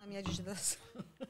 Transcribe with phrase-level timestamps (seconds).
[0.00, 0.78] Na minha digitação.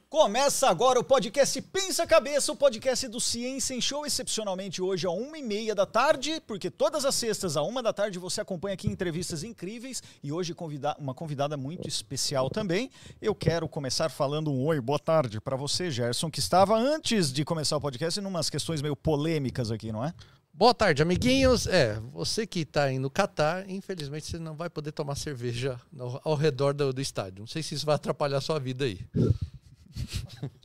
[0.09, 5.13] Começa agora o podcast Pensa Cabeça, o podcast do Ciência em Show, excepcionalmente hoje às
[5.13, 8.75] uma e meia da tarde, porque todas as sextas, à uma da tarde, você acompanha
[8.75, 12.89] aqui entrevistas incríveis e hoje convida uma convidada muito especial também.
[13.21, 17.43] Eu quero começar falando um oi, boa tarde para você, Gerson, que estava antes de
[17.43, 20.13] começar o podcast em umas questões meio polêmicas aqui, não é?
[20.57, 21.67] Boa tarde, amiguinhos.
[21.67, 26.19] É, você que está aí no Catar, infelizmente você não vai poder tomar cerveja no-
[26.23, 27.41] ao redor do, do estádio.
[27.41, 28.99] Não sei se isso vai atrapalhar a sua vida aí.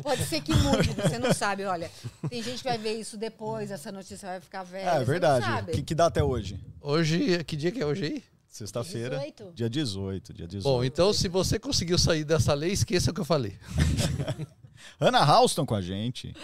[0.02, 1.64] Pode ser que mude, você não sabe.
[1.64, 1.90] Olha,
[2.28, 4.88] tem gente que vai ver isso depois, essa notícia vai ficar velha.
[4.88, 5.44] É, não verdade.
[5.44, 5.72] sabe.
[5.72, 6.58] Que, que dá até hoje?
[6.80, 8.24] Hoje, que dia que é hoje aí?
[8.48, 9.16] Sexta-feira.
[9.18, 9.52] 18.
[9.54, 10.62] Dia 18, dia 18.
[10.64, 13.58] Bom, então se você conseguiu sair dessa lei, esqueça o que eu falei.
[15.00, 16.34] Ana Halston com a gente.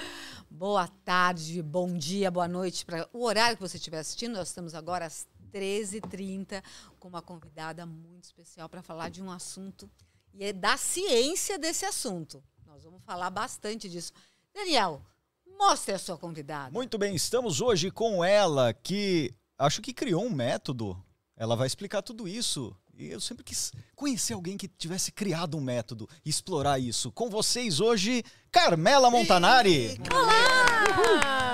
[0.58, 2.84] Boa tarde, bom dia, boa noite.
[2.84, 6.60] Para o horário que você estiver assistindo, nós estamos agora às 13h30
[6.98, 9.88] com uma convidada muito especial para falar de um assunto
[10.34, 12.42] e é da ciência desse assunto.
[12.66, 14.12] Nós vamos falar bastante disso.
[14.52, 15.00] Daniel,
[15.56, 16.72] mostre a sua convidada.
[16.72, 21.00] Muito bem, estamos hoje com ela, que acho que criou um método.
[21.36, 22.76] Ela vai explicar tudo isso.
[22.98, 27.12] E eu sempre quis conhecer alguém que tivesse criado um método e explorar isso.
[27.12, 29.96] Com vocês hoje, Carmela Montanari.
[30.12, 31.47] Olá!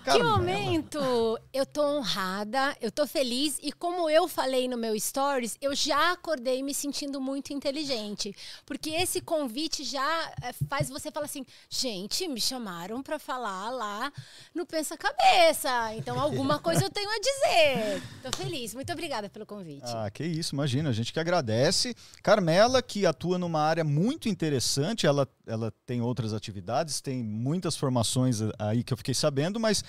[0.00, 0.38] Que Carmela.
[0.38, 1.38] momento!
[1.52, 6.12] Eu tô honrada, eu tô feliz e como eu falei no meu stories, eu já
[6.12, 8.34] acordei me sentindo muito inteligente,
[8.64, 14.10] porque esse convite já eh, faz você falar assim, gente, me chamaram pra falar lá
[14.54, 18.02] no Pensa Cabeça, então alguma coisa eu tenho a dizer.
[18.22, 19.84] Tô feliz, muito obrigada pelo convite.
[19.84, 21.94] Ah, que isso, imagina, a gente que agradece.
[22.22, 28.38] Carmela, que atua numa área muito interessante, ela, ela tem outras atividades, tem muitas formações
[28.58, 29.84] aí que eu fiquei sabendo, mas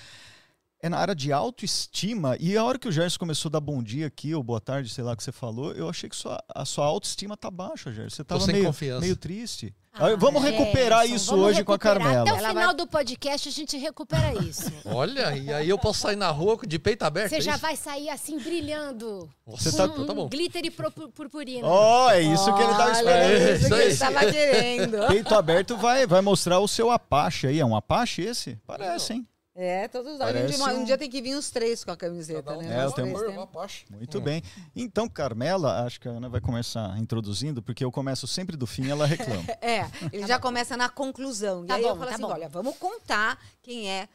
[0.80, 2.36] é na área de autoestima.
[2.40, 4.88] E a hora que o Gerson começou a dar bom dia aqui, ou boa tarde,
[4.88, 7.92] sei lá o que você falou, eu achei que sua, a sua autoestima tá baixa,
[7.92, 8.16] Gerson.
[8.16, 9.00] Você tava sem meio, confiança.
[9.00, 9.72] meio triste.
[9.94, 11.98] Ah, vamos recuperar Gerson, isso vamos hoje com a recuperar.
[12.02, 12.22] Carmela.
[12.22, 14.72] Até o final vai- do podcast a gente recupera isso.
[14.86, 17.28] Olha, e aí eu posso sair na rua de peito aberto?
[17.28, 19.30] Você é já vai sair assim brilhando.
[19.46, 20.28] Você tá- então tá bom.
[20.28, 21.64] Glitter e pro- purpurina.
[21.68, 23.30] Ó, é isso que ele tava Olha, esperando.
[23.30, 25.06] É, isso isso que ele estava querendo.
[25.08, 27.60] Peito aberto vai, vai mostrar o seu Apache aí.
[27.60, 28.58] É um Apache esse?
[28.66, 29.28] Parece, hein?
[29.54, 30.34] É, todos nós.
[30.34, 32.72] Um dia, um um- dia tem que vir os três com a camiseta, né?
[32.72, 33.84] É, Nós eu tenho- três temos.
[33.90, 34.42] Muito bem.
[34.74, 38.84] Então, Carmela, acho que a Ana vai começar introduzindo, porque eu começo sempre do fim
[38.86, 39.42] e ela reclama.
[39.60, 41.66] É, ele já começa na conclusão.
[41.66, 42.30] Tá e aí eu bom, falo tá assim: bom.
[42.32, 44.08] olha, vamos contar quem é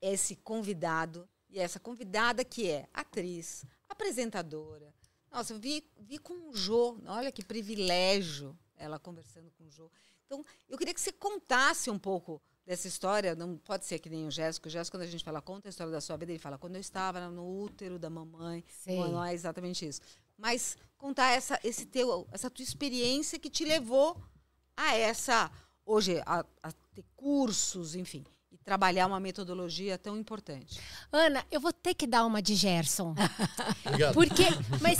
[0.00, 1.26] esse convidado.
[1.48, 4.92] E essa convidada que é atriz, apresentadora.
[5.30, 6.98] Nossa, eu vi, vi com o Jô.
[7.06, 9.90] Olha que privilégio ela conversando com o Jô.
[10.26, 13.34] Então, eu queria que você contasse um pouco dessa história.
[13.34, 14.68] Não pode ser que nem o Jéssico.
[14.68, 16.76] O Jéssico, quando a gente fala, conta a história da sua vida, ele fala, quando
[16.76, 18.64] eu estava no útero da mamãe.
[18.68, 18.98] Sei.
[18.98, 20.00] Não, é exatamente isso.
[20.36, 24.20] Mas contar essa, esse teu, essa tua experiência que te levou
[24.76, 25.50] a essa,
[25.84, 28.24] hoje, a, a ter cursos, enfim,
[28.64, 30.80] trabalhar uma metodologia tão importante.
[31.10, 33.14] Ana, eu vou ter que dar uma de Gerson.
[33.84, 34.14] Obrigado.
[34.14, 34.44] Porque,
[34.80, 34.98] mas,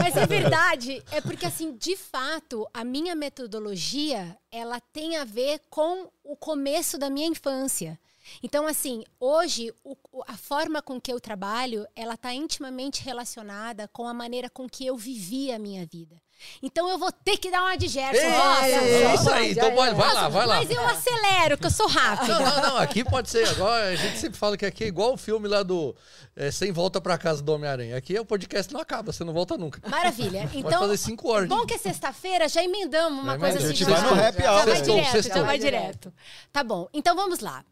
[0.00, 5.60] mas é verdade, é porque assim, de fato, a minha metodologia, ela tem a ver
[5.68, 7.98] com o começo da minha infância.
[8.42, 13.86] Então, assim, hoje, o- o- a forma com que eu trabalho, ela está intimamente relacionada
[13.88, 16.20] com a maneira com que eu vivi a minha vida.
[16.62, 18.20] Então, eu vou ter que dar uma de Gerson.
[18.22, 19.94] Ei, Nossa, é isso pode, aí, então é, vai, é.
[19.94, 20.56] vai lá, vai lá.
[20.56, 22.38] Mas eu acelero, que eu sou rápida.
[22.38, 23.48] Não, não, não, aqui pode ser.
[23.48, 25.94] Agora a gente sempre fala que aqui é igual o filme lá do
[26.36, 27.96] é, Sem Volta pra Casa do Homem-Aranha.
[27.96, 29.80] Aqui o podcast não acaba, você não volta nunca.
[29.88, 30.42] Maravilha.
[30.42, 31.48] Pode Então, fazer cinco horas.
[31.48, 33.66] bom que é sexta-feira, já emendamos uma Já coisa assim.
[33.66, 34.64] A gente já vai no happy já hour.
[34.64, 35.36] vai Sextou, direto, sextou.
[35.36, 36.14] já vai Vai direto.
[36.52, 37.64] Tá bom, então vamos lá.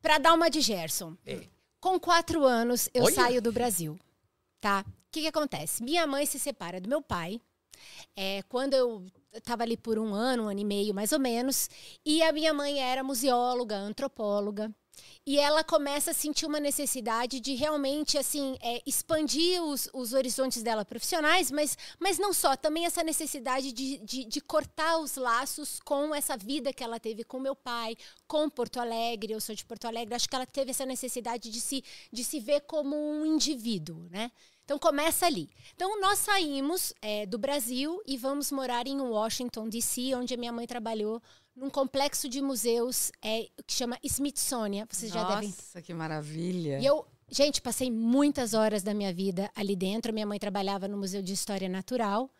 [0.00, 1.16] Pra dar uma de Gerson.
[1.80, 3.14] Com quatro anos, eu Olha.
[3.14, 3.98] saio do Brasil,
[4.60, 4.84] tá?
[4.86, 5.82] O que, que acontece?
[5.82, 7.40] Minha mãe se separa do meu pai.
[8.16, 11.68] É, quando eu estava ali por um ano, um ano e meio, mais ou menos.
[12.04, 14.72] E a minha mãe era museóloga, antropóloga.
[15.24, 20.64] E ela começa a sentir uma necessidade de realmente, assim, é, expandir os, os horizontes
[20.64, 25.78] dela profissionais, mas, mas não só, também essa necessidade de, de, de cortar os laços
[25.84, 27.96] com essa vida que ela teve com meu pai,
[28.26, 29.32] com Porto Alegre.
[29.32, 32.40] Eu sou de Porto Alegre, acho que ela teve essa necessidade de se, de se
[32.40, 34.30] ver como um indivíduo, né?
[34.64, 35.50] Então começa ali.
[35.74, 40.52] Então nós saímos é, do Brasil e vamos morar em Washington, D.C., onde a minha
[40.52, 41.20] mãe trabalhou
[41.54, 44.86] num complexo de museus é, que chama Smithsonian.
[44.90, 46.78] Vocês já devem Nossa, que maravilha.
[46.80, 50.12] e eu, gente, passei muitas horas da minha vida ali dentro.
[50.12, 52.30] Minha mãe trabalhava no Museu de História Natural.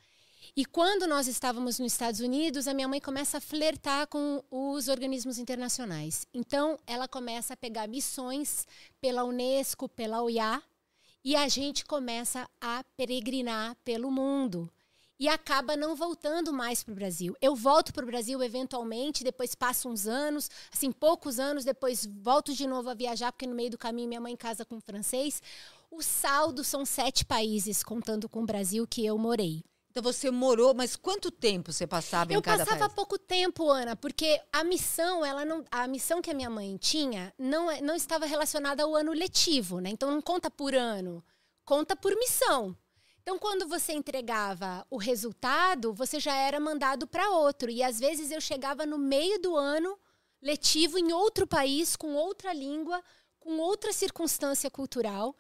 [0.57, 4.89] E quando nós estávamos nos Estados Unidos, a minha mãe começa a flertar com os
[4.89, 6.27] organismos internacionais.
[6.35, 8.67] Então, ela começa a pegar missões
[9.01, 10.63] pela Unesco, pela OIA,
[11.25, 14.71] e a gente começa a peregrinar pelo mundo
[15.23, 17.37] e acaba não voltando mais para o Brasil.
[17.41, 22.53] Eu volto para o Brasil eventualmente, depois passo uns anos, assim, poucos anos, depois volto
[22.53, 25.41] de novo a viajar, porque no meio do caminho minha mãe casa com um francês.
[25.93, 29.63] O saldo são sete países, contando com o Brasil, que eu morei.
[29.93, 32.95] Então você morou, mas quanto tempo você passava eu em cada passava país?
[32.95, 37.31] pouco tempo, Ana, porque a missão, ela não, a missão que a minha mãe tinha
[37.39, 39.91] não, é- não estava relacionada ao ano letivo, né?
[39.91, 41.23] Então não conta por ano,
[41.63, 42.75] conta por missão.
[43.21, 48.31] Então quando você entregava o resultado, você já era mandado para outro e às vezes
[48.31, 49.99] eu chegava no meio do ano
[50.41, 53.05] letivo em outro país com outra língua,
[53.39, 55.37] com outra circunstância cultural.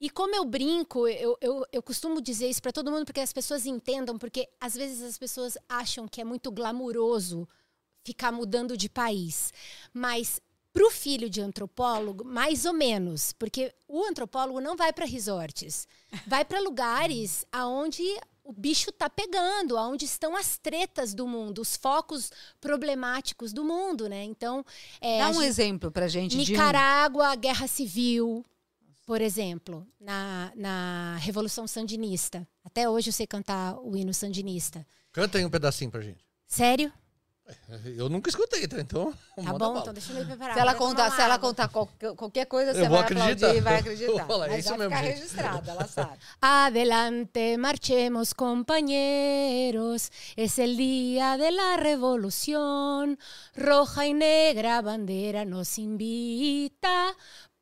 [0.00, 3.32] E como eu brinco, eu, eu, eu costumo dizer isso para todo mundo porque as
[3.32, 7.48] pessoas entendam, porque às vezes as pessoas acham que é muito glamuroso
[8.04, 9.52] ficar mudando de país.
[9.94, 10.40] Mas
[10.72, 15.88] para o filho de antropólogo, mais ou menos, porque o antropólogo não vai para resorts,
[16.26, 18.02] vai para lugares aonde
[18.44, 24.06] o bicho está pegando, aonde estão as tretas do mundo, os focos problemáticos do mundo,
[24.08, 24.22] né?
[24.22, 24.64] Então,
[25.00, 28.44] é, Dá um gente- exemplo pra gente de Nicarágua, guerra civil,
[29.06, 32.46] por exemplo, na, na Revolução Sandinista.
[32.64, 34.84] Até hoje eu sei cantar o hino sandinista.
[35.12, 36.22] Canta aí um pedacinho pra gente.
[36.46, 36.92] Sério?
[37.96, 38.80] Eu nunca escutei, tá?
[38.80, 39.78] Então, Tá bom, bala.
[39.80, 40.54] então deixa eu me preparar.
[40.54, 43.30] Se ela contar, se ela contar qualquer, qualquer coisa, Eu você vou vai acreditar.
[43.34, 44.26] aplaudir e vai acreditar.
[44.26, 45.16] falar, é Mas isso vai mesmo, ficar gente.
[45.20, 46.18] registrada, ela sabe.
[46.42, 53.16] Adelante, marchemos compañeros, es el día de la revolución,
[53.54, 57.14] roja y negra bandera nos invita,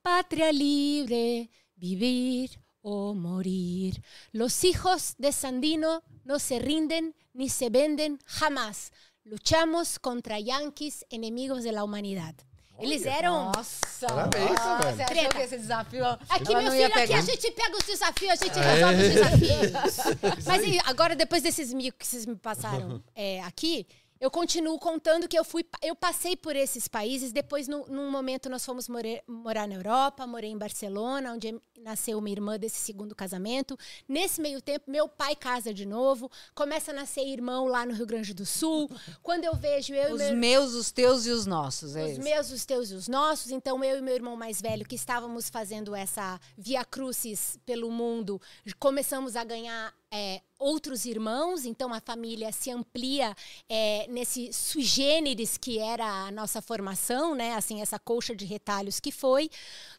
[0.09, 2.51] patria libre, vivir
[2.83, 4.03] o morir.
[4.33, 8.93] Los hijos de Sandino no se rinden ni se venden jamás.
[9.25, 12.35] Luchamos contra yanquis, enemigos de la humanidad.
[12.79, 14.07] Eles eram Nossa!
[14.09, 14.97] Parabéns, nossa, velho.
[14.97, 15.37] você achou Treta.
[15.37, 17.19] que esse desafio Aqui, meu filho, aqui pegar?
[17.19, 18.63] a gente pega os desafios, a gente É.
[18.75, 20.45] resolve os desafios.
[20.45, 23.87] Mas agora, depois desses mil que vocês me passaram é, aqui,
[24.25, 27.31] eu continuo contando que eu fui, eu passei por esses países.
[27.31, 32.17] Depois, no, num momento, nós fomos more- morar na Europa, morei em Barcelona, onde nasceu
[32.17, 33.77] uma irmã desse segundo casamento.
[34.09, 38.07] Nesse meio tempo, meu pai casa de novo, começa a nascer irmão lá no Rio
[38.07, 38.91] Grande do Sul.
[39.23, 42.13] Quando eu vejo eu e Os meu meus, os teus e os nossos, é os
[42.13, 42.23] isso.
[42.23, 43.51] meus, os teus e os nossos.
[43.51, 48.41] Então, eu e meu irmão mais velho, que estávamos fazendo essa via crucis pelo mundo,
[48.79, 51.65] começamos a ganhar é, outros irmãos.
[51.65, 53.35] Então, a família se amplia
[53.69, 57.55] é, nesse sui generis que era a nossa formação, né?
[57.55, 59.51] Assim, essa colcha de retalhos que foi.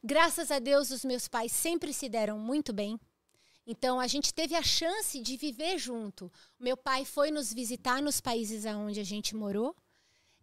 [0.02, 2.98] Graças a Deus, os meus pais sempre se deram muito bem.
[3.68, 6.32] Então a gente teve a chance de viver junto.
[6.58, 9.76] Meu pai foi nos visitar nos países aonde a gente morou.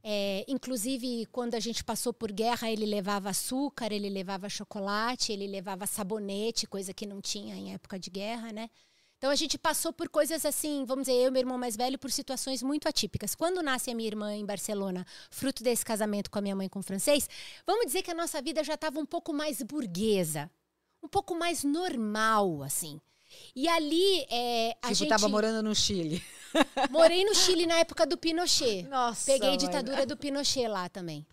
[0.04, 5.46] É, inclusive, quando a gente passou por guerra, ele levava açúcar, ele levava chocolate, ele
[5.46, 8.68] levava sabonete, coisa que não tinha em época de guerra, né?
[9.22, 11.96] Então a gente passou por coisas assim, vamos dizer, eu e meu irmão mais velho,
[11.96, 13.36] por situações muito atípicas.
[13.36, 16.80] Quando nasce a minha irmã em Barcelona, fruto desse casamento com a minha mãe com
[16.80, 17.30] o francês,
[17.64, 20.50] vamos dizer que a nossa vida já estava um pouco mais burguesa,
[21.00, 23.00] um pouco mais normal, assim.
[23.54, 26.20] E ali é, a tipo, gente tava morando no Chile.
[26.90, 28.82] morei no Chile na época do Pinochet.
[28.90, 29.58] Nossa, Peguei a mãe.
[29.58, 31.24] ditadura do Pinochet lá também.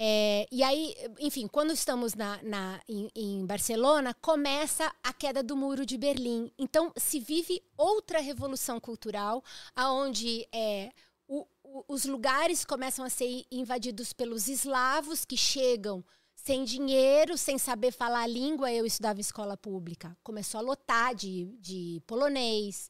[0.00, 5.56] É, e aí, enfim, quando estamos na, na- em, em Barcelona, começa a queda do
[5.56, 6.52] muro de Berlim.
[6.58, 9.42] Então, se vive outra revolução cultural,
[9.74, 10.90] aonde é,
[11.26, 17.58] o- o- os lugares começam a ser invadidos pelos eslavos que chegam sem dinheiro, sem
[17.58, 18.72] saber falar a língua.
[18.72, 20.16] Eu estudava em escola pública.
[20.22, 22.88] Começou a lotar de, de polonês,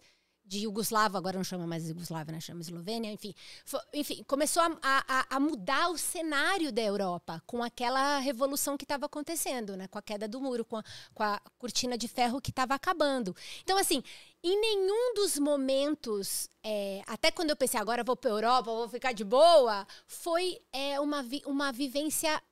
[0.48, 2.40] de Yugoslavo, agora não chama mais Yugoslávia, né?
[2.40, 3.34] chama Eslovênia, enfim.
[3.66, 8.84] Fo- enfim, começou a, a- a mudar o cenário da Europa com aquela revolução que
[8.84, 9.86] estava acontecendo, né?
[9.88, 13.36] com a queda do muro, com a, com a cortina de ferro que estava acabando.
[13.62, 14.02] Então, assim,
[14.42, 19.12] em nenhum dos momentos, é, até quando eu pensei, agora vou para Europa, vou ficar
[19.12, 22.42] de boa, foi é, uma, vi- uma vivência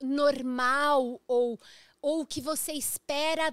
[0.00, 1.58] normal ou,
[2.00, 3.52] ou que você espera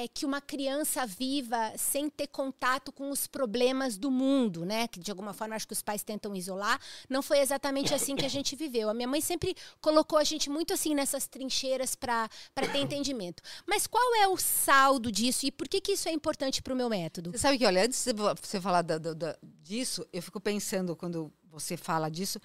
[0.00, 4.86] é que uma criança viva sem ter contato com os problemas do mundo, né?
[4.86, 6.80] Que de alguma forma acho que os pais tentam isolar.
[7.08, 8.88] Não foi exatamente assim que a gente viveu.
[8.88, 12.28] A minha mãe sempre colocou a gente muito assim nessas trincheiras para
[12.70, 13.42] ter entendimento.
[13.66, 16.76] Mas qual é o saldo disso e por que, que isso é importante para o
[16.76, 17.32] meu método?
[17.32, 20.94] Você sabe que, olha, antes de você falar da- da- da- disso, eu fico pensando,
[20.94, 22.38] quando você fala disso,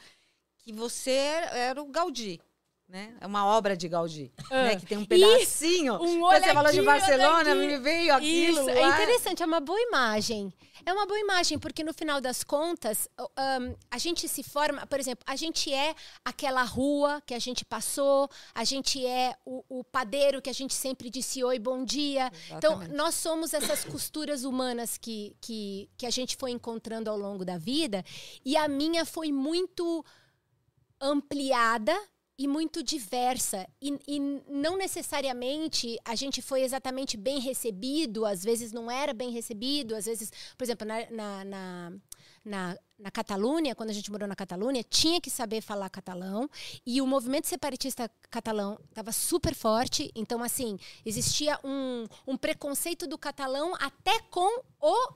[0.57, 2.39] que você era, o Gaudí,
[2.93, 3.11] né?
[3.19, 4.65] É uma obra de Gaudí, Ah.
[4.65, 4.75] né?
[4.75, 5.95] Que tem um pedacinho.
[5.95, 9.59] um Quando você falou de aqui, Barcelona, me veio aquilo Isso, é interessante, é uma
[9.59, 10.53] boa imagem.
[10.85, 14.99] É uma boa imagem, porque no final das contas, ahn, a gente se forma, por
[14.99, 19.83] exemplo, a gente é aquela rua que a gente passou, a gente é o, o
[19.83, 22.31] padeiro que a gente sempre disse oi, bom dia.
[22.51, 22.95] Então, Exatamente.
[22.95, 27.57] nós somos essas costuras humanas que, que, que a gente foi encontrando ao longo da
[27.57, 28.05] vida,
[28.45, 30.05] e a minha foi muito
[31.01, 31.99] ampliada
[32.37, 33.67] e muito diversa.
[33.81, 39.31] E, e não necessariamente a gente foi exatamente bem recebido, às vezes não era bem
[39.31, 41.93] recebido, às vezes, por exemplo, na, na, na,
[42.43, 46.49] na, na Catalunha, quando a gente morou na Catalunha, tinha que saber falar catalão
[46.85, 53.17] e o movimento separatista catalão estava super forte, então, assim, existia um, um preconceito do
[53.17, 55.13] catalão até com o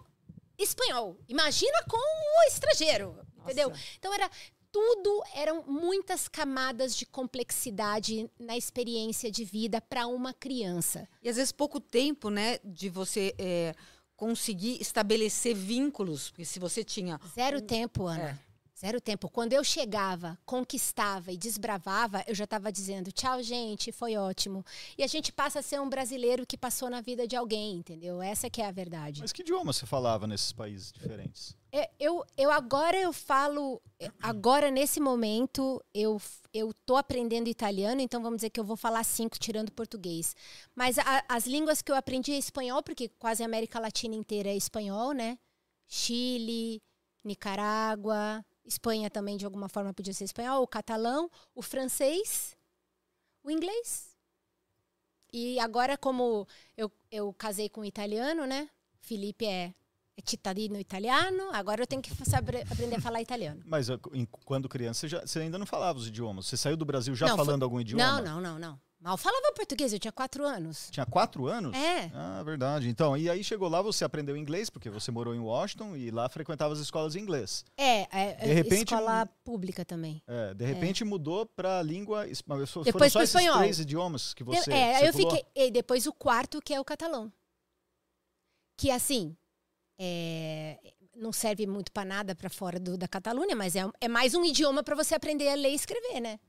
[0.57, 1.17] espanhol.
[1.27, 3.71] Imagina com o estrangeiro, entendeu?
[3.97, 4.29] Então era
[4.71, 11.07] tudo eram muitas camadas de complexidade na experiência de vida para uma criança.
[11.21, 13.73] E às vezes pouco tempo, né, de você é,
[14.15, 16.29] conseguir estabelecer vínculos.
[16.29, 17.19] Porque se você tinha.
[17.35, 18.39] Zero tempo, Ana.
[18.79, 19.27] Zero tempo.
[19.27, 24.63] Quando eu chegava, conquistava e desbravava, eu já estava dizendo tchau, gente, foi ótimo.
[24.95, 28.21] E a gente passa a ser um brasileiro que passou na vida de alguém, entendeu?
[28.21, 29.21] Essa que é a verdade.
[29.21, 31.57] Mas que idioma você falava nesses países diferentes?
[31.71, 36.21] É, eu, eu agora eu falo, é, agora nesse momento eu
[36.53, 40.35] eu tô aprendendo italiano, então vamos dizer que eu vou falar cinco tirando português.
[40.75, 44.49] Mas a- as línguas que eu aprendi é espanhol, porque quase a América Latina inteira
[44.49, 45.37] é espanhol, né?
[45.87, 46.81] Chile,
[47.23, 52.55] Nicarágua, Espanha também de alguma forma podia ser espanhol, o catalão, o francês,
[53.43, 54.09] o inglês.
[55.31, 58.69] E agora como eu, eu casei com um italiano, né?
[58.99, 59.73] Felipe é
[60.19, 63.61] é cittadino italiano, agora eu tenho que saber, aprender a falar italiano.
[63.63, 66.47] Mas em- quando criança, você, já- você ainda não falava os idiomas.
[66.47, 68.19] Você saiu do Brasil já Não, foi- falando algum idioma?
[68.21, 68.81] Não, não, não, não.
[68.99, 70.89] Mal falava português, eu tinha quatro anos.
[70.91, 71.75] Tinha quatro anos?
[71.77, 72.09] É.
[72.15, 72.89] Ah, verdade.
[72.89, 76.27] Então, e aí chegou lá, você aprendeu inglês, porque você morou em Washington e lá
[76.27, 77.63] frequentava as escolas de inglês.
[77.77, 80.21] É, é, De repente, escola pública também.
[80.25, 82.27] É, de repente mudou para língua.
[82.27, 84.71] es- mas Foram Depois só esses três idiomas que você.
[84.71, 85.37] é, aí eu circulou?
[85.37, 85.67] fiquei.
[85.67, 87.31] E depois o quarto, que é o catalão.
[88.75, 89.35] Que assim.
[89.99, 90.77] é,
[91.15, 94.45] não serve muito para nada para fora do- da Catalunha, mas é, é mais um
[94.45, 96.39] idioma para você aprender a ler e escrever, né?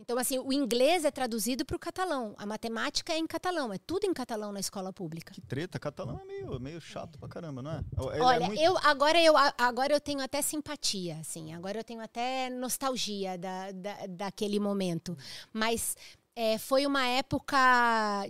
[0.00, 3.78] Então, assim, o inglês é traduzido para o catalão, a matemática é em catalão, é
[3.78, 5.34] tudo em catalão na escola pública.
[5.34, 7.84] Que treta, catalão é meio, meio chato pra caramba, não é?
[8.12, 11.52] Ele é Olha, muito- eu agora eu agora eu tenho até simpatia, assim.
[11.52, 15.18] Agora eu tenho até nostalgia da, da, daquele momento.
[15.52, 15.96] Mas
[16.40, 17.58] é, foi uma época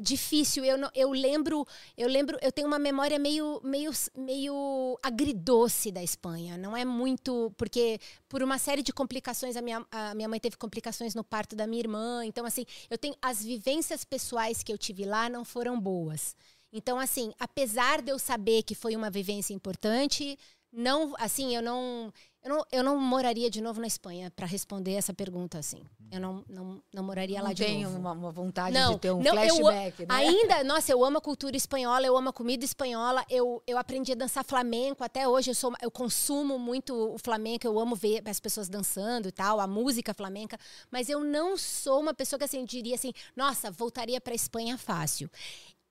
[0.00, 0.65] difícil.
[0.65, 6.57] Eu, eu lembro, eu lembro, eu tenho uma memória meio, meio, meio agridoce da Espanha.
[6.57, 10.57] Não é muito porque por uma série de complicações a minha, a minha mãe teve
[10.57, 12.25] complicações no parto da minha irmã.
[12.25, 16.35] Então assim, eu tenho as vivências pessoais que eu tive lá não foram boas.
[16.73, 20.38] Então, assim, apesar de eu saber que foi uma vivência importante,
[20.73, 24.93] não, assim, eu não, eu não, eu não moraria de novo na Espanha para responder
[24.93, 25.83] essa pergunta, assim.
[26.11, 27.99] Eu não, não, não moraria lá não de tem novo.
[27.99, 30.15] uma, uma vontade Não, de ter um não, eu flashback, né?
[30.15, 34.13] Ainda, nossa, eu amo a cultura espanhola, eu amo a comida espanhola, eu, eu aprendi
[34.13, 38.23] a dançar flamenco, até hoje eu, sou, eu consumo muito o flamenco, eu amo ver
[38.27, 40.59] as pessoas dançando e tal, a música flamenca,
[40.91, 44.79] mas eu não sou uma pessoa que assim, diria assim, nossa, voltaria para a Espanha
[44.79, 45.31] fácil.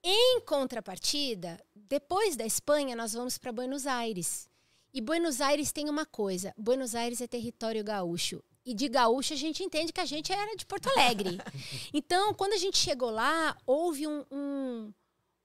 [0.04, 4.48] Em contrapartida, depois da Espanha, nós vamos para Buenos Aires.
[4.98, 8.44] E Buenos Aires tem uma coisa: Buenos Aires é território gaúcho.
[8.66, 11.38] E de gaúcho a gente entende que a gente era de Porto Alegre.
[11.94, 14.94] Então, quando a gente chegou lá, houve um, um,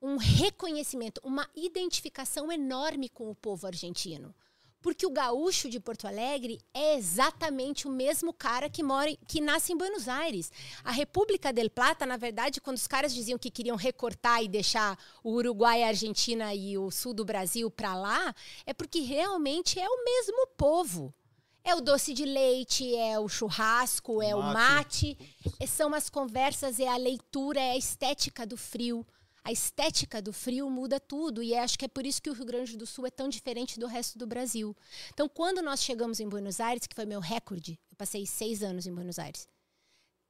[0.00, 4.34] um reconhecimento, uma identificação enorme com o povo argentino.
[4.82, 9.72] Porque o gaúcho de Porto Alegre é exatamente o mesmo cara que mora, que nasce
[9.72, 10.50] em Buenos Aires.
[10.82, 14.98] A República del Plata, na verdade, quando os caras diziam que queriam recortar e deixar
[15.22, 18.34] o Uruguai, a Argentina e o sul do Brasil para lá,
[18.66, 21.14] é porque realmente é o mesmo povo.
[21.64, 25.16] É o doce de leite, é o churrasco, é o Mate.
[25.16, 25.18] mate,
[25.60, 29.06] é- são as conversas, é a leitura, é a estética do frio.
[29.44, 32.44] A estética do frio muda tudo e acho que é por isso que o Rio
[32.44, 34.76] Grande do Sul é tão diferente do resto do Brasil.
[35.12, 38.86] Então, quando nós chegamos em Buenos Aires, que foi meu recorde, eu passei seis anos
[38.86, 39.48] em Buenos Aires.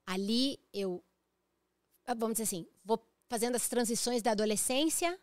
[0.07, 1.04] Ali eu,
[2.07, 5.19] ah, vamos dizer assim, vou fazendo as transições da adolescência,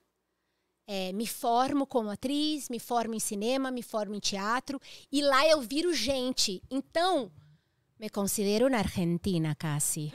[0.86, 4.80] é, me formo como atriz, me formo em cinema, me formo em teatro
[5.12, 6.62] e lá eu viro gente.
[6.70, 7.32] Então,
[8.00, 10.14] me considero uma argentina, Cassi.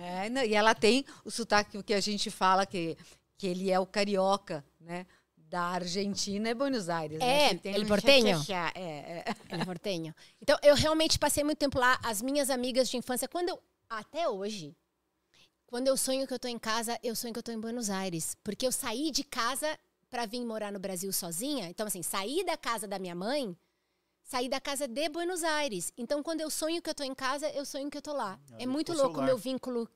[0.00, 2.96] É, não, e ela tem o sotaque que a gente fala que,
[3.36, 5.06] que ele é o carioca, né?
[5.36, 7.18] Da Argentina e Buenos Aires.
[7.18, 7.44] né?
[7.46, 8.42] É, Que tem el um porteño.
[8.44, 8.72] chá.
[8.74, 9.24] É, é.
[9.50, 10.14] Ele é portenho.
[10.40, 11.98] Então, eu realmente passei muito tempo lá.
[12.04, 14.76] As minhas amigas de infância, quando eu, Até hoje.
[15.66, 17.90] Quando eu sonho que eu tô em casa, eu sonho que eu tô em Buenos
[17.90, 18.36] Aires.
[18.44, 19.78] Porque eu saí de casa
[20.08, 21.68] para vir morar no Brasil sozinha.
[21.68, 23.56] Então, assim, saí da casa da minha mãe,
[24.30, 25.92] saí da casa de Buenos Aires.
[25.98, 28.38] Então, quando eu sonho que eu tô em casa, eu sonho que eu tô lá.
[28.52, 29.88] Ali é muito louco o meu vínculo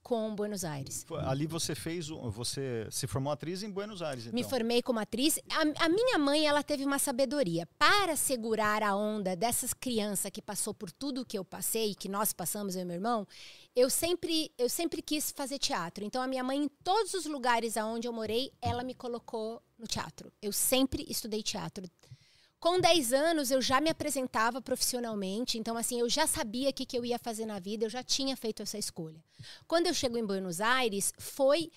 [0.00, 1.04] com Buenos Aires.
[1.26, 4.34] Ali você fez, você se formou atriz em Buenos Aires, então.
[4.34, 5.40] Me formei como atriz.
[5.50, 7.66] A, a minha mãe, ela teve uma sabedoria.
[7.76, 12.32] Para segurar a onda dessas crianças que passou por tudo que eu passei, que nós
[12.32, 13.26] passamos, eu e meu irmão,
[13.74, 16.04] eu sempre, eu sempre quis fazer teatro.
[16.04, 19.86] Então, a minha mãe, em todos os lugares aonde eu morei, ela me colocou no
[19.88, 20.32] teatro.
[20.40, 21.84] Eu sempre estudei teatro.
[22.60, 26.84] Com 10 anos, eu já me apresentava profissionalmente, então, assim, eu já sabia o que,
[26.84, 29.24] que eu ia fazer na vida, eu já tinha feito essa escolha.
[29.66, 31.72] Quando eu chego em Buenos Aires, foi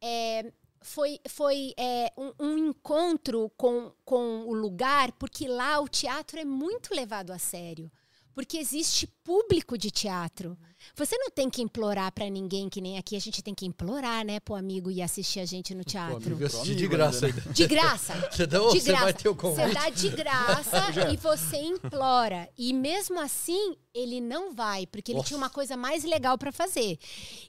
[0.00, 6.38] é, foi, foi é, um, um encontro com, com o lugar, porque lá o teatro
[6.38, 7.90] é muito levado a sério.
[8.32, 10.56] Porque existe público de teatro.
[10.94, 14.24] Você não tem que implorar pra ninguém, que nem aqui a gente tem que implorar,
[14.24, 16.16] né, pro amigo ir assistir a gente no Pô, teatro.
[16.16, 17.52] amigo, eu assisti Amigo de graça ainda, ainda.
[17.54, 18.14] De graça.
[18.30, 19.12] Você, dá, De você vai graça.
[19.14, 19.74] ter o Você convite.
[19.74, 20.76] dá de graça
[21.12, 22.48] e você implora.
[22.56, 25.28] E mesmo assim, ele não vai, porque ele Nossa.
[25.28, 26.98] tinha uma coisa mais legal para fazer.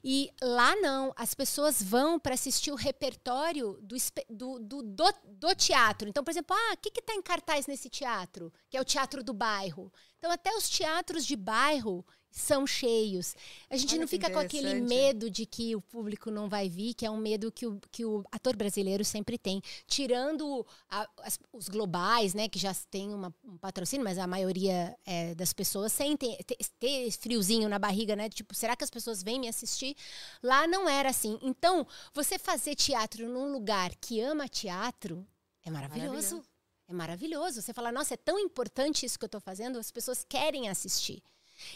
[0.02, 3.96] E lá não, as pessoas vão para assistir o repertório do,
[4.30, 6.08] do, do, do, do teatro.
[6.08, 8.52] Então, por exemplo, ah, o que está em cartaz nesse teatro?
[8.68, 9.92] Que é o teatro do bairro.
[10.18, 13.34] Então, até os teatros de bairro são cheios.
[13.68, 16.94] A gente Olha não fica com aquele medo de que o público não vai vir,
[16.94, 19.60] que é um medo que o, que o ator brasileiro sempre tem.
[19.86, 24.96] Tirando a- as- os globais, né, que já tem uma- um patrocínio, mas a maioria
[25.04, 28.28] é, das pessoas sentem ter, ter friozinho na barriga, né?
[28.30, 29.94] Tipo, será que as pessoas vêm me assistir?
[30.42, 31.38] Lá não era assim.
[31.42, 35.26] Então, você fazer teatro num lugar que ama teatro
[35.64, 36.08] é maravilhoso.
[36.12, 36.44] Maravilhoso.
[36.88, 37.62] É maravilhoso.
[37.62, 41.22] Você fala, nossa, é tão importante isso que eu estou fazendo, as pessoas querem assistir.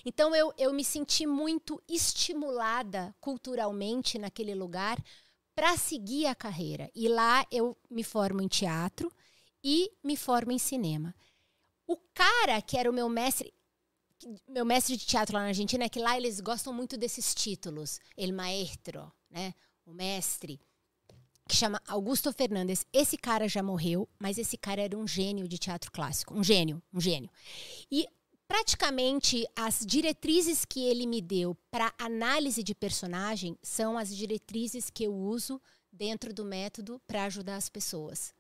[0.05, 5.03] Então eu, eu me senti muito estimulada culturalmente naquele lugar
[5.55, 6.91] para seguir a carreira.
[6.95, 9.11] E lá eu me formo em teatro
[9.63, 11.15] e me formo em cinema.
[11.87, 13.53] O cara que era o meu mestre,
[14.49, 18.01] meu mestre de teatro lá na Argentina, é que lá eles gostam muito desses títulos.
[18.17, 19.55] El maestro, né?
[19.85, 20.61] O mestre
[21.49, 22.85] que chama Augusto Fernandes.
[22.93, 26.35] Esse cara já morreu, mas esse cara era um gênio de teatro clássico.
[26.35, 27.31] Um gênio, um gênio.
[27.91, 28.07] E
[28.49, 35.05] praticamente as diretrizes que ele me deu para análise de personagem são as diretrizes que
[35.05, 35.61] eu uso
[35.93, 38.35] dentro do método para ajudar as pessoas.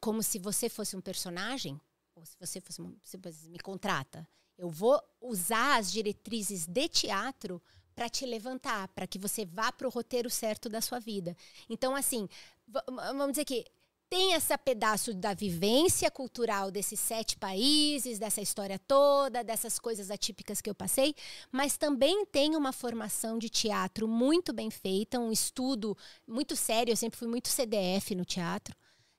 [0.00, 1.80] Como se você fosse um personagem,
[2.14, 7.62] ou se você fosse se você me contrata, eu vou usar as diretrizes de teatro
[7.94, 11.36] para te levantar, para que você vá para o roteiro certo da sua vida.
[11.68, 12.28] Então, assim,
[12.66, 13.64] va- vamos dizer que
[14.14, 20.60] tem esse pedaço da vivência cultural desses sete países, dessa história toda, dessas coisas atípicas
[20.60, 21.16] que eu passei,
[21.50, 25.98] mas também tem uma formação de teatro muito bem feita, um estudo
[26.28, 26.92] muito sério.
[26.92, 28.72] Eu sempre fui muito CDF no teatro.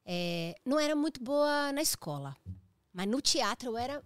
[0.05, 2.34] É, não era muito boa na escola,
[2.93, 4.01] mas no teatro eu era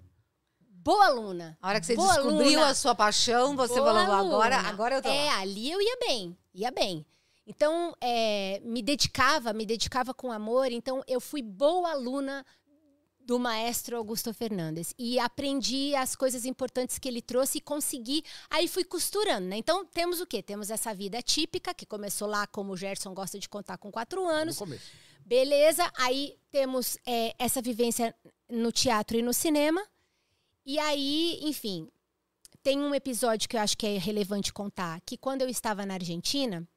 [0.59, 1.55] boa aluna.
[1.61, 2.67] A hora que você Boa descobriu aluna.
[2.69, 4.69] a sua paixão, você Boa falou, agora, aluna.
[4.69, 5.39] agora eu tô É, lá.
[5.41, 7.05] ali eu ia bem, ia bem.
[7.49, 10.71] Então, é, me dedicava, me dedicava com amor.
[10.71, 12.45] Então, eu fui boa aluna
[13.25, 14.93] do maestro Augusto Fernandes.
[14.99, 18.23] E aprendi as coisas importantes que ele trouxe e consegui.
[18.51, 19.57] Aí fui costurando, né?
[19.57, 20.43] Então, temos o quê?
[20.43, 24.21] Temos essa vida típica, que começou lá, como o Gerson gosta de contar, com quatro
[24.21, 24.55] No anos.
[24.55, 24.91] começo.
[25.25, 28.15] Beleza, aí temos é, essa vivência
[28.47, 29.83] no teatro e no cinema.
[30.63, 31.89] E aí, enfim,
[32.61, 35.95] tem um episódio que eu acho que é relevante contar, que quando eu estava na
[35.95, 36.67] Argentina,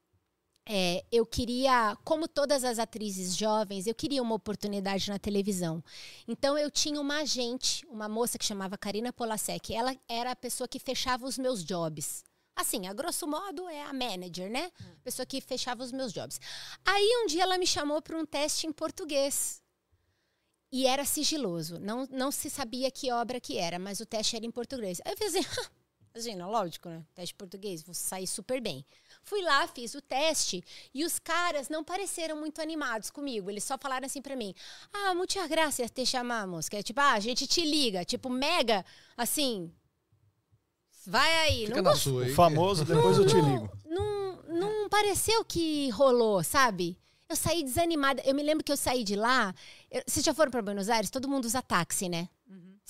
[0.65, 5.83] é, eu queria, como todas as atrizes jovens, eu queria uma oportunidade na televisão.
[6.27, 9.75] Então eu tinha uma agente, uma moça que chamava Karina Polasek.
[9.75, 12.25] Ela era a pessoa que fechava os meus jobs.
[12.55, 14.71] Assim, a grosso modo é a manager, né?
[15.03, 16.41] Pessoa que fechava os meus jobs.
[16.85, 19.63] Aí um dia ela me chamou para um teste em português.
[20.71, 21.79] E era sigiloso.
[21.81, 25.01] Não, não se sabia que obra que era, mas o teste era em português.
[25.05, 25.47] Aí eu fiz assim,
[26.15, 27.05] imagina, lógico, né?
[27.15, 28.85] Teste em português, vou sair super bem.
[29.25, 33.49] Fui lá, fiz o teste e os caras não pareceram muito animados comigo.
[33.49, 34.55] Eles só falaram assim pra mim:
[34.93, 36.69] Ah, muitas graças, te chamamos.
[36.69, 38.05] Que é tipo, ah, a gente te liga.
[38.05, 38.85] Tipo, mega,
[39.17, 39.73] assim.
[41.07, 41.67] Vai aí.
[41.67, 42.31] Fica não na gos- sua aí.
[42.33, 43.71] O famoso, depois eu te ligo.
[43.87, 46.99] não, não pareceu que rolou, sabe?
[47.29, 48.23] Eu saí desanimada.
[48.25, 49.55] Eu me lembro que eu saí de lá.
[49.91, 51.11] eu- vocês já foram para Buenos Aires?
[51.11, 52.29] Todo mundo usa táxi, né?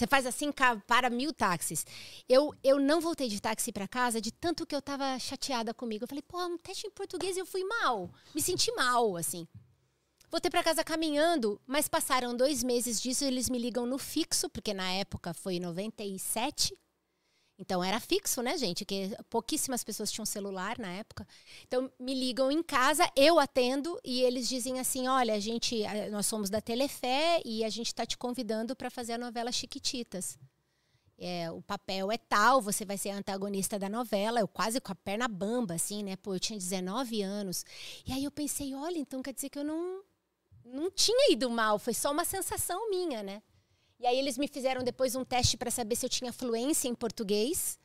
[0.02, 0.50] Você faz assim,
[0.84, 1.86] para mil táxis.
[2.28, 6.02] Eu, eu não voltei de táxi para casa de tanto que eu tava chateada comigo.
[6.02, 8.10] Eu falei, pô, um teste em português e eu fui mal.
[8.34, 9.46] Me senti mal, assim.
[10.28, 13.24] Voltei para casa caminhando, mas passaram dois meses disso.
[13.24, 16.76] Eles me ligam no fixo, porque na época foi em 97.
[17.62, 18.84] Então era fixo, né, gente?
[18.84, 21.24] Que pouquíssimas pessoas tinham celular na época.
[21.64, 26.26] Então me ligam em casa, eu atendo e eles dizem assim: "Olha, a gente, nós
[26.26, 30.36] somos da Telefé e a gente está te convidando para fazer a novela Chiquititas.
[31.16, 34.40] É, o papel é tal, você vai ser a antagonista da novela.
[34.40, 36.16] Eu quase com a perna bamba, assim, né?
[36.16, 37.64] Pô, eu tinha 19 anos.
[38.04, 40.02] E aí eu pensei, olha, então quer dizer que eu não,
[40.64, 43.40] não tinha ido mal, foi só uma sensação minha, né?
[44.02, 46.94] E aí eles me fizeram depois um teste para saber se eu tinha fluência em
[46.94, 47.78] português.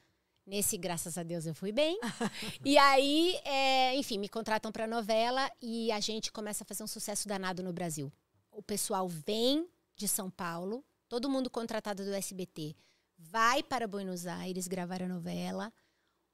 [0.47, 1.99] Nesse, graças a Deus, eu fui bem.
[2.65, 6.87] e aí, é, enfim, me contratam para novela e a gente começa a fazer um
[6.87, 8.11] sucesso danado no Brasil.
[8.51, 12.75] O pessoal vem de São Paulo, todo mundo contratado do SBT,
[13.15, 15.71] vai para Buenos Aires gravar a novela.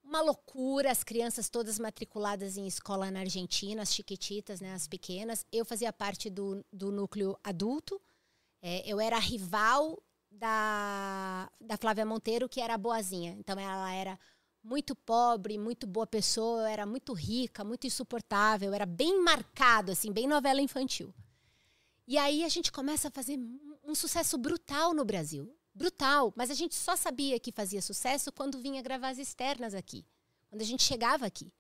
[0.02, 5.46] Uma loucura, as crianças todas matriculadas em escola na Argentina, as chiquititas, né, as pequenas.
[5.52, 8.02] Eu fazia parte do, do núcleo adulto.
[8.66, 13.36] É, eu era rival da, da Flávia Monteiro, que era boazinha.
[13.38, 14.18] Então ela era
[14.64, 20.14] muito pobre, muito boa pessoa, eu era muito rica, muito insuportável, era bem marcado, assim,
[20.14, 21.14] bem novela infantil.
[22.08, 23.38] E aí a gente começa a fazer
[23.84, 25.54] um sucesso brutal no Brasil.
[25.76, 26.34] Brutal.
[26.36, 30.06] Mas a gente só sabia que fazia sucesso quando vinha gravar as externas aqui.
[30.50, 31.52] Quando a gente chegava aqui.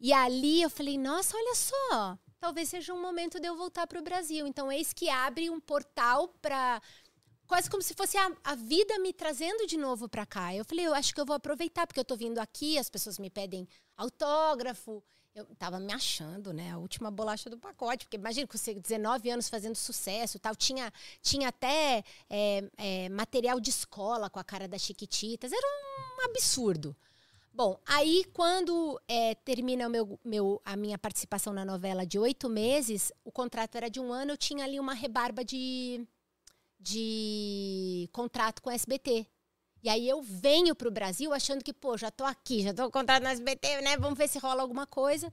[0.00, 3.98] E ali eu falei, nossa, olha só, talvez seja um momento de eu voltar para
[3.98, 4.46] o Brasil.
[4.46, 6.80] Então, eis que abre um portal para.
[7.48, 10.54] Quase como se fosse a, a vida me trazendo de novo para cá.
[10.54, 13.18] Eu falei, eu acho que eu vou aproveitar, porque eu estou vindo aqui, as pessoas
[13.18, 15.02] me pedem autógrafo.
[15.34, 16.72] Eu tava me achando, né?
[16.72, 18.04] A última bolacha do pacote.
[18.04, 20.54] Porque imagina, com 19 anos fazendo sucesso tal.
[20.54, 25.52] Tinha, tinha até é, é, material de escola com a cara das Chiquititas.
[25.52, 26.96] Era um absurdo.
[27.56, 32.50] Bom, aí quando é, termina o meu, meu, a minha participação na novela de oito
[32.50, 36.06] meses, o contrato era de um ano, eu tinha ali uma rebarba de,
[36.78, 39.26] de contrato com a SBT.
[39.82, 42.90] E aí eu venho para o Brasil achando que, pô, já tô aqui, já tô
[42.90, 43.96] contrato na SBT, né?
[43.96, 45.32] Vamos ver se rola alguma coisa.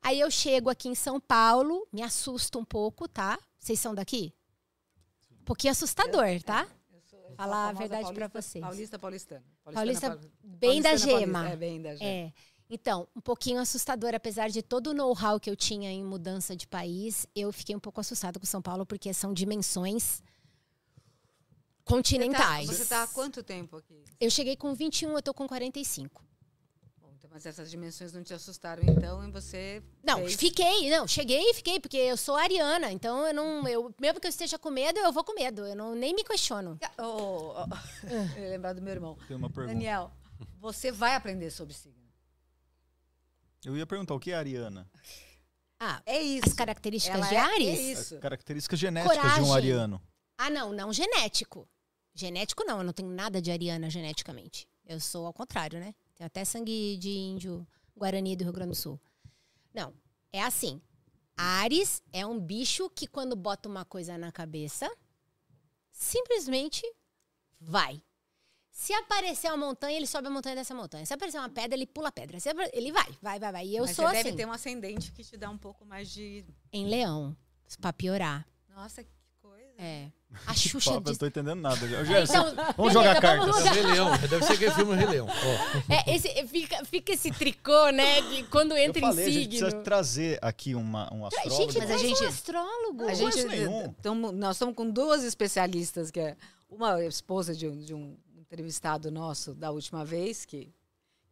[0.00, 3.38] Aí eu chego aqui em São Paulo, me assusto um pouco, tá?
[3.58, 4.32] Vocês são daqui?
[5.42, 6.66] Um pouquinho assustador, tá?
[7.36, 8.62] Falar a verdade para vocês.
[8.62, 9.44] Paulista, paulistano.
[9.64, 11.48] Paulista, paulista bem da gema.
[11.48, 12.10] É, bem da gema.
[12.10, 12.32] É.
[12.70, 16.66] Então, um pouquinho assustador, apesar de todo o know-how que eu tinha em mudança de
[16.66, 20.22] país, eu fiquei um pouco assustada com São Paulo, porque são dimensões
[21.82, 22.66] continentais.
[22.66, 24.04] Você está tá há quanto tempo aqui?
[24.20, 26.27] Eu cheguei com 21, eu tô com 45.
[27.30, 29.82] Mas essas dimensões não te assustaram, então, e você.
[30.02, 30.34] Não, fez...
[30.34, 33.68] fiquei, não, cheguei e fiquei, porque eu sou ariana, então eu não.
[33.68, 35.66] Eu, mesmo que eu esteja com medo, eu vou com medo.
[35.66, 36.78] Eu não, nem me questiono.
[36.98, 38.40] Oh, oh.
[38.40, 39.16] lembrar do meu irmão.
[39.28, 39.74] Tem uma pergunta.
[39.74, 40.10] Daniel,
[40.58, 41.98] você vai aprender sobre signo.
[43.64, 44.88] Eu ia perguntar o que é ariana?
[45.80, 46.48] Ah, é isso.
[46.48, 47.78] As características Ela de é- Ares?
[47.78, 48.18] É isso.
[48.18, 49.52] Características genéticas de um Coragem.
[49.52, 50.02] ariano.
[50.36, 51.68] Ah, não, não genético.
[52.14, 54.68] Genético não, eu não tenho nada de ariana geneticamente.
[54.84, 55.94] Eu sou ao contrário, né?
[56.18, 59.00] Tenho até sangue de índio Guarani do Rio Grande do Sul.
[59.72, 59.94] Não,
[60.32, 60.82] é assim.
[61.36, 64.90] Ares é um bicho que quando bota uma coisa na cabeça,
[65.92, 66.82] simplesmente
[67.60, 68.02] vai.
[68.68, 71.06] Se aparecer uma montanha, ele sobe a montanha dessa montanha.
[71.06, 72.40] Se aparecer uma pedra, ele pula a pedra.
[72.40, 73.66] Se Ele vai, vai, vai, vai.
[73.66, 75.84] E eu Mas sou você assim, deve ter um ascendente que te dá um pouco
[75.84, 76.44] mais de.
[76.72, 77.36] em leão,
[77.80, 78.46] pra piorar.
[78.68, 79.74] Nossa, que coisa.
[79.78, 80.12] É.
[80.46, 81.10] A Xuxa diz...
[81.12, 81.84] não tô entendendo nada.
[81.86, 83.72] É, Gerson, então, vamos beleza, jogar vamos cartas.
[83.74, 84.18] Rei Leão.
[84.18, 85.26] Deve ser aquele filme Rei Leão.
[85.30, 85.92] Ó.
[85.92, 88.22] É, esse, fica, fica esse tricô, né?
[88.22, 89.58] Que quando entra falei, a em gente signo.
[89.66, 91.56] precisa trazer aqui uma, um astrólogo.
[91.72, 93.04] Gente, Mas a a gente- um astrólogo.
[93.08, 93.92] A gente, conheço nenhum.
[94.02, 96.36] tamo- nós estamos com duas especialistas, que é
[96.68, 100.70] uma esposa de um, de um entrevistado nosso da última vez, que,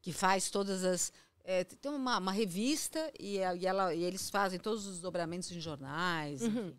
[0.00, 1.12] que faz todas as.
[1.44, 5.52] é, tem uma, uma revista e, a- e ela, e eles fazem todos os dobramentos
[5.52, 6.40] em jornais.
[6.40, 6.48] Uhum.
[6.48, 6.76] enfim.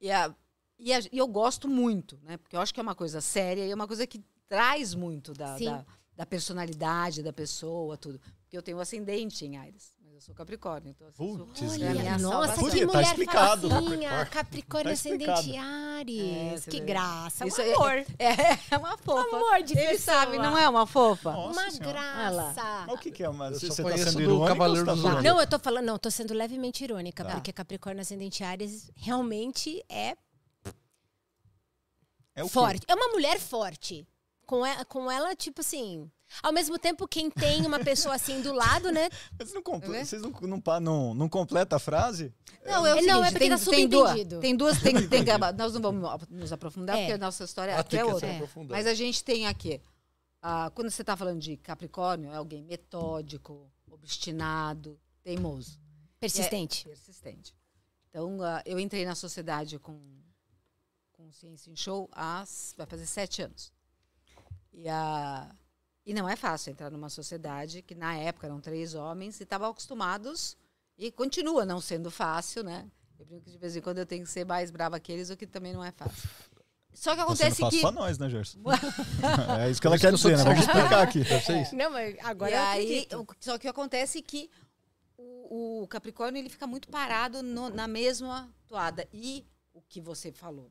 [0.00, 0.34] E, a-
[0.78, 2.36] e, a- e eu gosto muito, né?
[2.36, 5.32] Porque eu acho que é uma coisa séria e é uma coisa que traz muito
[5.32, 5.84] da, da,
[6.16, 8.20] da personalidade da pessoa, tudo.
[8.42, 10.90] Porque eu tenho ascendente em Ares, mas eu sou Capricórnio.
[10.90, 12.70] Então, assim, sou- Putz, é a Olha, nossa, salvação.
[12.70, 13.68] que Tá mulher explicado.
[13.70, 14.26] facinha.
[14.26, 15.66] Capricórnio Tá ascendente explicado.
[15.98, 16.66] Ares.
[16.66, 16.86] É, que vê.
[16.86, 17.46] graça.
[17.46, 18.04] Isso um é- amor.
[18.18, 19.36] É, é uma fofa.
[19.36, 19.98] amor de Ele pessoa.
[20.16, 21.32] sabe, não é uma fofa?
[21.32, 21.92] Nossa Uma Senhora.
[21.92, 22.84] Graça.
[22.86, 23.28] Mas o que, que é?
[23.30, 25.22] Mas Eu você tá sendo do irônico Cavaleiro ou você do tá?
[25.22, 27.30] Não, eu tô falando, não, tô sendo levemente irônica, Tá.
[27.32, 30.16] porque Capricórnio ascendente Ares realmente é
[32.34, 32.52] É o quê?
[32.52, 32.84] forte.
[32.88, 34.06] É uma mulher forte.
[34.46, 36.10] Com ela, com ela, tipo assim.
[36.42, 39.08] Ao mesmo tempo, quem tem uma pessoa assim do lado, né?
[39.38, 42.32] Mas não comple- vocês não, não, não, não completa a frase?
[42.64, 44.40] Não, é, o É, não, é porque tem, tá tem duas, subentendido.
[44.40, 47.00] tem duas, tem, tem que- nós não vamos nos aprofundar, É.
[47.02, 48.30] porque a nossa história Ah, aqui tem é outra.
[48.34, 48.76] aprofundar.
[48.76, 49.80] Mas a gente tem aqui,
[50.42, 55.78] ah, quando você está falando de Capricórnio, é alguém metódico, obstinado, teimoso,
[56.20, 56.84] Persistente.
[56.84, 57.54] persistente.
[58.10, 60.00] Então, ah, eu entrei na sociedade com,
[61.34, 62.44] com Ciência em Show há,
[62.76, 63.72] vai fazer sete anos.
[64.72, 65.50] E, a,
[66.06, 69.68] E não é fácil entrar numa sociedade que na época eram três homens e estavam
[69.70, 70.56] acostumados
[70.96, 72.88] e continua não sendo fácil, né?
[73.18, 75.30] Eu brinco que de vez em quando eu tenho que ser mais brava que eles,
[75.30, 76.28] o que também não é fácil.
[76.92, 78.58] Só que sendo acontece fácil que pra nós, né, Gerson?
[79.60, 80.44] é isso que ela quer que dizer, né?
[80.44, 81.24] Vamos explicar aqui.
[81.24, 81.74] Deve ser isso.
[81.74, 83.08] Não, mas agora e aí,
[83.40, 84.48] só que o que acontece é que
[85.16, 89.08] o, o Capricórnio ele fica muito parado no- na mesma toada.
[89.12, 90.70] E o que você falou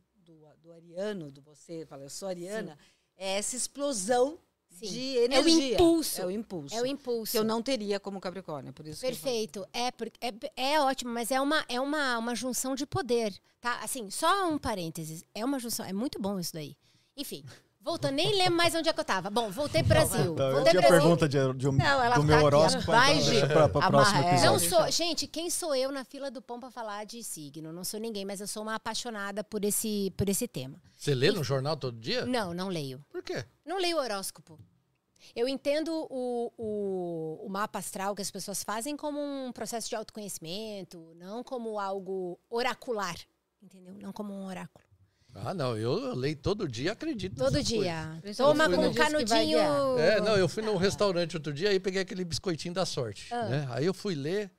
[0.64, 2.78] do, ariano, do você, fala, eu sou ariana,
[3.18, 4.88] é essa explosão Sim.
[4.88, 5.74] de É o energia.
[5.76, 6.22] impulso.
[6.22, 6.76] É o impulso.
[6.76, 7.32] É o impulso.
[7.34, 9.02] Que eu não teria como Capricórnio, por isso.
[9.02, 9.68] Perfeito.
[9.74, 10.18] É, porque-
[10.56, 13.80] é, é ótimo, mas é uma, é uma, uma junção de poder, tá?
[13.84, 15.24] Assim, só um parênteses.
[15.36, 16.76] É uma junção, é muito bom isso daí.
[17.16, 17.44] Enfim,
[17.84, 19.30] voltando, nem lembro mais onde é que eu tava.
[19.30, 20.34] Bom, voltei pro Brasil.
[20.34, 21.08] Então, eu voltei tinha pro Brasil.
[21.18, 24.20] pergunta de, de, um- Não, ela do tá meu horóscopo, vai, então deixa pra, próximo
[24.22, 24.52] episódio.
[24.52, 27.72] Não sou, eu- gente, quem sou eu na fila do pão pra falar de signo?
[27.74, 30.82] Não sou ninguém, mas eu sou uma apaixonada por esse, por esse tema.
[30.96, 32.26] Você lê no jornal todo dia?
[32.26, 33.04] Não, não leio.
[33.12, 33.46] Por quê?
[33.66, 34.58] Não leio horóscopo.
[35.36, 39.96] Eu entendo o, o, o mapa astral que as pessoas fazem como um processo de
[39.96, 43.16] autoconhecimento, não como algo oracular,
[43.62, 43.96] entendeu?
[44.00, 44.86] Não como um oráculo.
[45.36, 47.36] Ah, não, eu, leio todo dia, acredito.
[47.36, 48.22] Todo dia.
[48.38, 49.60] Toma com vai canudinho.
[49.98, 53.34] É, não, eu fui num restaurante outro dia e peguei aquele biscoitinho da sorte.
[53.34, 53.46] Ah.
[53.50, 53.68] né?
[53.72, 54.52] Aí eu fui ler.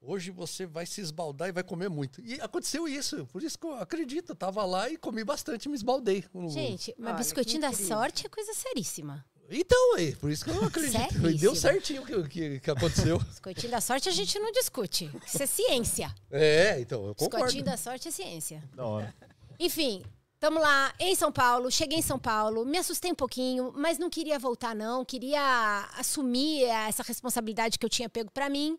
[0.00, 2.20] Hoje você vai se esbaldar e vai comer muito.
[2.20, 3.26] E aconteceu isso.
[3.26, 4.30] Por isso que eu acredito.
[4.30, 6.24] Eu tava lá e comi bastante, me esbaldei.
[6.48, 9.24] Gente, mas Olha, biscoitinho da sorte é coisa seríssima.
[9.50, 10.96] Então, aí, por isso que eu acredito.
[10.96, 11.38] E Seríssimo.
[11.38, 13.18] deu certinho o que, que, que aconteceu.
[13.30, 15.10] Biscoitinho da sorte a gente não discute.
[15.24, 16.14] Isso é ciência.
[16.30, 17.44] é, então, eu concordo.
[17.44, 18.62] Biscoitinho da sorte é ciência.
[18.74, 19.14] Da hora.
[19.58, 20.02] Enfim,
[20.38, 24.10] tamo lá em São Paulo, cheguei em São Paulo, me assustei um pouquinho, mas não
[24.10, 28.78] queria voltar não, queria assumir essa responsabilidade que eu tinha pego pra mim.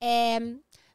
[0.00, 0.38] É,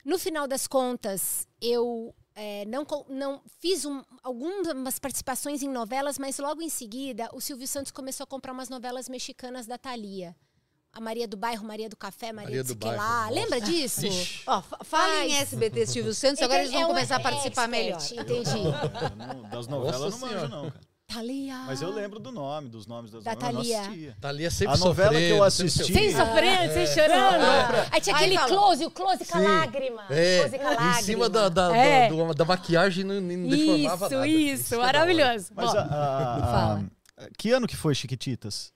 [0.03, 6.39] no final das contas, eu é, não, não fiz um- algumas participações em novelas, mas
[6.39, 10.35] logo em seguida o Silvio Santos começou a comprar umas novelas mexicanas da Thalia.
[10.95, 13.21] A Maria do Bairro, Maria do Café, Maria, Maria do que Bairro, lá.
[13.23, 13.33] nossa.
[13.33, 14.05] Lembra disso?
[14.05, 14.41] Ixi.
[14.45, 15.33] Ó, fa- fala em.
[15.37, 17.99] SBT Silvio Santos, agora eles vão É começar a participar melhor.
[17.99, 18.49] Entendi.
[18.51, 20.47] Eu não- das novelas Nossa eu não manjo, Senhora.
[20.49, 20.93] não, cara.
[21.05, 21.55] Thalia.
[21.65, 23.53] Mas eu lembro do nome, dos nomes das Da novelas.
[23.53, 23.81] eu não Thalia.
[23.81, 24.17] assistia.
[24.21, 27.43] Thalia sempre A novela que eu sofrendo, assisti- Sem sofrendo, sem chorando.
[27.91, 28.47] Aí tinha Aí aquele fala.
[28.47, 29.47] close, o close com a Sim.
[29.47, 30.03] lágrima.
[30.09, 30.99] É, Close com a lágrima.
[30.99, 32.09] em cima da, da, É.
[32.09, 34.27] da, do- da maquiagem não, não deformava Isso, nada.
[34.27, 35.47] isso, que é maravilhoso.
[35.55, 36.83] Mas Bom, a- a- a- fala.
[37.37, 38.71] que ano que foi Chiquititas?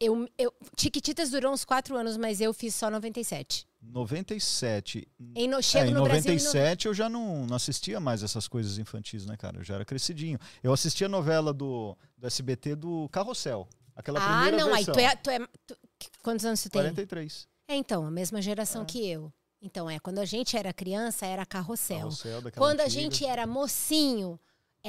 [0.00, 3.66] Eu, eu, Chiquititas durou uns quatro anos, mas eu fiz só 97.
[3.82, 5.06] 97.
[5.34, 5.90] Em no, É, chego Brasil.
[5.90, 6.00] em no-
[6.44, 9.58] 97 eu já não, não assistia mais essas coisas infantis, né, cara?
[9.58, 10.38] Eu já era crescidinho.
[10.62, 13.68] Eu assistia a novela do, do SBT do Carrossel.
[13.94, 14.94] Aquela Ah, primeira não, aí versão.
[14.94, 15.16] tu é.
[15.16, 15.76] Tu é tu-
[16.22, 16.80] quantos anos tu tem?
[16.82, 17.46] 43.
[17.68, 19.32] É, então, a mesma geração que eu.
[19.60, 21.98] Então, é, quando a gente era criança, era carrossel.
[21.98, 23.00] Carrossel daquela Quando a antiga.
[23.02, 24.38] gente era mocinho,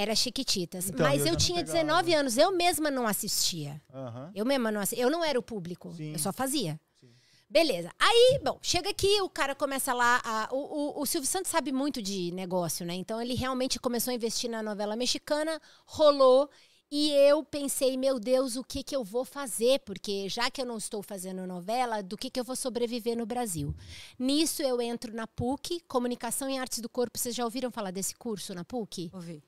[0.01, 0.89] era Chiquititas.
[0.89, 1.79] Então, Mas eu eu, tinha pegava.
[1.85, 3.81] 19 anos, eu mesma não assistia.
[3.93, 4.31] Aham.
[4.33, 5.03] Eu mesma não assistia.
[5.03, 6.13] Eu não era o público, Sim.
[6.13, 6.79] eu só fazia.
[6.99, 7.13] Sim.
[7.49, 7.91] Beleza.
[7.99, 10.21] Aí, bom, chega aqui, o cara começa lá.
[10.23, 12.93] a- o, o, o Silvio Santos sabe muito de negócio, né?
[12.95, 16.49] Então ele realmente começou a investir na novela mexicana, rolou.
[16.91, 19.79] E eu pensei, meu Deus, o que, que eu vou fazer?
[19.81, 23.27] Porque já que eu não estou fazendo novela, do que, que eu vou sobreviver no
[23.27, 23.75] Brasil?
[24.17, 27.19] Nisso eu entro na PUC, Comunicação em Artes do Corpo.
[27.19, 29.11] Vocês já ouviram falar desse curso na PUC?
[29.13, 29.43] Ouvi.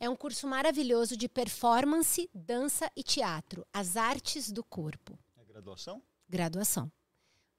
[0.00, 3.66] É um curso maravilhoso de performance, dança e teatro.
[3.72, 5.18] As artes do corpo.
[5.36, 6.02] É graduação?
[6.28, 6.90] Graduação.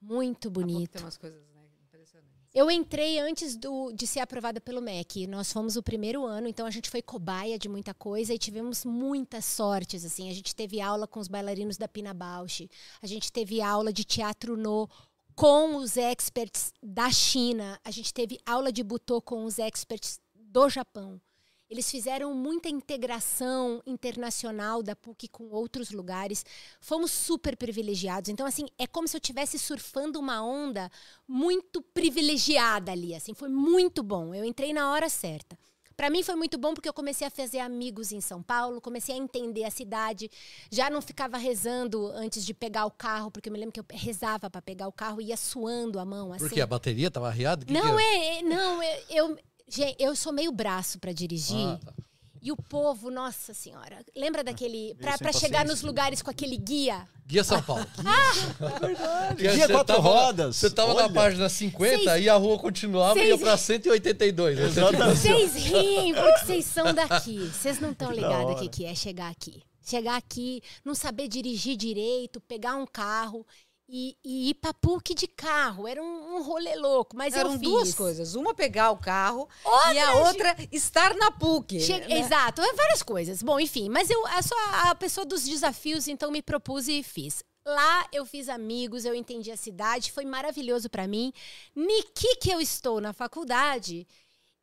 [0.01, 0.91] Muito bonito.
[0.93, 1.61] Tem umas coisas, né?
[1.87, 2.29] Impressionantes.
[2.53, 5.27] Eu entrei antes do- de ser aprovada pelo MEC.
[5.27, 8.85] Nós fomos o primeiro ano, então a gente foi cobaia de muita coisa e tivemos
[8.85, 10.03] muitas sortes.
[10.05, 12.67] Assim, a gente teve aula com os bailarinos da Pina Bausch,
[13.01, 14.89] a gente teve aula de teatro no
[15.35, 20.67] com os experts da China, a gente teve aula de butô com os experts do
[20.69, 21.21] Japão.
[21.69, 26.43] Eles fizeram muita integração internacional da PUC com outros lugares.
[26.81, 28.29] Fomos super privilegiados.
[28.29, 30.89] Então, assim, é como se eu estivesse surfando uma onda
[31.27, 33.13] muito privilegiada ali.
[33.13, 34.33] Assim, foi muito bom.
[34.33, 35.57] Eu entrei na hora certa.
[35.95, 39.13] Para mim foi muito bom porque eu comecei a fazer amigos em São Paulo, comecei
[39.13, 40.31] a entender a cidade.
[40.71, 43.85] Já não ficava rezando antes de pegar o carro, porque eu me lembro que eu
[43.91, 46.31] rezava para pegar o carro e ia suando a mão.
[46.31, 46.45] Assim.
[46.45, 47.65] Porque a bateria tava arriada?
[47.65, 48.01] Que que Não, era?
[48.01, 49.37] é, é- não, eu, eu,
[49.69, 51.67] gente, eu sou meio braço para dirigir.
[51.67, 51.93] Ah, tá.
[52.41, 54.95] E o povo, nossa senhora, lembra daquele.
[54.95, 57.05] Pra chegar nos lugares com aquele guia?
[57.27, 57.85] Guia São Paulo.
[59.35, 60.55] Guia quatro rodas.
[60.55, 61.13] Você tava na Olha.
[61.13, 64.57] página 50 Seis- e a rua continuava e ia pra 182.
[64.57, 65.17] Você, tipo, Exatamente.
[65.19, 67.39] Vocês riem porque vocês são daqui.
[67.49, 69.61] Vocês não estão ligados o que, que é chegar aqui.
[69.83, 73.45] Chegar aqui, não saber dirigir direito, pegar um carro
[73.91, 75.87] e, e ir pra PUC de carro.
[75.87, 77.67] Era um, um rolê louco, mas Eram eu fiz.
[77.67, 78.35] duas coisas.
[78.35, 81.79] Uma pegar o carro Outra, e a outra estar na PUC.
[81.79, 82.19] Che- né?
[82.19, 83.41] Exato, é várias coisas.
[83.41, 87.43] Bom, enfim, mas eu, eu sou a pessoa dos desafios, então me propus e fiz.
[87.65, 91.33] lá eu fiz amigos, eu entendi a cidade, foi maravilhoso para mim.
[91.75, 94.07] Niki que eu estou na faculdade,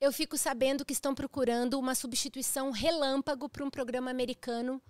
[0.01, 4.81] eu fico sabendo que estão procurando uma substituição relâmpago para um programa americano,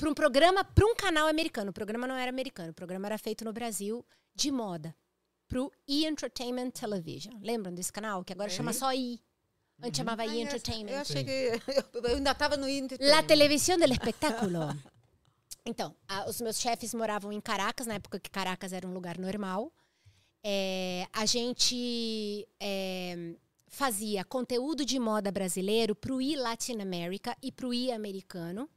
[0.00, 1.70] para um programa, para um canal americano.
[1.70, 4.94] O programa não era americano, o programa era feito no Brasil de moda,
[5.46, 7.34] para o E Entertainment Television.
[7.42, 9.20] Lembram desse canal que agora chama só E?
[9.82, 10.92] Antes chamava E Entertainment.
[10.92, 11.30] Eu achei que.
[11.94, 13.22] Eu, ainda estava no La Entertainment.
[13.26, 14.60] televisão del espectáculo.
[15.66, 19.18] Então, a- os meus chefes moravam em Caracas, na época que Caracas era um lugar
[19.18, 19.72] normal.
[20.42, 23.34] É, a gente é,
[23.68, 28.68] fazia conteúdo de moda brasileiro para o I Latin America e para o I americano.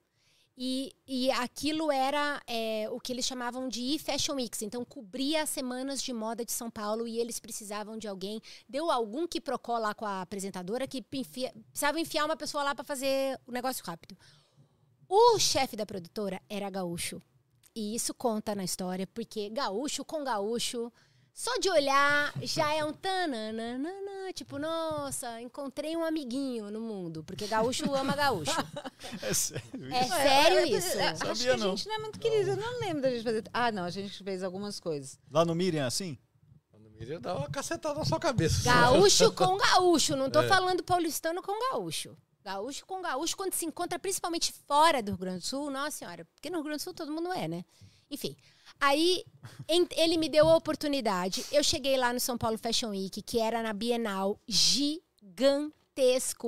[0.55, 4.61] E, e aquilo era é, o que eles chamavam de e-Fashion Weeks.
[4.61, 8.39] Então, cobria as semanas de moda de São Paulo e eles precisavam de alguém.
[8.69, 12.75] Deu algum que procó lá com a apresentadora que enfia, precisava enfiar uma pessoa lá
[12.75, 14.15] para fazer o negócio rápido.
[15.09, 17.21] O chefe da produtora era gaúcho.
[17.75, 20.93] E isso conta na história, porque gaúcho com gaúcho,
[21.33, 27.47] só de olhar já é um tananana, tipo, nossa, encontrei um amiguinho no mundo, porque
[27.47, 28.51] gaúcho ama gaúcho.
[29.21, 30.09] É sério É isso?
[30.15, 30.97] sério eu- eu- isso?
[30.97, 31.69] eu- Acho que a não.
[31.75, 32.51] gente não é muito querido.
[32.51, 33.43] Eu não lembro da gente fazer.
[33.53, 35.19] Ah, não, a gente fez algumas coisas.
[35.29, 36.17] Lá no Miriam, assim?
[36.71, 38.63] Quando Miriam dá uma cacetada na sua cabeça.
[38.63, 40.47] Gaúcho com gaúcho, não tô É.
[40.47, 42.15] falando paulistano com gaúcho.
[42.43, 46.25] Gaúcho com gaúcho, quando se encontra principalmente fora do Rio Grande do Sul, nossa senhora,
[46.33, 47.63] porque no Rio Grande do Sul todo mundo é, né?
[48.11, 48.35] Enfim,
[48.79, 49.23] aí
[49.95, 51.45] ele me deu a oportunidade.
[51.51, 55.73] Eu cheguei lá no São Paulo Fashion Week, que era na Bienal, gigantesco,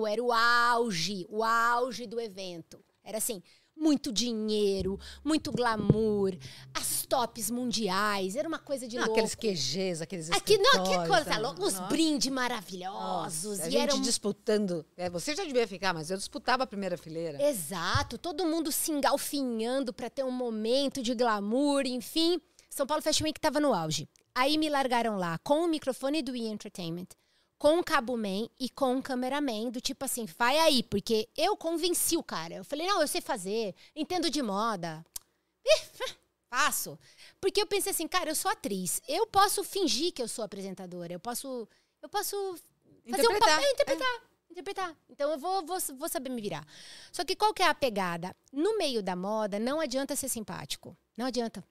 [0.07, 2.83] era o auge, o auge do evento.
[3.03, 3.41] Era assim,
[3.75, 6.35] muito dinheiro, muito glamour,
[6.73, 9.19] as tops mundiais, era uma coisa de Não, louco.
[9.19, 10.31] aqueles QGs, aqueles.
[10.31, 11.37] Aqui, não, que escritórios, coisa né?
[11.37, 11.63] louca.
[11.63, 11.87] Os Nossa.
[11.87, 13.43] brindes maravilhosos.
[13.43, 14.01] Nossa, a e gente eram...
[14.01, 14.85] disputando.
[14.95, 17.41] É, você já devia ficar, mas eu disputava a primeira fileira.
[17.41, 22.39] Exato, todo mundo se engalfinhando para ter um momento de glamour, enfim.
[22.69, 24.09] São Paulo Fashion Week estava no auge.
[24.33, 26.47] Aí me largaram lá com o microfone do E!
[26.47, 27.07] Entertainment,
[27.57, 31.55] com o cabo man e com o cameraman, do tipo assim, vai aí, porque eu
[31.55, 32.55] convenci o cara.
[32.55, 35.05] Eu falei, não, eu sei fazer, entendo de moda.
[35.65, 35.81] Ih,
[36.49, 36.97] faço.
[37.39, 39.01] Porque eu pensei assim, cara, eu sou atriz.
[39.07, 41.13] Eu posso fingir que eu sou apresentadora.
[41.13, 41.67] Eu posso.
[42.01, 42.35] Eu posso
[43.09, 43.49] fazer um Interpretar.
[43.55, 43.71] papel.
[43.71, 44.21] Interpretar.
[44.49, 44.97] Interpretar.
[45.09, 46.65] Então eu vou, vou, vou saber me virar.
[47.11, 48.35] Só que qual que é a pegada?
[48.53, 50.95] No meio da moda, não adianta ser simpático.
[51.17, 51.63] Não adianta.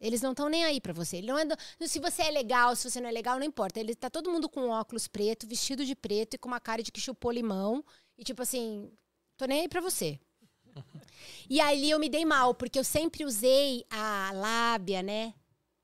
[0.00, 1.16] Eles não estão nem aí pra você.
[1.18, 3.80] Ele não é do- se você é legal, se você não é legal, não importa.
[3.80, 6.92] Ele tá todo mundo com óculos preto, vestido de preto e com uma cara de
[6.92, 7.84] que chupou limão.
[8.18, 8.90] E tipo assim,
[9.36, 10.18] tô nem aí pra você.
[11.48, 15.34] E ali eu me dei mal, porque eu sempre usei a lábia, né?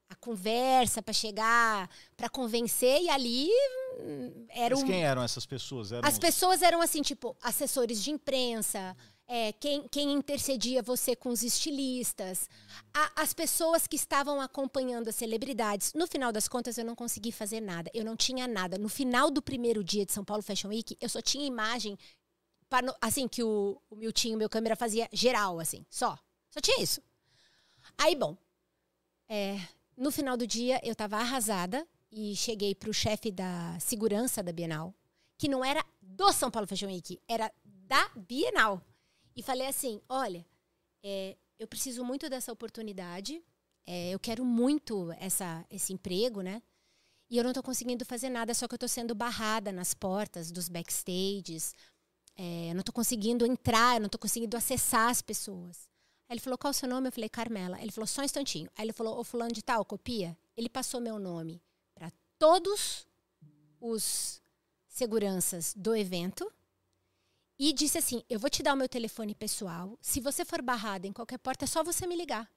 [0.09, 3.03] A conversa pra chegar, pra convencer.
[3.03, 3.49] E ali
[4.01, 5.93] hum, era Mas quem eram essas pessoas?
[5.93, 8.97] Eram As pessoas eram assim, tipo, assessores de imprensa,
[9.33, 12.51] é, quem, quem intercedia você com os estilistas,
[12.93, 15.93] a- as pessoas que estavam acompanhando as celebridades.
[15.95, 17.89] No final das contas, eu não consegui fazer nada.
[17.95, 18.77] Eu não tinha nada.
[18.77, 21.97] No final do primeiro dia de São Paulo Fashion Week, eu só tinha imagem,
[23.01, 26.19] assim, que o, o Miltinho, meu câmera, fazia geral, assim, só.
[26.51, 27.01] Só tinha isso.
[27.97, 28.37] Aí, bom,
[29.29, 29.61] é,
[29.97, 34.51] no final do dia, eu estava arrasada e cheguei para o chefe da segurança da
[34.53, 34.93] Bienal,
[35.39, 38.83] que não era do São Paulo Fashion Week, era da Bienal.
[39.37, 40.45] E falei assim: olha,
[41.03, 43.43] é, eu preciso muito dessa oportunidade,
[43.87, 46.63] é, eu quero muito essa, esse emprego, né?
[47.29, 50.51] E eu não estou conseguindo fazer nada, só que eu estou sendo barrada nas portas
[50.51, 51.75] dos backstages.
[52.37, 55.89] É, eu não estou conseguindo entrar, eu não estou conseguindo acessar as pessoas.
[56.29, 57.09] Aí ele falou, qual o seu nome?
[57.09, 57.81] Eu falei, Carmela.
[57.81, 58.69] Ele falou, só um instantinho.
[58.77, 60.37] Aí ele falou, ô fulano de tal, copia.
[60.57, 61.63] Ele passou meu nome
[61.95, 63.07] para todos
[63.81, 64.41] os
[64.87, 66.51] seguranças do evento
[67.63, 69.99] e disse assim, eu vou te dar o meu telefone pessoal.
[70.01, 72.51] Se você for barrada em qualquer porta, é só você me ligar,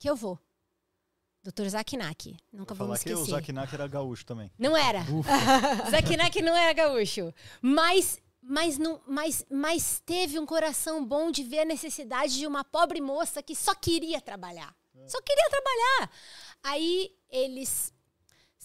[0.00, 0.36] que eu vou.
[1.44, 1.68] Dr.
[1.68, 3.30] Zakinak, nunca Falar vamos que o esquecer.
[3.36, 4.50] Zakinak era gaúcho também.
[4.58, 5.04] Não era.
[5.88, 7.32] Zakinak não era gaúcho.
[7.62, 12.64] Mas, mas, não, mas, mas teve um coração bom de ver a necessidade de uma
[12.64, 14.74] pobre moça que só queria trabalhar.
[15.06, 16.10] Só queria trabalhar.
[16.64, 17.94] Aí eles.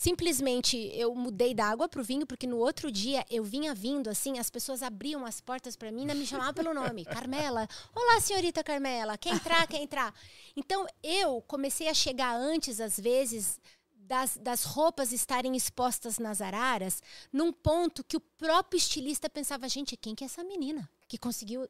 [0.04, 4.38] Simplesmente eu mudei da água pro vinho, porque no outro dia eu vinha vindo assim,
[4.38, 7.06] as pessoas abriam as portas para mim e ainda me chamavam pelo nome.
[7.08, 7.70] Carmela.
[7.96, 9.18] Olá, senhorita Carmela.
[9.18, 9.66] Quer entrar?
[9.66, 10.14] Quer entrar?
[10.58, 13.58] Então eu comecei a chegar antes, às vezes,
[13.96, 17.02] das, das roupas estarem expostas nas araras,
[17.32, 21.66] num ponto que o próprio estilista pensava, gente, quem que é essa menina que conseguiu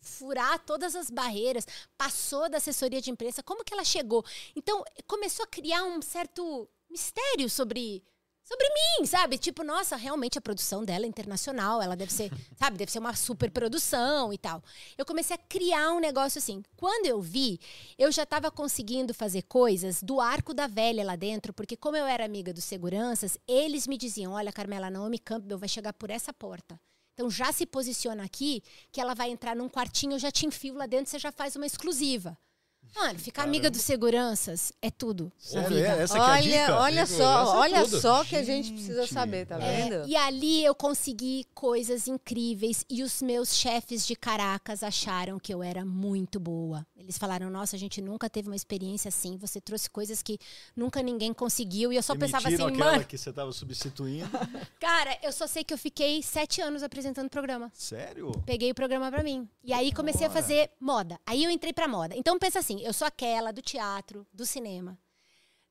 [0.00, 1.66] furar todas as barreiras,
[1.98, 4.24] passou da assessoria de imprensa, como que ela chegou?
[4.54, 8.02] Então, começou a criar um certo mistério sobre
[8.44, 9.38] sobre mim, sabe?
[9.38, 13.16] Tipo, nossa, realmente a produção dela é internacional, ela deve ser, sabe, deve ser uma
[13.16, 14.62] super produção e tal.
[14.98, 16.62] Eu comecei a criar um negócio assim.
[16.76, 17.58] Quando eu vi,
[17.98, 22.04] eu já estava conseguindo fazer coisas do arco da velha lá dentro, porque como eu
[22.04, 26.32] era amiga dos seguranças, eles me diziam: "Olha, Carmela, Naomi Campbell vai chegar por essa
[26.32, 26.78] porta".
[27.14, 30.74] Então já se posiciona aqui que ela vai entrar num quartinho, eu já te enfio
[30.74, 32.36] lá dentro, você já faz uma exclusiva.
[32.94, 33.50] Mano, ficar Caramba.
[33.56, 35.32] amiga dos seguranças é tudo.
[35.52, 35.80] na vida.
[35.80, 36.02] é?
[36.02, 36.76] Essa que é a olha, dica?
[36.80, 38.00] olha só, essa é olha tudo.
[38.00, 40.08] só que a gente precisa saber, tá É, vendo?
[40.08, 45.62] e ali eu consegui coisas incríveis e os meus chefes de Caracas acharam que eu
[45.62, 46.86] era muito boa.
[46.96, 49.36] Eles falaram: "Nossa, a gente nunca teve uma experiência assim.
[49.38, 50.38] Você trouxe coisas que
[50.76, 51.92] nunca ninguém conseguiu".
[51.92, 54.30] E eu só pensava assim, aquela mano, que você tava substituindo.
[54.80, 57.70] cara, eu só sei que eu fiquei sete anos apresentando o programa.
[57.74, 58.30] Sério?
[58.46, 59.48] Peguei o programa pra mim.
[59.62, 60.40] E aí comecei a hora.
[60.40, 61.18] fazer moda.
[61.26, 62.14] Aí eu entrei pra moda.
[62.16, 64.98] Então pensa assim, eu sou aquela do teatro, do cinema,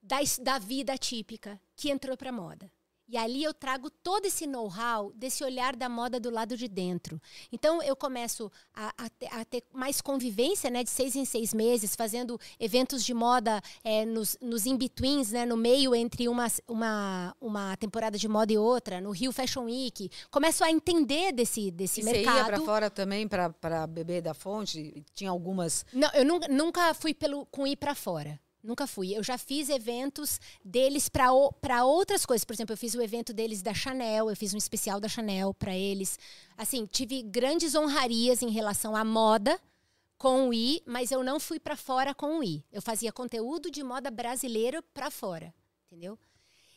[0.01, 2.71] da, da vida típica que entrou pra moda.
[3.07, 7.21] E ali eu trago todo esse know-how desse olhar da moda do lado de dentro.
[7.51, 11.53] Então eu começo a, a ter, a ter mais convivência, né, de seis em seis
[11.53, 17.35] meses, fazendo eventos de moda é, nos, nos in-betweens, né, no meio entre uma, uma,
[17.41, 20.09] uma temporada de moda e outra, no Rio Fashion Week.
[20.31, 22.37] Começo a entender desse, desse E você mercado.
[22.37, 25.03] ia pra fora também pra beber da fonte?
[25.13, 25.85] Tinha algumas.
[25.91, 28.39] Não, eu nunca, nunca fui pelo, com ir pra fora.
[28.63, 29.13] Nunca fui.
[29.13, 32.45] Eu já fiz eventos deles para outras coisas.
[32.45, 35.53] Por exemplo, eu fiz o evento deles da Chanel, eu fiz um especial da Chanel
[35.53, 36.17] para eles.
[36.57, 39.59] Assim, tive grandes honrarias em relação à moda
[40.17, 42.63] com o I, mas eu não fui para fora com o I.
[42.71, 45.53] Eu fazia conteúdo de moda brasileira para fora,
[45.87, 46.17] entendeu?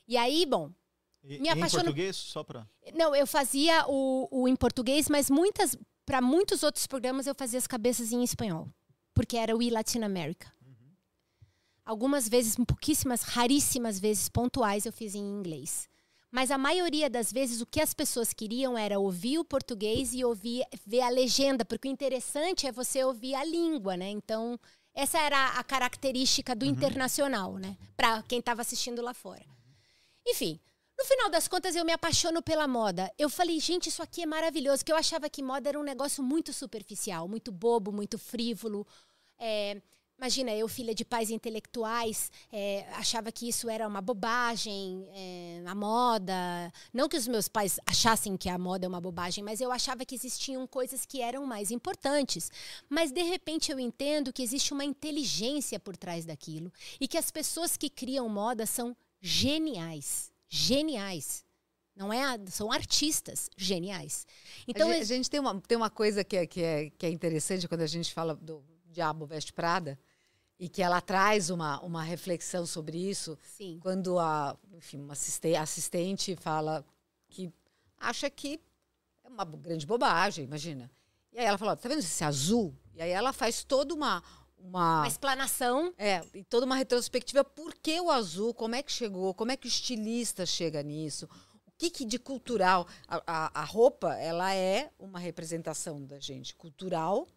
[0.08, 0.72] E aí, bom,
[1.22, 2.66] E, Me em apaixono- português, só pra...
[2.94, 7.58] não, eu fazia o, o em português, mas muitas para muitos outros programas eu fazia
[7.58, 8.68] as cabeças em espanhol,
[9.14, 10.52] porque era o I Latin America.
[11.86, 15.88] Algumas vezes, pouquíssimas, raríssimas vezes pontuais eu fiz em inglês.
[16.32, 20.24] Mas a maioria das vezes o que as pessoas queriam era ouvir o português e
[20.24, 24.10] ouvir ver a legenda, porque o interessante é você ouvir a língua, né?
[24.10, 24.58] Então,
[24.92, 27.76] essa era a característica do internacional, né?
[27.96, 29.46] Para quem estava assistindo lá fora.
[30.26, 30.58] Enfim,
[30.98, 33.12] no final das contas, eu me apaixono pela moda.
[33.16, 34.84] Eu falei, gente, isso aqui é maravilhoso.
[34.84, 38.86] Que eu achava que moda era um negócio muito superficial, muito bobo, muito frívolo.
[39.38, 39.80] É,
[40.18, 45.74] imagina, eu, filha de pais intelectuais, é, achava que isso era uma bobagem, é, a
[45.74, 46.72] moda.
[46.92, 50.04] Não que os meus pais achassem que a moda é uma bobagem, mas eu achava
[50.04, 52.50] que existiam coisas que eram mais importantes.
[52.88, 56.72] Mas, de repente, eu entendo que existe uma inteligência por trás daquilo.
[57.00, 60.32] E que as pessoas que criam moda são geniais.
[60.48, 61.44] Geniais.
[61.94, 64.26] Não é, a- são artistas geniais.
[64.68, 67.06] Então, a, gente, a gente tem uma, tem uma coisa que é, que, é, que
[67.06, 68.62] é interessante quando a gente fala do
[68.96, 69.98] Diabo Veste Prada
[70.58, 73.78] e que ela traz uma, uma reflexão sobre isso sim.
[73.82, 76.82] quando a, enfim, uma assiste- assistente fala
[77.28, 77.52] que
[77.98, 78.58] acha que
[79.22, 80.90] é uma grande bobagem, imagina.
[81.30, 82.74] E aí ela fala, tá vendo esse azul?
[82.94, 84.22] E aí ela faz toda uma...
[84.56, 85.92] uma Uma explanação.
[85.98, 89.58] é, e toda uma retrospectiva por que o azul, como é que chegou, como é
[89.58, 91.28] que o estilista chega nisso,
[91.66, 92.86] o que, que de cultural.
[93.06, 97.28] A, a, a roupa, ela é uma representação da gente, cultural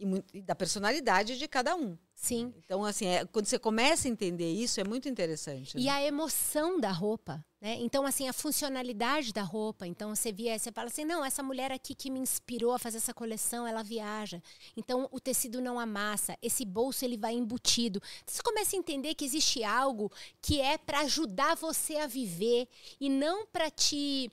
[0.00, 1.96] e, e da personalidade de cada um.
[2.14, 2.52] Sim.
[2.64, 5.78] Então, assim, é, quando você começa a entender isso, é muito interessante.
[5.78, 5.90] E né?
[5.90, 7.76] a emoção da roupa, né?
[7.80, 9.86] Então, assim, a funcionalidade da roupa.
[9.86, 12.98] Então, você via, você fala assim, não, essa mulher aqui que me inspirou a fazer
[12.98, 14.42] essa coleção, ela viaja.
[14.76, 18.02] Então, o tecido não amassa, esse bolso ele vai embutido.
[18.26, 20.10] Você começa a entender que existe algo
[20.42, 22.68] que é para ajudar você a viver
[23.00, 24.30] e não para te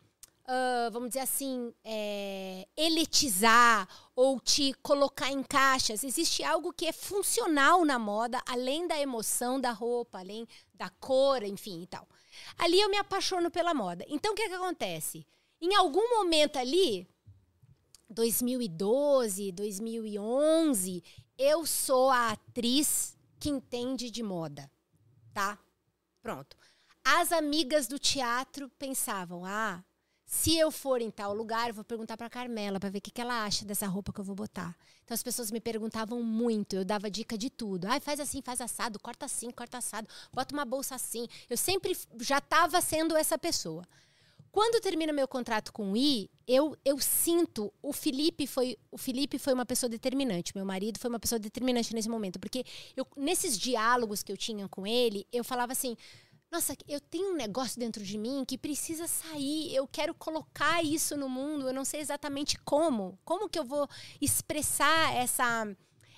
[0.47, 6.05] ah, vamos dizer assim, é, elitizar ou te colocar em caixas.
[6.05, 11.43] Existe algo que é funcional na moda, além da emoção da roupa, além da cor,
[11.43, 12.07] enfim e tal.
[12.57, 14.05] Ali eu me apaixono pela moda.
[14.07, 15.27] Então, o que, que acontece?
[15.59, 17.05] Em algum momento ali,
[18.09, 21.03] 2012, 2011,
[21.37, 24.71] eu sou a atriz que entende de moda,
[25.33, 25.59] tá?
[26.21, 26.55] Pronto.
[27.03, 29.83] As amigas do teatro pensavam: ah,
[30.29, 33.11] se eu for em tal lugar, eu vou perguntar para Carmela para ver o que,
[33.11, 34.75] que ela acha dessa roupa que eu vou botar.
[35.05, 37.85] Então as pessoas me perguntavam muito, eu dava dica de tudo.
[37.85, 41.29] Ah, faz assim, faz assado, corta assim, corta assado, bota uma bolsa assim.
[41.49, 43.85] Eu sempre já estava sendo essa pessoa.
[44.51, 49.37] Quando termina meu contrato com o I, eu, eu sinto o Felipe foi o Felipe
[49.37, 52.65] foi uma pessoa determinante, meu marido foi uma pessoa determinante nesse momento, porque
[52.97, 55.95] eu, nesses diálogos que eu tinha com ele, eu falava assim:
[56.49, 59.75] nossa, eu tenho um negócio dentro de mim que precisa sair.
[59.75, 61.67] Eu quero colocar isso no mundo.
[61.67, 63.19] Eu não sei exatamente como.
[63.25, 63.87] Como que eu vou
[64.21, 65.67] expressar essa.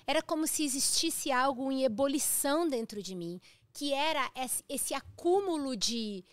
[0.06, 3.40] Era como se existisse algo em ebulição dentro de mim,
[3.72, 4.30] que era
[4.68, 6.24] esse, acúmulo de,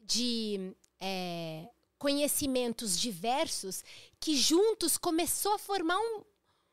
[0.00, 3.84] de é, conhecimentos diversos
[4.18, 6.22] que juntos começou a formar um,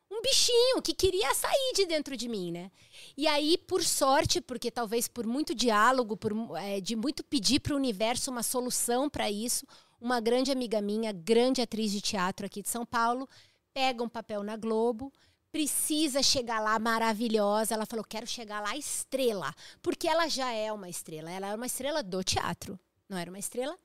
[0.10, 2.72] um bichinho que queria sair de dentro de mim, né?
[3.16, 7.74] E aí, por sorte, porque talvez por muito diálogo, por é, de muito pedir para
[7.74, 9.66] o universo uma solução para isso,
[10.00, 13.28] uma grande amiga minha, grande atriz de teatro aqui de São Paulo,
[13.74, 15.12] pega um papel na Globo,
[15.52, 17.74] precisa chegar lá maravilhosa.
[17.74, 21.30] Ela falou: quero chegar lá estrela, porque ela já é uma estrela.
[21.30, 22.80] Ela é uma estrela do teatro,
[23.10, 23.78] não era uma estrela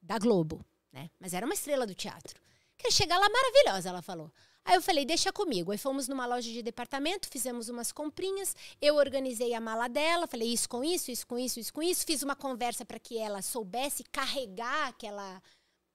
[0.00, 1.10] da Globo, né?
[1.18, 2.40] Mas era uma estrela do teatro.
[2.78, 4.30] Quero chegar lá maravilhosa, ela falou.
[4.66, 5.70] Aí eu falei, deixa comigo.
[5.70, 10.52] Aí fomos numa loja de departamento, fizemos umas comprinhas, eu organizei a mala dela, falei
[10.52, 13.40] isso com isso, isso com isso, isso com isso, fiz uma conversa para que ela
[13.40, 15.40] soubesse carregar aquela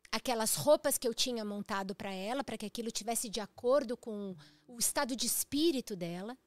[0.09, 4.35] aquelas roupas que eu tinha montado para ela, para que aquilo tivesse de acordo com
[4.67, 6.37] o estado de espírito dela.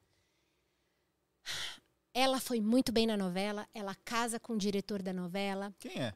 [2.13, 5.73] Ela foi muito bem na novela, ela casa com o diretor da novela.
[5.79, 6.13] Quem é?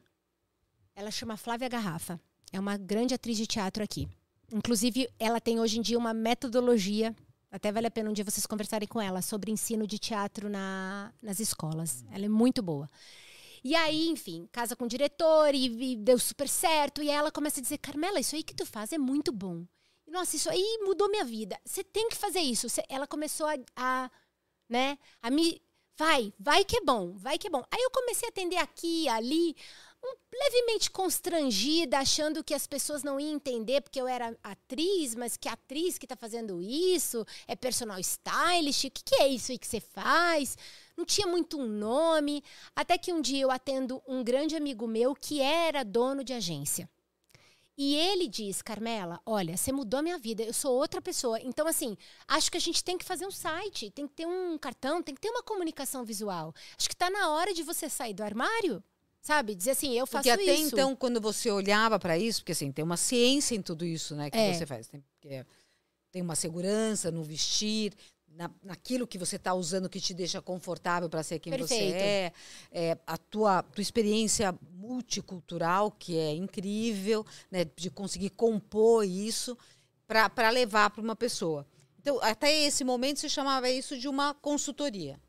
[0.94, 2.20] Ela chama Flávia Garrafa.
[2.52, 4.08] É uma grande atriz de teatro aqui.
[4.52, 7.14] Inclusive, ela tem hoje em dia uma metodologia,
[7.50, 11.12] até vale a pena um dia vocês conversarem com ela, sobre ensino de teatro na,
[11.22, 12.04] nas escolas.
[12.12, 12.88] Ela é muito boa.
[13.62, 17.02] E aí, enfim, casa com o diretor e, e, deu super certo.
[17.02, 19.66] E ela começa a dizer: Carmela, isso aí que tu faz é muito bom.
[20.06, 21.58] Nossa, isso aí mudou minha vida.
[21.64, 22.68] Você tem que fazer isso.
[22.68, 24.10] Cê, ela começou a, a,
[24.68, 25.62] né, a me.
[25.96, 27.62] Vai, vai que é bom, vai que é bom.
[27.70, 29.54] Aí eu comecei a atender aqui, ali
[30.02, 35.36] um, levemente constrangida, achando que as pessoas não iam entender porque eu era atriz, mas
[35.36, 39.58] que atriz que está fazendo isso é personal stylist, o que, que é isso aí
[39.58, 40.56] que você faz?
[40.96, 42.42] Não tinha muito um nome,
[42.74, 46.88] até que um dia eu atendo um grande amigo meu que era dono de agência.
[47.82, 51.40] E ele diz, Carmela, olha, você mudou a minha vida, eu sou outra pessoa.
[51.40, 51.96] Então, assim,
[52.28, 55.14] acho que a gente tem que fazer um site, tem que ter um cartão, tem
[55.14, 56.54] que ter uma comunicação visual.
[56.76, 58.84] Acho que está na hora de você sair do armário
[59.22, 59.54] Sabe?
[59.54, 60.36] Dizer assim, eu faço isso.
[60.36, 60.74] Porque até isso.
[60.74, 64.30] então, quando você olhava para isso, porque assim, tem uma ciência em tudo isso, né,
[64.30, 64.54] que É.
[64.54, 64.88] você faz.
[64.88, 65.44] Tem, é,
[66.10, 67.92] tem uma segurança no vestir,
[68.28, 71.96] na, naquilo que você está usando que te deixa confortável para ser quem você Perfeito.
[71.96, 72.32] é,
[72.72, 79.56] é, a tua, tua experiência multicultural, que é incrível, né, de conseguir compor isso
[80.06, 81.66] para levar para uma pessoa.
[82.00, 85.20] Então, até esse momento, você chamava isso de uma consultoria.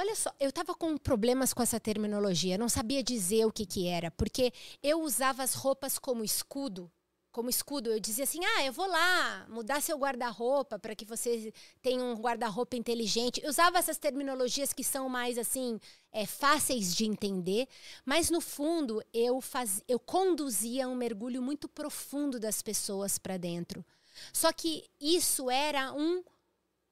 [0.00, 3.86] Olha só, eu tava com problemas com essa terminologia, não sabia dizer o que que
[3.86, 4.50] era, porque
[4.82, 6.90] eu usava as roupas como escudo,
[7.30, 7.90] como escudo.
[7.92, 12.14] Eu dizia assim: "Ah, eu vou lá mudar seu guarda-roupa para que você tenha um
[12.14, 13.42] guarda-roupa inteligente".
[13.44, 15.78] Eu usava essas terminologias que são mais assim,
[16.10, 17.68] é, fáceis de entender,
[18.02, 23.84] mas no fundo eu faz, eu conduzia um mergulho muito profundo das pessoas para dentro.
[24.32, 26.24] Só que isso era um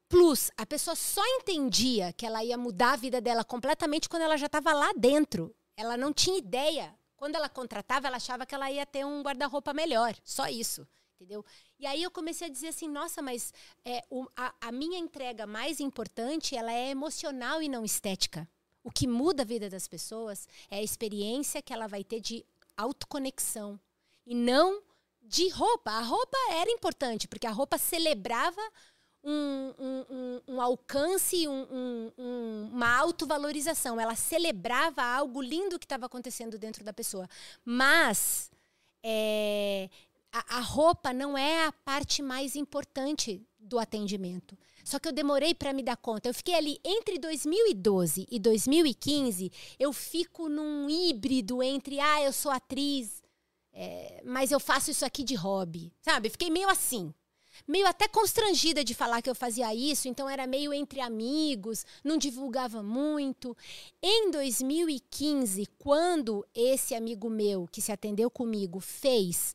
[0.08, 0.50] plus.
[0.56, 4.46] A pessoa só entendia que ela ia mudar a vida dela completamente quando ela já
[4.46, 5.54] estava lá dentro.
[5.76, 6.94] Ela não tinha ideia.
[7.16, 10.14] Quando ela contratava, ela achava que ela ia ter um guarda-roupa melhor.
[10.24, 10.86] Só isso.
[11.16, 11.44] Entendeu?
[11.80, 13.52] E aí eu comecei a dizer assim, nossa, mas
[13.84, 18.48] é, o- a, a minha entrega mais importante, ela é emocional e não estética.
[18.84, 22.46] O que muda a vida das pessoas é a experiência que ela vai ter de
[22.76, 23.78] autoconexão.
[24.24, 24.80] E não
[25.20, 25.90] de roupa.
[25.90, 28.62] A roupa era importante, porque a roupa celebrava
[29.24, 34.00] um, um- um- um alcance, um- um- um- uma autovalorização.
[34.00, 37.28] Ela celebrava algo lindo que estava acontecendo dentro da pessoa.
[37.64, 38.50] Mas
[39.02, 39.88] é,
[40.32, 44.56] a, a roupa não é a parte mais importante do atendimento.
[44.84, 46.28] Só que eu demorei para me dar conta.
[46.28, 52.50] Eu fiquei ali entre 2012 e 2015, eu fico num híbrido entre, ah, eu sou
[52.50, 53.22] atriz,
[53.72, 55.92] é, mas eu faço isso aqui de hobby.
[56.00, 56.30] Sabe?
[56.30, 57.12] Fiquei meio assim
[57.66, 62.16] meio até constrangida de falar que eu fazia isso, então era meio entre amigos, não
[62.16, 63.56] divulgava muito.
[64.02, 69.54] Em 2015, quando esse amigo meu que se atendeu comigo fez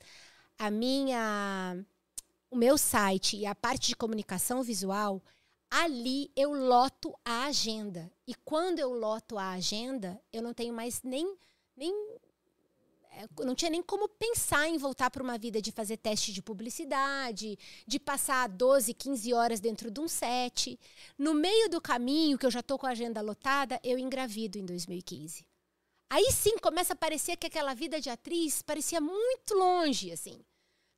[0.57, 1.77] a minha
[2.49, 5.19] o meu site e a parte de comunicação visual,
[5.71, 8.11] ali eu loto a agenda.
[8.27, 11.35] E quando eu loto a agenda, eu não tenho mais nem
[11.75, 11.91] nem
[13.43, 17.57] não tinha nem como pensar em voltar para uma vida de fazer teste de publicidade,
[17.85, 20.79] de passar 12, 15 horas dentro de um set.
[21.17, 24.65] No meio do caminho, que eu já estou com a agenda lotada, eu engravido em
[24.65, 25.45] 2015.
[26.09, 30.43] Aí sim começa a parecer que aquela vida de atriz parecia muito longe, assim.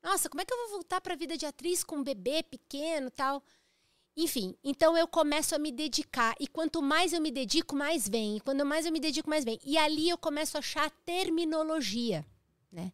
[0.04, 2.44] Nossa, como é que eu vou voltar para a vida de atriz com um bebê
[2.44, 3.42] pequeno tal?
[4.18, 6.36] Enfim, então eu começo a me dedicar.
[6.40, 8.38] E quanto mais eu me dedico, mais vem.
[8.38, 9.60] E quanto mais eu me dedico, mais vem.
[9.66, 12.26] E ali eu começo a achar a terminologia,
[12.72, 12.92] né?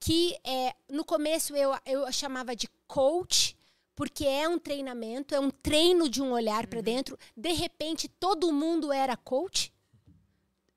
[0.00, 3.54] Que é, no começo eu, eu chamava de coach,
[3.94, 7.18] porque é um treinamento, é um treino de um olhar para dentro.
[7.36, 9.70] De repente, todo mundo era coach.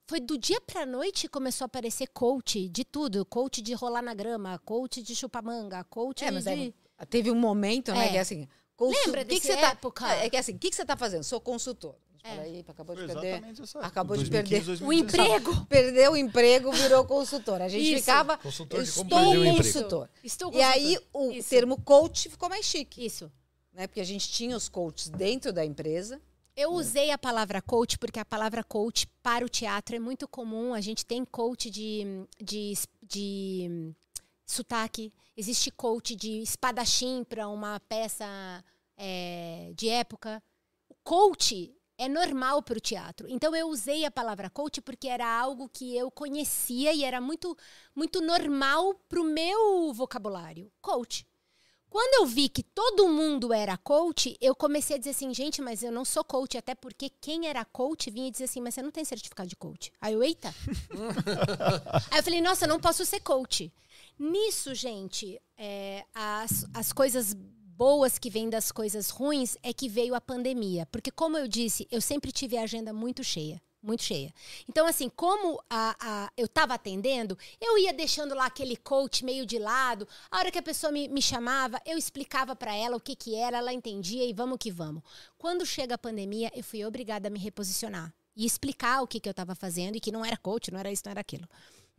[0.08, 3.24] foi do dia pra noite que começou a aparecer coach de tudo.
[3.26, 6.74] Coach de rolar na grama, coach de chupar manga, coach É, mas de...
[6.98, 8.10] é- teve um momento, né, É.
[8.10, 8.48] que é assim...
[8.80, 10.08] consu- Lembra o que você tá- época?
[10.16, 11.24] É que assim, o que, que você tá fazendo?
[11.24, 11.96] Sou consultor.
[12.24, 12.32] É.
[12.40, 13.42] Aí, acabou de perder...
[13.82, 15.30] acabou de 2015, perder O 2016.
[15.30, 15.66] emprego.
[15.68, 17.62] Perdeu o emprego, virou consultor.
[17.62, 18.00] A gente Isso.
[18.02, 18.38] ficava...
[18.38, 19.58] Consultor de como estou perder o emprego.
[19.64, 20.10] consultor.
[20.24, 21.50] Estou E aí o Isso.
[21.50, 23.32] termo coach ficou mais chique, Isso.
[23.74, 23.88] né?
[23.88, 26.22] Porque a gente tinha os coaches dentro da empresa.
[26.56, 30.74] Eu usei a palavra coach porque a palavra coach para o teatro é muito comum.
[30.74, 32.06] A gente tem coach de,
[32.42, 33.94] de, de
[34.52, 38.26] sotaque, existe coach de espadachim para uma peça
[38.98, 40.42] é, de época.
[40.90, 43.28] O coach é normal para o teatro.
[43.30, 47.56] Então eu usei a palavra coach porque era algo que eu conhecia e era muito,
[47.94, 50.72] muito normal para o meu vocabulário.
[50.82, 51.28] Coach.
[51.90, 55.82] Quando eu vi que todo mundo era coach, eu comecei a dizer assim, gente, mas
[55.82, 58.92] eu não sou coach, até porque quem era coach vinha dizer assim, mas você não
[58.92, 59.92] tem certificado de coach.
[60.00, 60.54] Aí eu, eita.
[62.12, 63.74] Aí eu falei, nossa, eu não posso ser coach.
[64.20, 70.14] Nisso, gente, é, as, as coisas boas que vêm das coisas ruins é que veio
[70.14, 70.86] a pandemia.
[70.92, 73.62] Porque, como eu disse, eu sempre tive a agenda muito cheia.
[73.82, 74.34] Muito cheia.
[74.68, 79.46] Então, assim, como a, a- eu estava atendendo, eu ia deixando lá aquele coach meio
[79.46, 80.06] de lado.
[80.30, 83.36] A hora que a pessoa me, me chamava, eu explicava para ela o que, que
[83.36, 85.02] era, ela entendia e vamos que vamos.
[85.38, 89.30] Quando chega a pandemia, eu fui obrigada a me reposicionar e explicar o que, que
[89.30, 91.48] eu estava fazendo e que não era coach, não era isso, não era aquilo.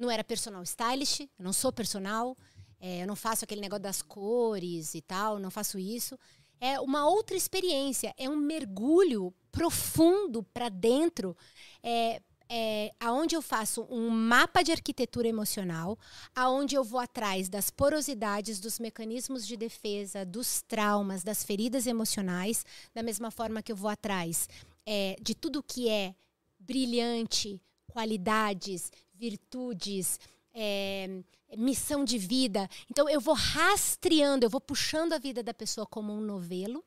[0.00, 2.36] Não era personal stylist, eu não sou personal,
[2.80, 6.18] é, eu não faço aquele negócio das cores e tal, não faço isso.
[6.58, 11.36] É uma outra experiência, é um mergulho profundo para dentro,
[11.82, 15.96] é, é, aonde eu faço um mapa de arquitetura emocional,
[16.34, 22.64] aonde eu vou atrás das porosidades, dos mecanismos de defesa, dos traumas, das feridas emocionais,
[22.92, 24.48] da mesma forma que eu vou atrás
[24.86, 26.14] é, de tudo que é
[26.58, 28.90] brilhante, qualidades,
[29.20, 30.18] virtudes,
[30.54, 31.22] é,
[31.56, 32.68] missão de vida.
[32.90, 36.82] Então eu vou rastreando, eu vou puxando a vida da pessoa como um novelo,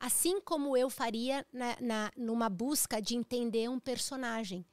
[0.00, 4.66] assim como eu faria na, na- numa busca de entender um personagem.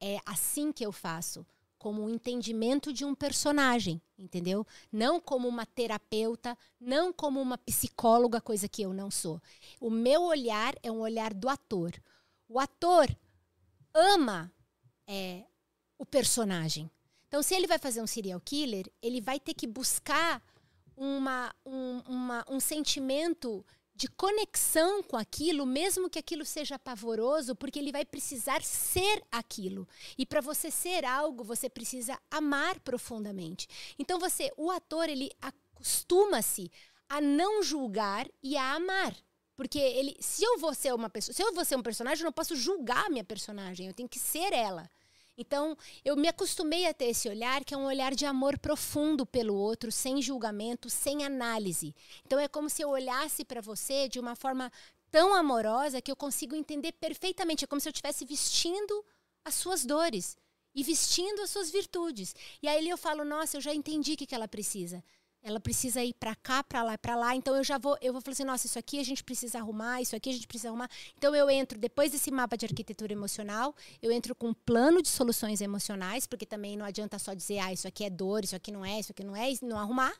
[0.00, 1.46] É assim que eu faço,
[1.78, 4.66] como um entendimento de um personagem, entendeu?
[4.90, 9.40] Não como uma terapeuta, não como uma psicóloga, coisa que eu não sou.
[9.80, 11.92] O meu olhar é um olhar do ator.
[12.48, 13.08] O ator
[13.94, 14.52] ama
[15.06, 15.44] é,
[16.00, 16.90] o personagem.
[17.28, 20.42] Então, se ele vai fazer um serial killer, ele vai ter que buscar
[20.96, 27.78] uma, um, uma- um sentimento de conexão com aquilo, mesmo que aquilo seja pavoroso, porque
[27.78, 29.86] ele vai precisar ser aquilo.
[30.16, 33.68] E para você ser algo, você precisa amar profundamente.
[33.98, 36.70] Então você, o ator, ele acostuma-se
[37.10, 39.14] a não julgar e a amar.
[39.54, 42.28] Porque ele, se eu vou ser uma pessoa, se eu vou ser um personagem, eu
[42.28, 44.90] não posso julgar a minha personagem, eu tenho que ser ela.
[45.40, 45.74] Então,
[46.04, 49.54] eu me acostumei a ter esse olhar, que é um olhar de amor profundo pelo
[49.54, 51.94] outro, sem julgamento, sem análise.
[52.26, 54.70] Então, é como se eu olhasse para você de uma forma
[55.10, 57.64] tão amorosa que eu consigo entender perfeitamente.
[57.64, 59.02] É como se eu estivesse vestindo
[59.42, 60.36] as suas dores
[60.74, 62.34] e vestindo as suas virtudes.
[62.62, 65.02] E aí eu falo, nossa, eu já entendi o que, que ela precisa.
[65.42, 67.34] Ela precisa ir para cá, para lá, para lá.
[67.34, 70.02] Então eu já vou, eu vou falar assim, nossa, isso aqui a gente precisa arrumar,
[70.02, 70.90] isso aqui a gente precisa arrumar.
[71.16, 75.08] Então eu entro depois desse mapa de arquitetura emocional, eu entro com um plano de
[75.08, 78.70] soluções emocionais, porque também não adianta só dizer, ah, isso aqui é dor, isso aqui
[78.70, 80.14] não é, isso aqui não é, e não arrumar.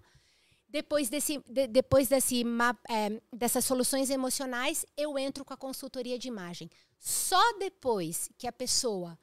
[0.71, 2.45] Depois, desse, de- depois desse
[2.89, 6.71] é, dessas soluções emocionais, eu entro com a consultoria de imagem.
[6.99, 9.19] Só depois que a pessoa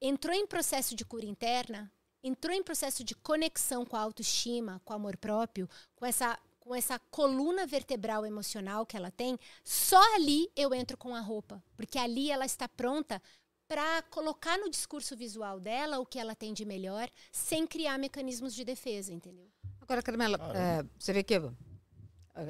[0.00, 1.92] entrou em processo de cura interna,
[2.22, 6.74] entrou em processo de conexão com a autoestima, com o amor próprio, com essa, com
[6.74, 11.62] essa coluna vertebral emocional que ela tem, só ali eu entro com a roupa.
[11.76, 13.20] Porque ali ela está pronta
[13.66, 18.52] para colocar no discurso visual dela o que ela tem de melhor, sem criar mecanismos
[18.52, 19.46] de defesa, entendeu?
[19.80, 21.34] Agora, Carmela, é, você vê que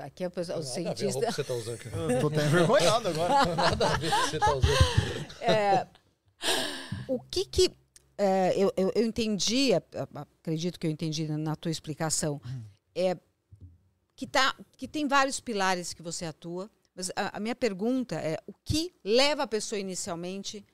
[0.02, 1.26] aqui é o, pessoal, o Nada a ver a roupa cientista.
[1.26, 1.74] que você tá usando.
[1.74, 1.88] aqui.
[1.88, 3.56] Eu tô até envergonhado agora.
[3.56, 5.88] Nada a ver o que você tá usando.
[7.08, 7.70] O que que
[8.22, 12.40] é, eu, eu, eu entendi, a- a- acredito que eu entendi na, tua explicação,
[12.94, 13.16] é
[14.14, 18.36] que, tá, que tem vários pilares que você atua, mas a, a minha pergunta é
[18.46, 20.64] o que leva a pessoa inicialmente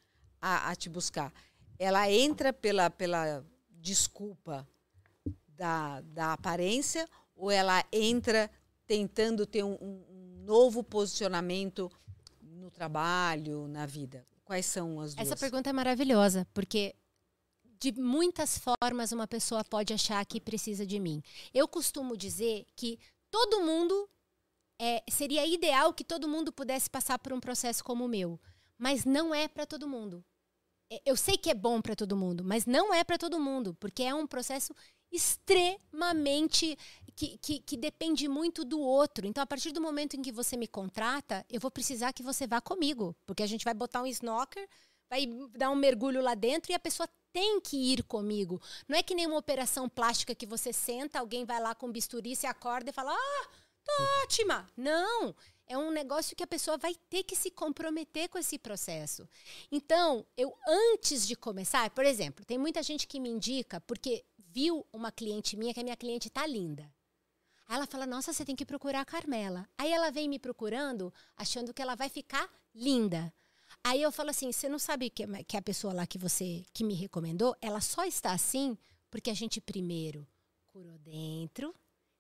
[0.43, 1.33] a, a te buscar?
[1.79, 4.67] Ela entra pela, pela desculpa
[5.49, 8.51] da, da aparência ou ela entra
[8.87, 11.91] tentando ter um- um novo posicionamento
[12.43, 14.27] no trabalho, na vida?
[14.45, 15.27] Quais são as duas?
[15.27, 16.95] Essa pergunta é maravilhosa, porque
[17.79, 21.23] de muitas formas uma pessoa pode achar que precisa de mim.
[21.53, 22.99] Eu costumo dizer que
[23.31, 24.09] todo mundo
[24.81, 28.41] é, seria ideal que todo mundo pudesse passar por um processo como o meu,
[28.79, 30.25] mas não é para todo mundo.
[30.91, 33.75] é, eu sei que é bom para todo mundo, mas não é para todo mundo,
[33.75, 34.75] porque é um processo
[35.11, 36.77] extremamente
[37.15, 39.27] que, que, que, depende muito do outro.
[39.27, 42.47] Então, a partir do momento em que você me contrata, eu vou precisar que você
[42.47, 44.67] vá comigo, porque a gente vai botar um snorkel,
[45.09, 45.27] vai
[45.57, 48.61] dar um mergulho lá dentro e a pessoa tem que ir comigo.
[48.89, 52.35] Não é que nem uma operação plástica que você senta, alguém vai lá com bisturi,
[52.35, 53.49] se acorda e fala: "Ah,
[53.85, 53.93] tô
[54.25, 54.67] ótima".
[54.77, 55.35] Não,
[55.67, 59.29] é um negócio que a pessoa vai ter que se comprometer com esse processo.
[59.71, 64.87] Então, eu antes de começar, por exemplo, tem muita gente que me indica porque viu
[64.93, 66.91] uma cliente minha que a minha cliente tá linda.
[67.69, 69.69] Aí ela fala: "Nossa, você tem que procurar a Carmela".
[69.77, 73.33] Aí ela vem me procurando achando que ela vai ficar linda.
[73.85, 76.85] Aí eu falo assim: "Você não sabe que, que a pessoa lá que você que
[76.85, 78.77] me recomendou, ela só está assim
[79.11, 80.27] porque a gente primeiro
[80.67, 81.75] curou dentro,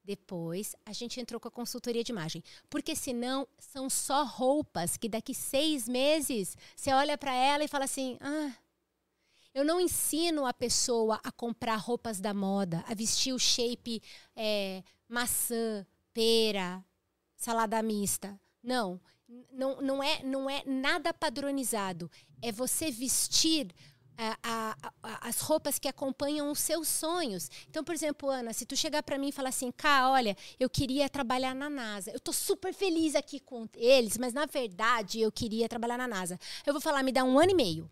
[0.06, 2.42] depois, a gente entrou com a consultoria de imagem.
[2.70, 7.84] Porque senão, são só roupas que daqui seis meses você olha para ela e fala
[7.84, 8.56] assim: ah,
[9.52, 14.00] eu não ensino a pessoa a comprar roupas da moda, a vestir o shape
[14.36, 15.84] é, maçã,
[16.14, 16.84] pera,
[17.34, 18.40] salada mista.
[18.62, 19.00] Não,
[19.52, 22.10] não, não, é, não é nada padronizado.
[22.42, 23.74] É você vestir
[24.18, 27.50] a, a, a, as roupas que acompanham os seus sonhos.
[27.68, 30.70] Então, por exemplo, Ana, se tu chegar para mim e falar assim, cá, olha, eu
[30.70, 32.10] queria trabalhar na NASA.
[32.10, 36.38] Eu tô super feliz aqui com eles, mas na verdade eu queria trabalhar na NASA.
[36.64, 37.90] Eu vou falar, me dá um ano e meio.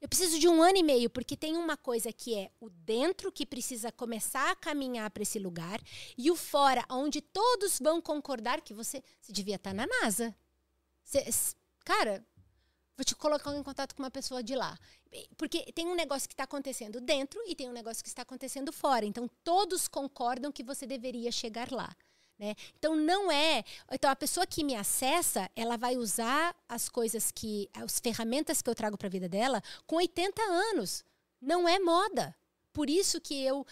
[0.00, 3.30] Eu preciso de um ano e meio, porque tem uma coisa que é o dentro
[3.30, 5.78] que precisa começar a caminhar para esse lugar
[6.16, 10.34] e o fora, onde todos vão concordar que você, você devia estar tá na NASA.
[11.10, 12.24] Você, cara,
[12.96, 14.78] vou te colocar em contato com uma pessoa de lá.
[15.36, 18.72] Porque tem um negócio que está acontecendo dentro e tem um negócio que está acontecendo
[18.72, 19.04] fora.
[19.04, 21.92] Então, todos concordam que você deveria chegar lá.
[22.38, 22.54] Né?
[22.78, 23.64] Então, não é.
[23.90, 27.68] Então, a pessoa que me acessa, ela vai usar as coisas que.
[27.74, 31.04] as ferramentas que eu trago para a vida dela com 80 anos.
[31.40, 32.36] Não é moda.
[32.72, 33.66] Por isso que eu.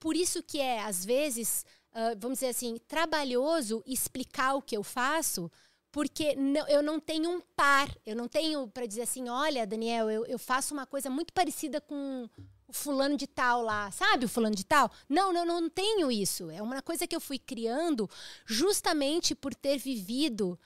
[0.00, 4.82] Por isso que é, às vezes, uh, vamos dizer assim, trabalhoso explicar o que eu
[4.82, 5.50] faço
[5.92, 10.10] porque não, eu não tenho um par, eu não tenho para dizer assim, olha, Daniel,
[10.10, 12.28] eu, eu faço uma coisa muito parecida com
[12.66, 14.90] o fulano de tal lá, sabe o fulano de tal?
[15.06, 16.50] Não, não, não tenho isso.
[16.50, 18.08] É uma coisa que eu fui criando
[18.46, 20.58] justamente por ter vivido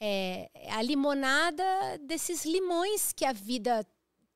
[0.00, 1.62] é, a limonada
[2.00, 3.86] desses limões que a vida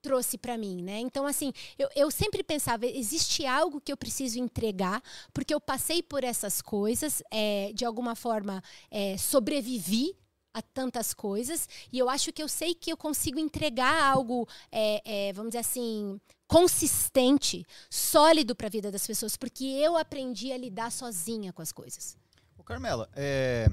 [0.03, 0.99] trouxe para mim, né?
[0.99, 6.03] Então, assim, eu, eu sempre pensava, existe algo que eu preciso entregar, porque eu passei
[6.03, 10.14] por essas coisas, é, de alguma forma é, sobrevivi
[10.55, 15.29] a tantas coisas e eu acho que eu sei que eu consigo entregar algo, é,
[15.29, 20.57] é, vamos dizer assim, consistente, sólido para a vida das pessoas, porque eu aprendi a
[20.57, 22.17] lidar sozinha com as coisas.
[22.57, 23.67] Ô Carmela, é,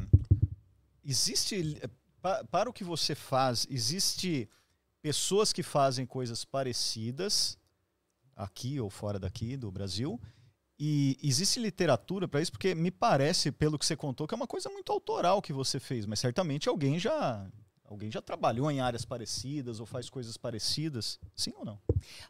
[1.05, 1.79] existe
[2.21, 4.49] pa, para o que você faz, existe
[5.01, 7.57] pessoas que fazem coisas parecidas
[8.35, 10.19] aqui ou fora daqui do Brasil
[10.83, 12.51] e existe literatura para isso?
[12.51, 15.79] Porque me parece, pelo que você contou, que é uma coisa muito autoral que você
[15.79, 17.47] fez, mas certamente alguém já
[17.85, 21.79] alguém já trabalhou em áreas parecidas ou faz coisas parecidas, sim ou não?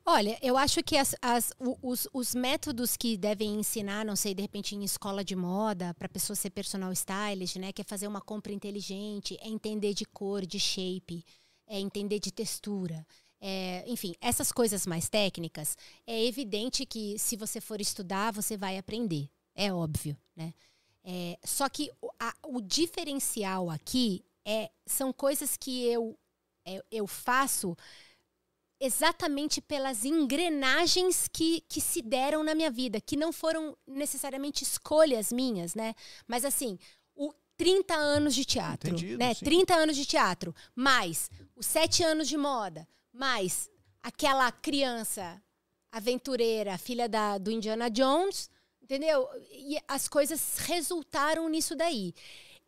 [0.05, 4.41] Olha, eu acho que as, as, os, os, métodos que devem ensinar, não sei, de
[4.41, 8.07] repente em escola de moda, para a pessoa ser personal stylist, né, que é fazer
[8.07, 11.23] uma compra inteligente, é entender de cor, de shape,
[11.67, 13.05] é entender de textura.
[13.43, 15.75] É, enfim, essas coisas mais técnicas,
[16.05, 19.27] é evidente que se você for estudar, você vai aprender.
[19.55, 20.53] É óbvio, né?
[21.03, 26.15] É, só que a, o diferencial aqui é, são coisas que eu,
[26.63, 27.75] é, eu faço
[28.79, 35.31] exatamente pelas engrenagens que, que se deram na minha vida, que não foram necessariamente escolhas
[35.31, 35.93] minhas, né?
[36.27, 36.79] Mas assim,
[37.15, 39.33] o 30 anos de teatro, Entendido, né?
[39.35, 39.45] Sim.
[39.45, 43.69] 30 anos de teatro, mais os 7 anos de moda, mas
[44.01, 45.41] aquela criança
[45.91, 48.49] aventureira, filha da, do Indiana Jones,
[48.81, 49.27] entendeu?
[49.51, 52.13] E as coisas resultaram nisso daí.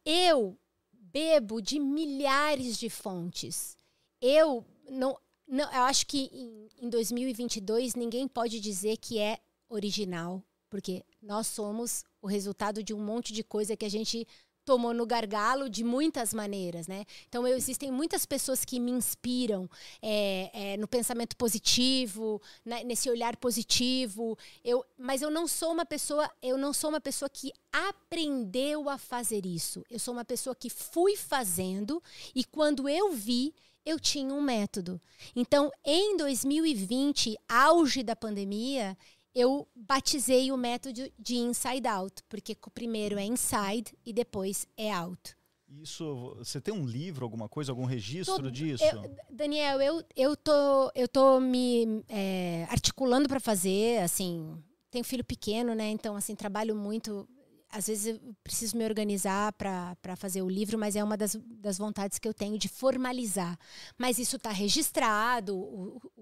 [0.05, 0.57] Eu
[0.91, 3.77] bebo de milhares de fontes.
[4.21, 5.17] Eu não,
[5.47, 9.39] não eu acho que em, em 2022 ninguém pode dizer que é
[9.69, 14.27] original, porque nós somos o resultado de um monte de coisa que a gente
[14.65, 17.05] tomou no gargalo de muitas maneiras, né?
[17.27, 19.69] Então eu, existem muitas pessoas que me inspiram
[20.01, 24.37] é, é, no pensamento positivo, né, nesse olhar positivo.
[24.63, 28.97] Eu, mas eu não sou uma pessoa, eu não sou uma pessoa que aprendeu a
[28.97, 29.83] fazer isso.
[29.89, 32.01] Eu sou uma pessoa que fui fazendo
[32.33, 33.53] e quando eu vi
[33.85, 34.99] eu tinha um método.
[35.35, 38.97] Então, em 2020, auge da pandemia,
[39.35, 44.91] eu batizei o método de inside out, porque o primeiro é inside e depois é
[44.91, 45.35] out.
[45.81, 48.83] Isso, você tem um livro, alguma coisa, algum registro Tô- disso?
[48.83, 54.55] eu- Daniel, eu, eu, tô, eu tô me é, articulando para fazer, assim,
[54.91, 55.89] tenho filho pequeno, né?
[55.89, 57.27] Então, assim, trabalho muito.
[57.71, 61.79] Às vezes eu preciso me organizar para fazer o livro, mas é uma das, das
[61.79, 63.57] vontades que eu tenho de formalizar.
[63.97, 66.21] Mas isso está registrado, o, o-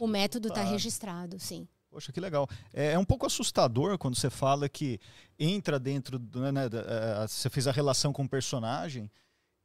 [0.00, 0.48] O método.
[0.48, 0.70] está tá.
[0.70, 1.68] registrado, sim.
[1.90, 2.48] Poxa, que legal.
[2.72, 5.00] É, é um pouco assustador quando você fala que
[5.38, 9.10] entra dentro, do, né, da- eh, você fez a relação com o personagem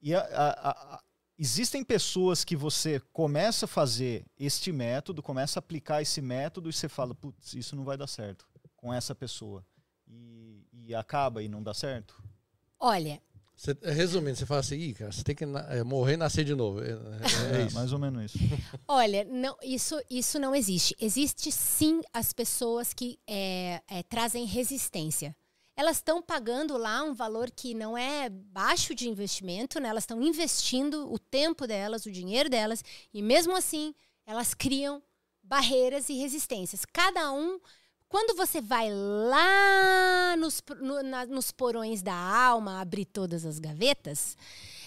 [0.01, 1.03] e a- a- a- a-
[1.37, 6.73] existem pessoas que você começa a fazer este método, começa a aplicar esse método e
[6.73, 8.45] você fala, putz, isso não vai dar certo
[8.75, 9.63] com essa pessoa.
[10.07, 12.21] E, e acaba e não dá certo.
[12.79, 13.21] Olha,
[13.55, 16.43] Você- resumindo, você fala assim, Ih, cara, você tem que na- é, morrer e nascer
[16.43, 16.81] de novo.
[16.83, 17.75] É, é É, isso.
[17.75, 18.37] mais ou menos isso.
[18.87, 20.95] Olha, não, isso, isso não existe.
[20.99, 25.35] Existe sim as pessoas que é, é, trazem resistência.
[25.77, 29.89] Elas estão pagando lá um valor que não é baixo de investimento, né?
[29.89, 32.81] Elas estão investindo o tempo delas, o dinheiro delas,
[33.13, 33.93] e mesmo assim
[34.25, 35.01] elas criam
[35.43, 36.83] barreiras e resistências.
[36.91, 37.59] Cada um,
[38.07, 44.37] quando você vai lá nos, no- na- nos porões da alma, abrir todas as gavetas,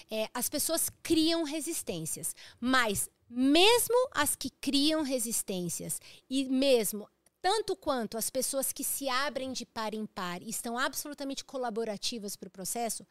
[0.09, 2.35] é, as pessoas criam resistências.
[2.59, 5.99] Mas mesmo as que criam resistências
[6.29, 7.07] e mesmo
[7.41, 12.35] tanto quanto as pessoas que se abrem de par em par e estão absolutamente colaborativas
[12.35, 13.05] para o processo,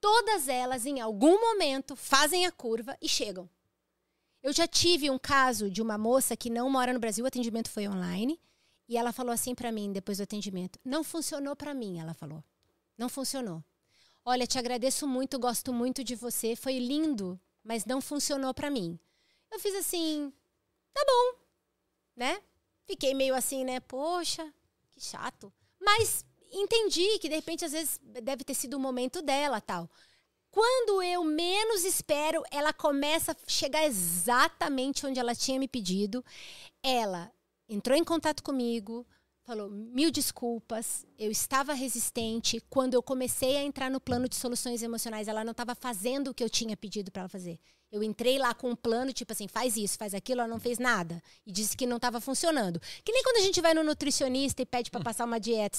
[0.00, 3.48] todas elas em algum momento fazem a curva e chegam.
[4.42, 7.70] Eu já tive um caso de uma moça que não mora no Brasil, o atendimento
[7.70, 8.38] foi online,
[8.92, 12.44] e ela falou assim para mim depois do atendimento: "Não funcionou para mim", ela falou.
[12.98, 13.64] Não funcionou.
[14.24, 18.98] Olha, te agradeço muito, gosto muito de você, foi lindo, mas não funcionou para mim.
[19.50, 20.32] Eu fiz assim,
[20.92, 21.38] tá bom,
[22.14, 22.40] né?
[22.84, 23.80] Fiquei meio assim, né?
[23.80, 24.52] Poxa,
[24.92, 25.52] que chato.
[25.80, 29.90] Mas entendi que de repente às vezes deve ter sido o momento dela, tal.
[30.50, 36.22] Quando eu menos espero, ela começa a chegar exatamente onde ela tinha me pedido.
[36.82, 37.32] Ela
[37.72, 39.06] entrou em contato comigo,
[39.44, 42.62] falou: mil desculpas, eu estava resistente.
[42.70, 46.34] Quando eu comecei a entrar no plano de soluções emocionais, ela não estava fazendo o
[46.34, 47.58] que eu tinha pedido para ela fazer.
[47.90, 50.78] Eu entrei lá com um plano, tipo assim, faz isso, faz aquilo, ela não fez
[50.78, 51.22] nada.
[51.46, 52.80] E disse que não estava funcionando.
[53.04, 55.78] Que nem quando a gente vai no nutricionista e pede para passar uma dieta.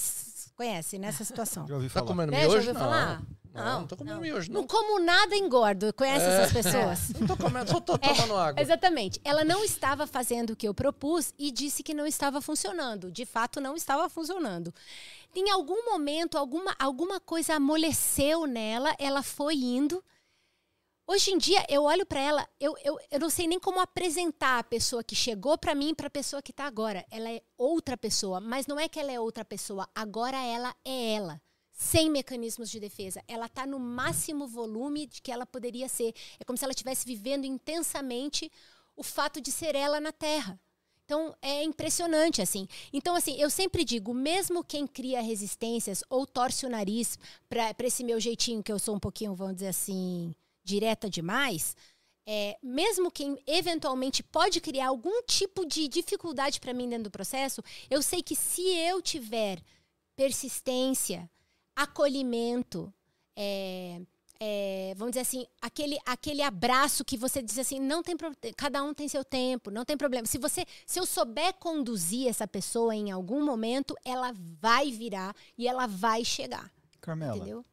[0.56, 1.66] Conhece nessa situação?
[1.68, 2.06] Já ouvi Tá falar.
[2.08, 2.42] comendo Né?
[2.42, 2.68] Já miojo?
[2.68, 3.20] ouviu falar?
[3.20, 4.68] Não, não tô comendo miojo, Não não.
[4.68, 5.94] como nada, engordo.
[5.94, 7.10] Conhece essas pessoas?
[7.20, 8.62] Não tô comendo, só tô tomando água.
[8.62, 9.22] Exatamente.
[9.24, 13.12] Ela não estava fazendo o que eu propus e disse que não estava funcionando.
[13.12, 14.74] De fato, não estava funcionando.
[15.36, 20.04] Em algum momento, alguma, alguma coisa amoleceu nela, ela foi indo.
[21.06, 24.60] Hoje em dia, eu olho para ela, eu, eu, eu não sei nem como apresentar
[24.60, 27.06] a pessoa que chegou para mim para a pessoa que está agora.
[27.12, 29.88] Ela é outra pessoa, mas não é que ela é outra pessoa.
[29.94, 31.42] Agora ela é ela,
[31.74, 33.22] sem mecanismos de defesa.
[33.28, 36.14] Ela está no máximo volume de que ela poderia ser.
[36.40, 38.52] É como se ela estivesse vivendo intensamente
[38.96, 40.60] o fato de ser ela na Terra.
[41.04, 42.68] Então é impressionante assim.
[42.94, 47.18] Então assim, eu sempre digo, mesmo quem cria resistências ou torce o nariz
[47.50, 51.76] para esse meu jeitinho que eu sou um pouquinho, vamos dizer assim, direta demais,
[52.26, 57.62] é, mesmo quem eventualmente pode criar algum tipo de dificuldade para mim dentro do processo,
[57.90, 59.62] eu sei que se eu tiver
[60.16, 61.30] persistência,
[61.76, 62.94] acolhimento,
[63.36, 64.02] é,
[64.40, 68.16] é, vamos dizer assim, aquele, aquele abraço que você diz assim, não tem
[68.58, 70.28] cada um tem seu tempo, não tem problema.
[70.28, 75.68] Se você, se eu souber conduzir essa pessoa em algum momento, ela vai virar e
[75.68, 77.66] ela vai chegar, Carmela, entendeu?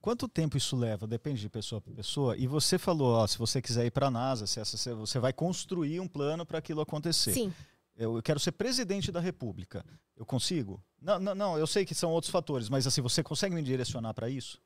[0.00, 1.06] Quanto tempo isso leva?
[1.06, 2.36] Depende de pessoa para pessoa.
[2.36, 5.32] E você falou, ó, se você quiser ir para a NASA, se essa, você vai
[5.32, 7.32] construir um plano para aquilo acontecer.
[7.32, 7.52] Sim.
[7.98, 9.84] Eu, quero ser presidente da República.
[10.16, 10.80] Eu consigo?
[11.02, 14.14] Não, não, não, eu sei que são outros fatores, mas assim, você consegue me direcionar
[14.14, 14.60] para isso?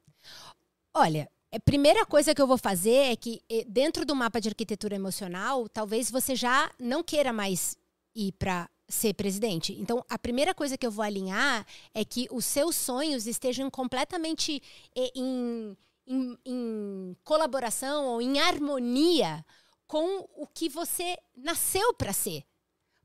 [0.92, 4.94] Olha, a primeira coisa que eu vou fazer é que dentro do mapa de arquitetura
[4.94, 7.74] emocional, talvez você já não queira mais
[8.14, 9.72] ir para ser presidente.
[9.80, 14.62] Então, a primeira coisa que eu vou alinhar é que os seus sonhos estejam completamente
[14.94, 15.76] em,
[16.06, 19.42] em- em colaboração ou em harmonia
[19.86, 22.44] com o que você nasceu para ser.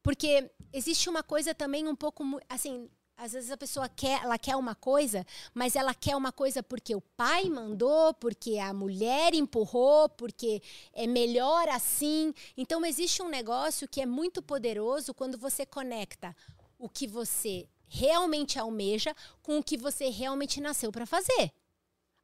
[0.08, 4.56] Porque existe uma coisa também um pouco assim, às vezes a pessoa quer, ela quer
[4.56, 10.08] uma coisa, mas ela quer uma coisa porque o pai mandou, porque a mulher empurrou,
[10.08, 10.62] porque
[10.94, 12.34] é melhor assim.
[12.56, 16.34] Então existe um negócio que é muito poderoso quando você conecta
[16.80, 21.52] o que você realmente almeja com o que você realmente nasceu para fazer.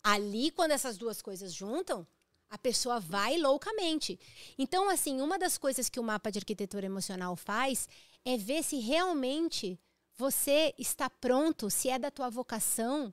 [0.01, 2.07] Ali, quando essas duas coisas juntam,
[2.54, 4.20] a pessoa vai loucamente.
[4.60, 7.89] Então, assim, uma das coisas que o mapa de arquitetura emocional faz
[8.24, 9.80] é ver se realmente
[10.16, 13.12] você está pronto, se é da tua vocação,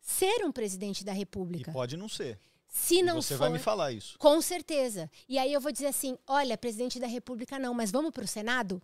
[0.00, 1.70] ser um presidente da E República.
[1.70, 2.40] pode não ser.
[2.66, 4.18] Se não Você for, vai me falar isso.
[4.18, 5.10] com certeza.
[5.28, 8.26] E aí eu vou dizer assim: olha, presidente da República não, mas vamos para o
[8.26, 8.80] Senado?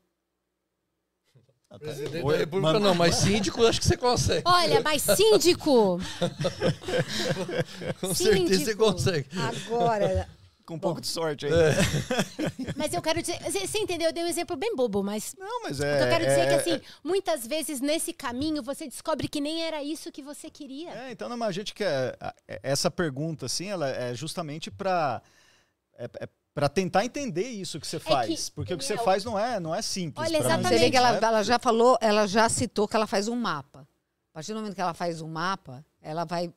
[1.70, 1.78] Ah, tá.
[1.80, 4.42] Presidente Oi, da República manda- não, mas síndico acho que você consegue.
[4.46, 6.00] Olha, mas síndico!
[8.00, 8.84] Com certeza você Síndico.
[8.84, 9.28] consegue.
[9.38, 10.28] Agora,
[10.64, 11.52] Com um pouco de sorte aí.
[11.52, 11.74] É.
[12.76, 14.08] Mas eu quero dizer, você entendeu?
[14.08, 15.96] Eu dei um exemplo bem bobo, mas Não, mas o é.
[15.98, 19.40] que eu quero dizer é, é- que assim, muitas vezes nesse caminho você descobre que
[19.40, 20.90] nem era isso que você queria.
[20.90, 22.16] É, então, não, mas a gente quer.
[22.46, 25.22] é- Essa pergunta, assim, ela é justamente para
[25.98, 26.08] é,
[26.54, 28.48] para tentar entender isso que você faz.
[28.48, 30.26] porque o que você faz não é, não é simples.
[30.26, 30.68] olha, exatamente.
[30.68, 33.86] você vê que ela, ela já falou, ela já citou que ela faz um mapa.
[34.30, 36.52] A partir do momento que ela faz um mapa, ela vai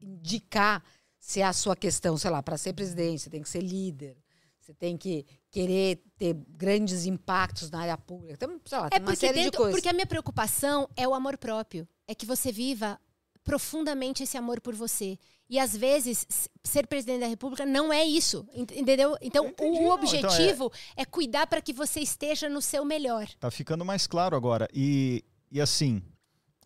[0.00, 0.82] indicar
[1.18, 4.16] se é a sua questão, sei lá, para ser presidente, você tem que ser líder,
[4.60, 8.34] você tem que querer ter grandes impactos na área pública.
[8.34, 9.74] Então, sei lá, É tem uma série de dentro, coisas.
[9.76, 11.86] porque a minha preocupação é o amor próprio.
[12.08, 12.98] É que você viva
[13.44, 15.18] profundamente esse amor por você.
[15.48, 16.26] E às vezes,
[16.64, 18.46] ser presidente da República não é isso.
[18.54, 19.16] ent- Entendeu?
[19.20, 21.04] Então, entendi, o objetivo é...
[21.04, 23.28] cuidar para que você esteja no seu melhor.
[23.38, 24.66] Tá ficando mais claro agora.
[24.72, 26.02] E, e assim,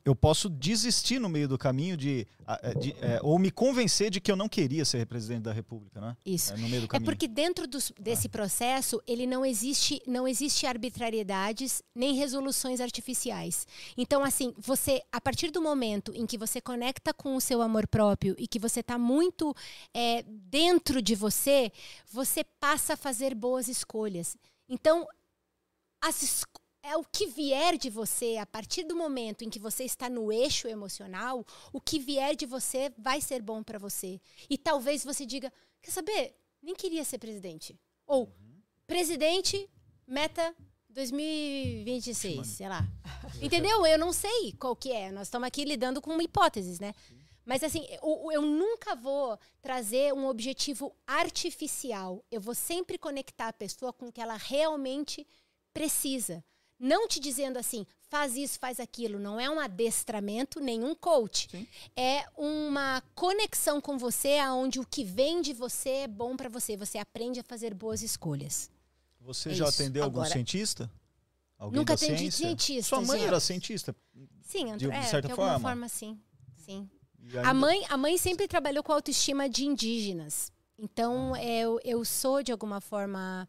[0.06, 2.26] eu posso desistir no meio do caminho de,
[2.62, 6.00] é, de- é, ou me convencer de que eu não queria ser presidente da República,
[6.00, 6.16] né?
[6.24, 6.52] Isso.
[6.52, 7.04] É, no meio do É caminho.
[7.10, 13.66] porque dentro dos- desse processo ele não existe não existe arbitrariedades nem resoluções artificiais.
[13.96, 17.86] Então assim você a partir do momento em que você conecta com o seu amor
[17.88, 19.52] próprio e que você está muito
[19.92, 21.72] é, dentro de você
[22.12, 24.36] você passa a fazer boas escolhas.
[24.68, 25.04] Então
[26.00, 26.44] as es-
[26.86, 30.32] é o que vier de você a partir do momento em que você está no
[30.32, 34.20] eixo emocional, o que vier de você vai ser bom para você.
[34.48, 36.36] E talvez você diga, quer saber?
[36.62, 37.76] Nem queria ser presidente.
[38.06, 38.32] Ou
[38.86, 39.68] presidente,
[40.06, 40.54] meta
[40.90, 42.86] 2026, sei lá.
[43.42, 43.84] Entendeu?
[43.84, 45.10] Eu não sei qual que é.
[45.10, 46.94] Nós estamos aqui lidando com hipóteses, né?
[47.44, 52.24] Mas assim, eu, eu nunca vou trazer um objetivo artificial.
[52.30, 55.26] Eu vou sempre conectar a pessoa com o que ela realmente
[55.72, 56.44] precisa.
[56.78, 59.18] Não te dizendo assim, faz isso, faz aquilo.
[59.18, 61.48] Não é um adestramento, nenhum coach.
[61.50, 61.66] Sim.
[61.96, 66.76] É uma conexão com você, aonde o que vem de você é bom para você.
[66.76, 68.70] Você aprende a fazer boas escolhas.
[69.20, 69.82] Você É já isso.
[69.82, 70.90] atendeu algum Agora- cientista?
[71.58, 72.46] Alguém Nunca atendi ciência?
[72.46, 73.28] cientista, Sua mãe gente.
[73.28, 73.96] era cientista?
[74.42, 75.68] Sim, De- de é, certa de alguma forma?
[75.68, 76.20] forma, sim.
[76.54, 76.88] Sim.
[77.18, 80.52] Ainda- A mãe, a mãe sempre trabalhou com a autoestima de indígenas.
[80.78, 81.40] Então, Ah.
[81.40, 83.48] é, eu, eu sou, de alguma forma,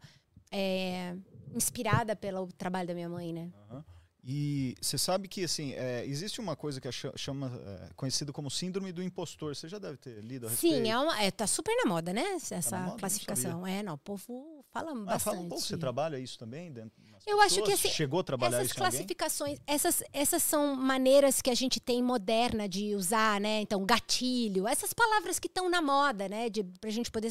[0.50, 1.14] é,
[1.54, 3.50] inspirada pelo trabalho da minha mãe, né?
[3.70, 3.84] Aham.
[4.30, 8.50] E você sabe que assim é, existe uma coisa que cha- chama é, conhecido como
[8.50, 9.54] síndrome do impostor.
[9.56, 10.76] Você já deve ter lido a respeito.
[10.84, 12.22] Sim, é uma, é, tá super na moda, né?
[12.34, 12.90] Essa na moda?
[12.92, 13.66] Não classificação.
[13.66, 15.22] É, não, o povo fala Ah, bastante.
[15.22, 15.64] fala um pouco.
[15.64, 17.00] Você trabalha isso também dentro?
[17.28, 21.54] Eu acho que, assim, chegou a trabalhar Essas classificações, essas, essas são maneiras que a
[21.54, 23.60] gente tem moderna de usar, né?
[23.60, 26.48] Então, gatilho, essas palavras que estão na moda, né?
[26.48, 27.30] De, pra gente poder.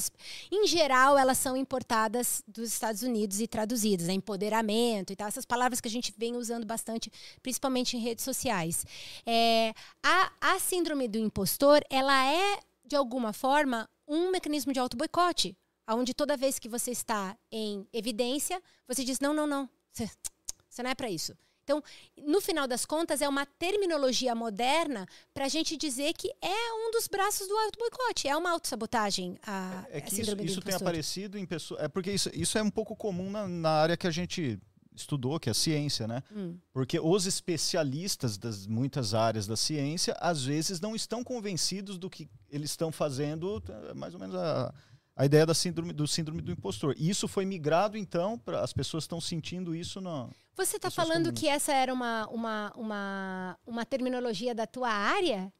[0.51, 4.13] Em geral, elas são importadas dos Estados Unidos e traduzidas, né?
[4.13, 8.85] Empoderamento e tal, essas palavras que a gente vem usando bastante, principalmente em redes sociais.
[9.25, 9.73] É,
[10.03, 15.57] a, a síndrome do impostor, ela é, de alguma forma, um mecanismo de auto-boicote.
[15.89, 19.69] Onde toda vez que você está em evidência, você diz: não, não, não.
[20.69, 21.33] Você, não é para isso.
[21.63, 21.83] Então,
[22.25, 26.91] no final das contas, é uma terminologia moderna para a gente dizer que é um
[26.91, 28.25] dos braços do auto-boicote.
[28.25, 31.81] É uma autossabotagem a, É a que isso, síndrome do isso tem aparecido em pessoas.
[31.81, 34.57] É porque isso, isso é um pouco comum na, na área que a gente
[34.95, 36.23] estudou, que é a ciência, né?
[36.33, 36.57] Hum.
[36.71, 42.29] Porque os especialistas das muitas áreas da ciência, às vezes, não estão convencidos do que
[42.49, 44.73] eles estão fazendo, é mais ou menos a,
[45.17, 46.93] a ideia da síndrome, do síndrome do impostor.
[46.95, 50.29] E isso foi migrado, então, para as pessoas estão sentindo isso no.
[50.55, 51.39] Você está falando comuns.
[51.39, 55.51] que essa era uma, uma, uma, uma terminologia da tua área?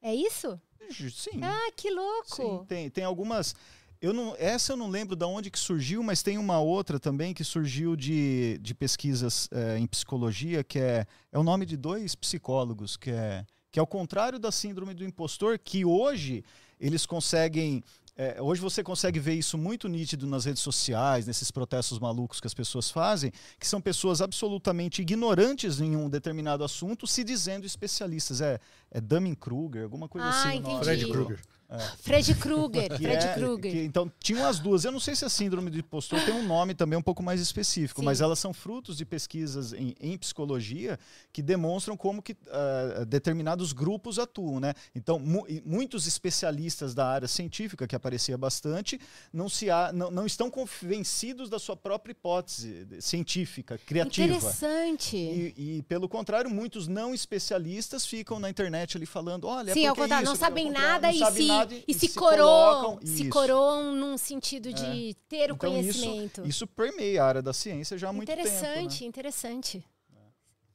[0.00, 0.60] É isso?
[0.90, 1.40] Sim.
[1.42, 2.36] Ah, que louco!
[2.36, 3.54] Sim, tem, tem algumas.
[4.00, 7.34] Eu não, essa eu não lembro de onde que surgiu, mas tem uma outra também
[7.34, 12.14] que surgiu de, de pesquisas eh, em psicologia, que é, é o nome de dois
[12.14, 16.42] psicólogos, que é, que é o contrário da síndrome do impostor, que hoje
[16.80, 17.84] eles conseguem.
[18.16, 22.46] Eh, hoje você consegue ver isso muito nítido nas redes sociais, nesses protestos malucos que
[22.46, 28.40] as pessoas fazem, que são pessoas absolutamente ignorantes em um determinado assunto, se dizendo especialistas.
[28.40, 28.58] É,
[28.90, 30.58] é Dunning-Kruger, alguma coisa Ah, assim.
[30.58, 30.84] entendi.
[30.84, 31.36] Fred do-
[31.70, 31.96] Krueger.
[32.02, 33.72] Fred Krueger, Fred é- Krueger.
[33.72, 34.84] que- então, tinham as duas.
[34.84, 37.40] Eu não sei se a síndrome do impostor tem um nome também um pouco mais
[37.40, 38.04] específico, Sim.
[38.04, 40.98] mas elas são frutos de pesquisas em, em psicologia
[41.32, 44.74] que demonstram como que ah, determinados grupos atuam, né?
[44.94, 49.00] Então, mu- muitos especialistas da área científica, que aparecia bastante,
[49.32, 54.26] não, se há, não, não estão convencidos da sua própria hipótese científica, criativa.
[54.36, 55.16] Interessante.
[55.16, 59.86] E, e, pelo contrário, muitos não especialistas ficam na internet ali falando, olha, é Sim,
[59.86, 62.08] ao porque contrário, isso, não ao sabem nada não e sabe se verdade e, se,
[62.08, 63.30] se coroam, colocam- se isso.
[63.30, 66.46] coroam num sentido de ter o Então, isso- conhecimento.
[66.46, 68.40] Isso permeia a área da ciência já há muito tempo.
[68.40, 69.06] interessante, né?
[69.08, 69.84] interessante.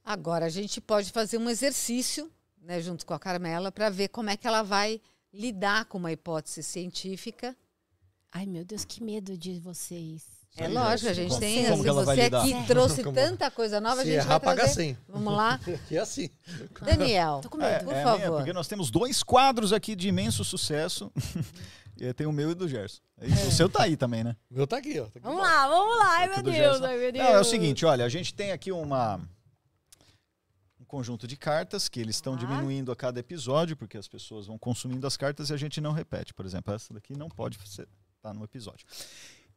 [0.04, 2.32] Agora a gente pode fazer um exercício,
[2.62, 5.02] né, junto com a Carmela, para ver como é que ela vai
[5.34, 7.56] lidar com uma hipótese científica.
[8.32, 10.35] Ai, meu Deus, que medo de vocês.
[10.58, 11.64] É aí, lógico, a Jéssica, gente tem.
[11.64, 12.42] como assim, que ela vai você lidar?
[12.44, 14.74] aqui trouxe Como- tanta coisa nova, a Se gente errar, vai paga trazer.
[14.74, 14.98] 100.
[15.10, 16.30] Vamos lá, Que é assim.
[16.82, 17.40] Daniel.
[17.44, 17.86] Tô com É, medo.
[17.86, 18.38] Por é, favor.
[18.38, 21.12] porque nós temos dois quadros aqui de imenso sucesso.
[22.00, 23.02] e tem o meu e do Gerson.
[23.20, 24.36] É O seu tá aí também, né?
[24.50, 25.04] O meu tá aqui, ó.
[25.04, 26.18] Tá aqui Vamos lá, vamos lá.
[26.20, 27.26] Ai, Aqui meu Deus, ai, meu Deus.
[27.26, 29.20] Não, é o seguinte, olha, a gente tem aqui uma
[30.80, 32.38] um conjunto de cartas que eles estão Ah.
[32.38, 35.92] diminuindo a cada episódio, porque as pessoas vão consumindo as cartas e a gente não
[35.92, 36.34] repete.
[36.34, 37.86] Por exemplo, essa daqui não pode estar
[38.22, 38.86] tá no episódio.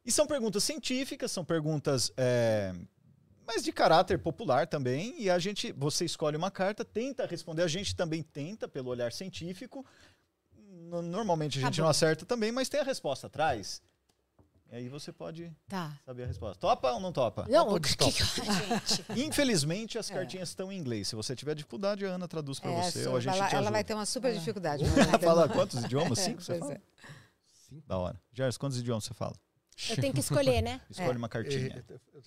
[0.09, 2.75] E são perguntas científicas, são perguntas é,
[3.47, 5.15] mas de caráter popular também.
[5.21, 7.63] E a gente, você escolhe uma carta, tenta responder.
[7.63, 9.85] A gente também tenta pelo olhar científico.
[10.57, 11.83] No- Normalmente a Tá gente bom.
[11.83, 13.83] não acerta também, mas tem a resposta atrás.
[14.73, 15.93] E aí você pode Tá.
[16.07, 16.59] saber a resposta.
[16.59, 17.45] Topa ou não topa?
[17.47, 19.05] Não, Topa o que, que, gente.
[19.27, 21.09] Infelizmente, as cartinhas estão em inglês.
[21.09, 23.55] Se você tiver dificuldade, a Ana traduz para É, você ou a gente ela, te
[23.57, 24.85] ela vai ter uma super dificuldade.
[25.13, 26.19] Ela fala quantos idiomas?
[26.19, 26.41] É, Cinco?
[26.43, 26.73] Você fala?
[26.73, 26.81] é.
[27.87, 28.19] Da hora.
[28.33, 29.35] Gerson, quantos idiomas você fala?
[29.91, 30.81] Eu tenho que escolher, né?
[30.91, 31.17] Escolhe É.
[31.17, 31.85] uma cartinha.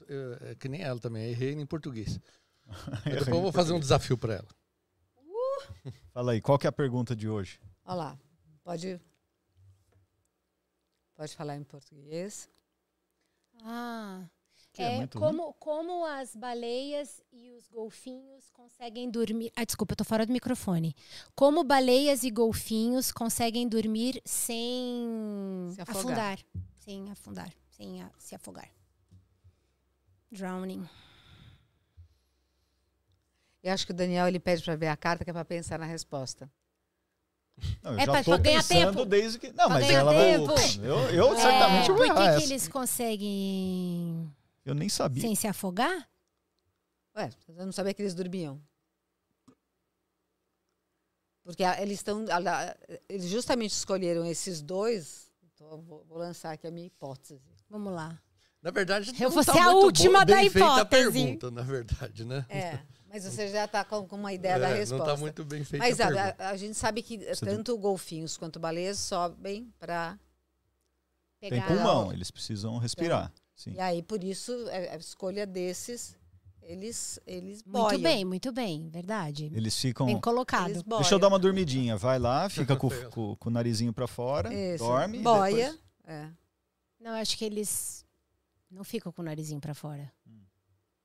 [0.07, 2.19] É, é, é que nem ela também, errei em português.
[3.03, 4.47] Depois eu vou fazer um desafio pra ela.
[6.13, 7.59] Fala aí, qual que é a pergunta de hoje?
[7.85, 8.19] Olha lá.
[8.63, 8.99] Pode.
[11.15, 12.49] Pode falar em português.
[13.63, 14.23] Ah.
[14.73, 19.51] Que é É, como, como as baleias e os golfinhos conseguem dormir.
[19.55, 20.95] Ah, desculpa, eu tô fora do microfone.
[21.35, 26.39] Como baleias e golfinhos conseguem dormir sem Se afundar.
[26.83, 27.51] Sem afundar.
[27.69, 28.69] Sem a- se afogar.
[30.31, 30.87] Drowning.
[33.63, 35.77] Eu acho que o Daniel ele pede para ver a carta que é para pensar
[35.77, 36.49] na resposta.
[37.83, 39.05] Não, eu É já tô ganhar pensando tempo.
[39.05, 39.47] desde que.
[39.49, 40.45] Não, Pra mas ela tempo.
[40.47, 40.77] vai.
[40.77, 42.45] Eu, eu certamente é, vou por que, errar que essa.
[42.53, 44.33] eles conseguem
[44.65, 45.21] Eu nem sabia.
[45.21, 46.09] sem se afogar?
[47.15, 48.59] Ué, eu não sabia que eles dormiam.
[51.43, 52.25] Porque eles estão.
[53.09, 55.30] Eles justamente escolheram esses dois.
[55.71, 57.41] Então, vou, vou lançar aqui a minha hipótese.
[57.69, 58.19] Vamos lá.
[58.61, 60.89] Na verdade, Eu não vou tá ser a muito última bem da feita a hipótese.
[61.13, 62.45] pergunta, na verdade, né?
[62.49, 64.97] É, mas você já está com, uma ideia da É, resposta.
[64.97, 66.43] Não tá muito bem feita Mas a a, pergunta.
[66.43, 70.19] a- a gente sabe que Você tanto golfinhos quanto baleias sobem para.
[71.39, 71.67] Tem Pegar.
[71.67, 73.31] pulmão, eles precisam respirar.
[73.55, 73.73] Sim.
[73.75, 76.17] E aí, por isso, a, a escolha desses,
[76.63, 78.01] eles, eles Muito boiam.
[78.01, 78.89] bem, muito bem.
[78.89, 79.51] Verdade.
[79.53, 80.05] Eles ficam.
[80.05, 80.83] Bem colocado.
[80.83, 81.97] Deixa eu dar uma dormidinha.
[81.97, 84.83] Vai lá, fica com, com- com o narizinho para fora, Isso.
[84.83, 85.19] dorme.
[85.19, 85.55] e Boia.
[85.71, 86.29] depois- É.
[86.99, 88.05] Não, eu acho que eles
[88.69, 90.11] não ficam com o narizinho pra fora.
[90.27, 90.39] Hum.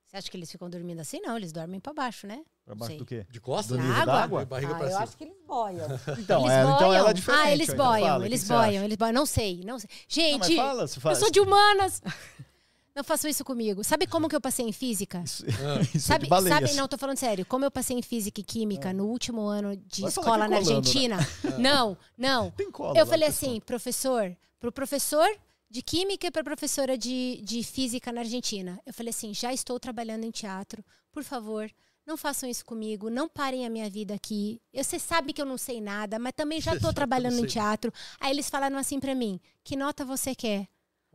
[0.04, 1.20] Você acha que eles ficam dormindo assim?
[1.20, 2.44] Não, eles dormem pra baixo, né?
[2.64, 2.98] Pra baixo Sei.
[2.98, 3.26] do quê?
[3.30, 3.76] De costas?
[3.76, 4.14] Do Na nível água?
[4.14, 4.44] d'água?
[4.44, 5.02] Barriga Ah, pra eu cima.
[5.02, 5.86] acho que eles boiam.
[6.18, 6.76] Então, eles é, boiam.
[6.76, 7.40] então ela é diferente.
[7.42, 9.12] ah, eles então boiam, fala, o que eles boiam, eles boiam.
[9.12, 9.88] Não sei, não sei.
[9.90, 11.14] Não, Gente, mas fala, fala.
[11.14, 12.02] eu sou de humanas.
[12.96, 13.84] Não façam isso comigo.
[13.84, 15.22] Sabe como que eu passei em física?
[15.22, 15.82] Isso, Ah.
[15.94, 16.58] isso é Sabe, baleias.
[16.58, 17.44] sabe, não, tô falando sério.
[17.44, 20.62] Como eu passei em física e química no último ano de Vai escola na é
[20.62, 20.76] colando, né?
[20.76, 21.16] Argentina?
[21.58, 22.50] Não, não.
[22.52, 25.26] Tem cola Eu lá, falei assim, professor, pro professor
[25.68, 28.80] de química e pra professora de, de física na Argentina.
[28.86, 30.82] Eu falei assim, já estou trabalhando em teatro,
[31.12, 31.70] por favor,
[32.06, 34.58] não façam isso comigo, não parem a minha vida aqui.
[34.72, 37.92] Você sabe que eu não sei nada, mas também já estou trabalhando em teatro.
[38.18, 40.66] Aí eles falaram assim pra mim, que nota você quer?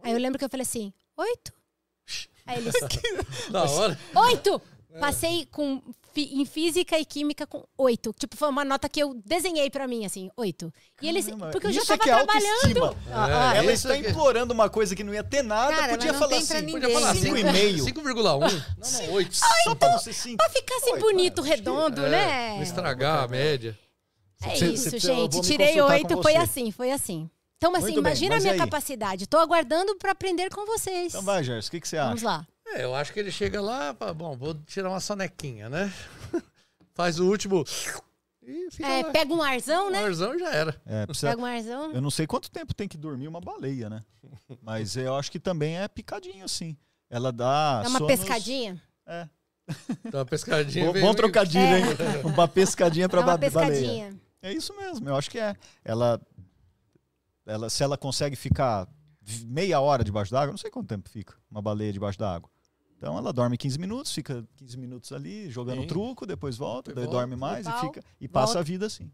[0.03, 1.53] Aí eu lembro que eu falei assim, oito?
[2.51, 2.73] Aí eles,
[3.51, 3.99] Da hora.
[4.15, 4.61] oito!
[4.93, 4.99] É.
[4.99, 5.81] Passei com,
[6.13, 8.13] fi- em física e química com oito.
[8.19, 10.69] Tipo, foi uma nota que eu desenhei pra mim, assim, oito.
[11.01, 12.83] E eles, porque eu já isso é tava que é trabalhando.
[12.83, 12.95] autoestima.
[13.09, 14.09] Ah, É, Ela isso está aqui.
[14.11, 16.57] implorando uma coisa que não ia ter nada, Cara, podia mas não falar tem pra
[16.57, 16.65] assim.
[16.65, 16.81] ninguém.
[16.81, 17.85] Podia falar Cinco cinco e meio.
[17.85, 18.63] 5,1.
[18.77, 19.37] Não, não, 8.
[19.63, 20.37] Só pra não ser cinco.
[20.37, 22.61] Pra ficar assim Oito, bonito, é, redondo, Não né?
[22.61, 23.79] estragar a média.
[24.43, 25.35] É Você- isso, você- eu gente.
[25.37, 26.37] me Tirei consultar oito, foi você.
[26.37, 27.29] assim, foi assim.
[27.61, 28.59] Então, assim, Muito bem, imagina a mas minha aí?
[28.59, 29.27] capacidade.
[29.27, 31.13] Tô aguardando pra aprender com vocês.
[31.13, 32.25] Então vai, Gerson, o que, que você Vamos acha?
[32.25, 32.47] lá.
[32.65, 35.93] É, eu acho que ele chega lá, bom, vou tirar uma sonequinha, né?
[36.95, 37.63] Faz o último.
[38.43, 39.11] E É, lá.
[39.11, 40.03] pega um arzão, né?
[40.03, 40.81] arzão já era.
[40.87, 41.91] É, precisa- Pega um arzão.
[41.91, 44.03] Eu não sei quanto tempo tem que dormir uma baleia, né?
[44.63, 46.75] Mas eu acho que também é picadinho, sim.
[47.11, 47.83] Ela dá.
[47.83, 48.81] Dá uma sonos- pescadinha.
[49.05, 49.27] É.
[50.09, 50.85] Dá uma pescadinha.
[50.91, 51.79] Bom, bom um- trocadilho, É.
[51.81, 51.85] hein?
[52.23, 53.69] Uma pescadinha pra Dá uma ba- baleia.
[53.71, 54.19] pescadinha.
[54.43, 55.55] É isso mesmo, eu acho que é.
[55.85, 56.19] Ela,
[57.51, 58.87] ela, se ela consegue ficar
[59.45, 62.49] meia hora debaixo d'água, eu não sei quanto tempo fica uma baleia debaixo d'água.
[62.97, 65.87] Então ela dorme 15 minutos, fica 15 minutos ali jogando Sim.
[65.87, 68.59] truco, depois volta, Depois daí volta, dorme mais e fica e passa volta.
[68.59, 69.11] a vida assim.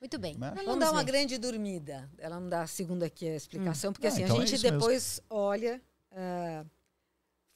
[0.00, 0.36] Muito bem.
[0.36, 0.48] Né?
[0.48, 2.10] Ela não Vamos dá uma grande dormida.
[2.18, 4.62] Ela não dá a segunda aqui a explicação, porque Ah, assim, então a é gente
[4.62, 4.78] mesmo.
[4.78, 5.80] depois olha.
[6.10, 6.64] ah,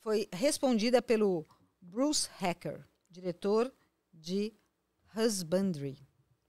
[0.00, 1.44] foi respondida pelo
[1.82, 3.72] Bruce Hacker, diretor
[4.14, 4.54] de
[5.14, 5.98] Husbandry,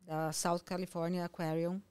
[0.01, 1.81] da South California Aquarium.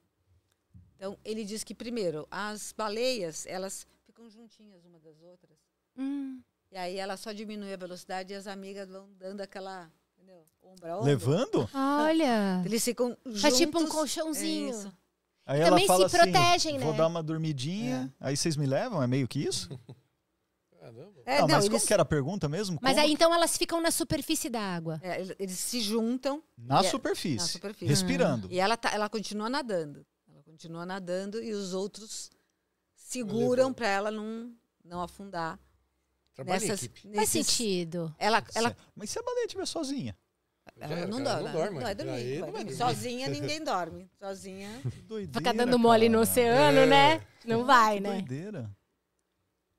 [0.96, 5.56] Então, ele diz que, primeiro, as baleias, elas ficam juntinhas uma das outras.
[5.96, 6.40] Hum.
[6.72, 10.44] E aí ela só diminui a velocidade e as amigas vão dando aquela, entendeu?
[10.62, 11.04] Ombro a ombro.
[11.06, 11.68] Levando?
[11.74, 12.62] Olha.
[12.64, 13.42] Eles ficam juntos.
[13.42, 14.70] Faz tipo um colchãozinho.
[14.70, 14.92] Isso.
[15.44, 16.98] Aí Também ela fala se assim, protegem, vou né?
[16.98, 19.00] dar uma dormidinha, aí vocês me levam?
[19.00, 19.68] É meio que isso?
[20.80, 21.22] Caramba.
[21.24, 22.78] É, ah, não, mas eles, como que era a pergunta mesmo?
[22.82, 23.04] Mas Como?
[23.06, 25.00] aí então elas ficam na superfície da água.
[25.02, 27.36] é, eles- se juntam Na é- superfície.
[27.38, 27.86] na superfície.
[27.88, 28.48] Respirando.
[28.50, 30.04] E ela, tá, ela continua nadando.
[30.56, 32.30] Continua nadando e os outros
[32.94, 35.60] seguram para ela não, não afundar.
[36.34, 37.00] Trabalho em equipe.
[37.02, 38.14] Faz nesses- sentido.
[38.18, 40.16] Ela, ela, Mas se a baleia estiver sozinha?
[40.74, 42.38] ela É, não, dorme, não dorme, Não aí dormir.
[42.40, 42.74] não vai dormir.
[42.78, 44.10] Sozinha ninguém dorme.
[44.18, 44.80] Sozinha.
[45.04, 46.22] Doideira, Ficar dando mole no cara.
[46.30, 46.86] oceano, É.
[46.86, 47.26] né?
[47.44, 48.12] Não vai, né?
[48.12, 48.74] doideira.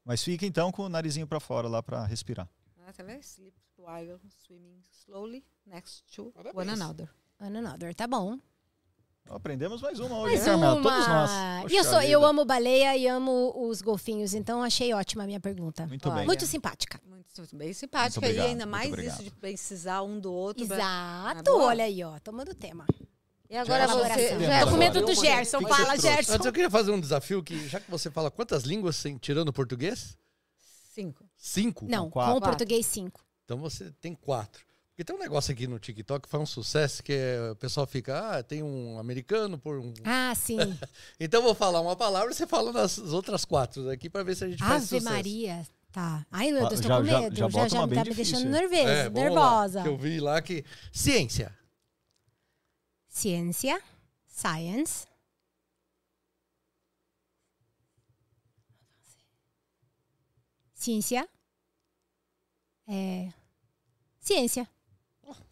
[0.05, 2.47] Mas fica então com o narizinho pra fora lá pra respirar.
[2.85, 3.23] Ah, tá vendo?
[3.23, 6.55] Sleep while swimming slowly next to Parabéns.
[6.55, 7.09] one another.
[7.39, 8.37] Another, tá bom.
[9.29, 10.73] Aprendemos mais uma hoje, Mais Carmela?
[10.75, 10.81] uma.
[10.83, 11.71] Todos nós.
[11.71, 15.39] E eu, sou, eu amo baleia e amo os golfinhos, então achei ótima a minha
[15.39, 15.85] pergunta.
[15.85, 16.17] Muito Olha.
[16.19, 16.25] bem.
[16.25, 16.99] Muito simpática.
[17.05, 18.19] Muito, bem simpática.
[18.21, 19.13] Muito e obrigado, ainda muito mais obrigado.
[19.15, 20.65] isso de precisar um do outro.
[20.65, 21.43] pra- Exato.
[21.43, 21.61] Tá bom?
[21.63, 22.17] Olha aí, ó.
[22.19, 22.85] Tomando tema.
[23.49, 24.03] E agora Gerson, você.
[24.03, 24.39] Elaboração.
[24.39, 25.57] Gerson, Tô com medo do Gerson.
[25.59, 26.01] Que que Fala, trouxe?
[26.01, 26.33] Gerson.
[26.33, 29.49] Antes eu queria fazer um desafio que, já que você fala quantas línguas, sem- tirando
[29.49, 30.17] o português?
[30.93, 31.25] Cinco.
[31.37, 31.85] Cinco?
[31.87, 32.31] Não, quatro.
[32.33, 33.21] com o português 5.
[33.45, 34.65] Então você tem quatro.
[34.97, 37.85] Porque tem um negócio aqui no TikTok que faz um sucesso, que é, o pessoal
[37.85, 39.93] fica, ah, tem um americano por um...
[40.03, 40.57] Ah, sim.
[41.19, 44.35] Então eu vou falar uma palavra e você fala nas outras quatro aqui pra ver
[44.35, 45.05] se a gente faz Ave sucesso.
[45.05, 45.67] Maria.
[45.91, 46.25] Tá.
[46.31, 47.35] Ai, meu Ah, Deus, tô já- com já- medo.
[47.35, 48.61] já Já, já, uma me tá me difícil deixando aí.
[48.61, 49.81] nervoso, É, vamos lá, nervosa.
[49.83, 50.65] que eu vi lá que...
[50.91, 51.55] Ciência.
[53.07, 53.79] Ciência,
[54.25, 55.05] science.
[60.73, 61.27] Ciência.
[62.87, 63.31] É.
[64.19, 64.67] Ciência.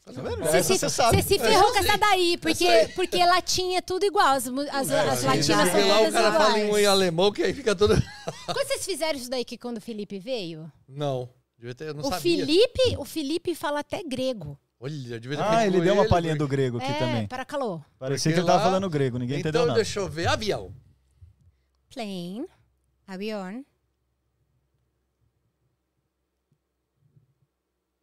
[0.06, 0.38] Tá vendo?
[0.44, 1.18] Você se, você sabe.
[1.22, 4.27] você se ferrou com essa daí, porque, porque latim é tudo igual.
[4.36, 6.86] As, as, É, as latinas são lá o todas cara fala em, um em iguais.
[6.88, 7.95] alemão que aí fica todo...
[8.45, 10.72] Quando vocês fizeram isso daí que quando o Felipe veio?
[10.88, 11.27] Não,
[11.57, 12.19] devia ter, eu não o sabia.
[12.45, 14.60] Felipe, o Felipe fala até grego.
[14.80, 17.27] Olha, devia ter Ah, ele deu uma palhinha do porque- grego aqui é, também.
[17.27, 17.84] para calor.
[17.98, 19.77] Parecia que Porque ele tava lá- falando grego, ninguém entendeu Então nada.
[19.84, 20.27] deixa eu ver.
[20.27, 20.72] Avião.
[21.91, 22.45] Plane,
[23.07, 23.41] avião.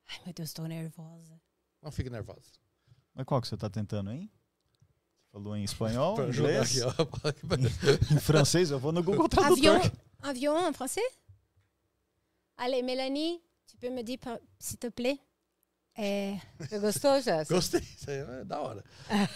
[0.09, 1.41] Ai, meu Deus, tô nervosa.
[1.82, 2.50] Não fique nervosa.
[3.14, 4.30] Mas qual que você tá tentando, hein?
[5.18, 6.76] Você falou em espanhol, inglês,
[8.12, 8.70] em francês?
[8.70, 9.80] Eu vou no Google Tradutor.
[10.20, 11.04] avião en français?
[12.56, 14.20] Allez, Mélanie, tu peux me dire,
[14.59, 15.18] s'il te plaît?
[15.94, 17.54] É, Você gostou, Jéssica?
[17.54, 17.80] Gostei.
[17.80, 18.82] Isso aí é da hora.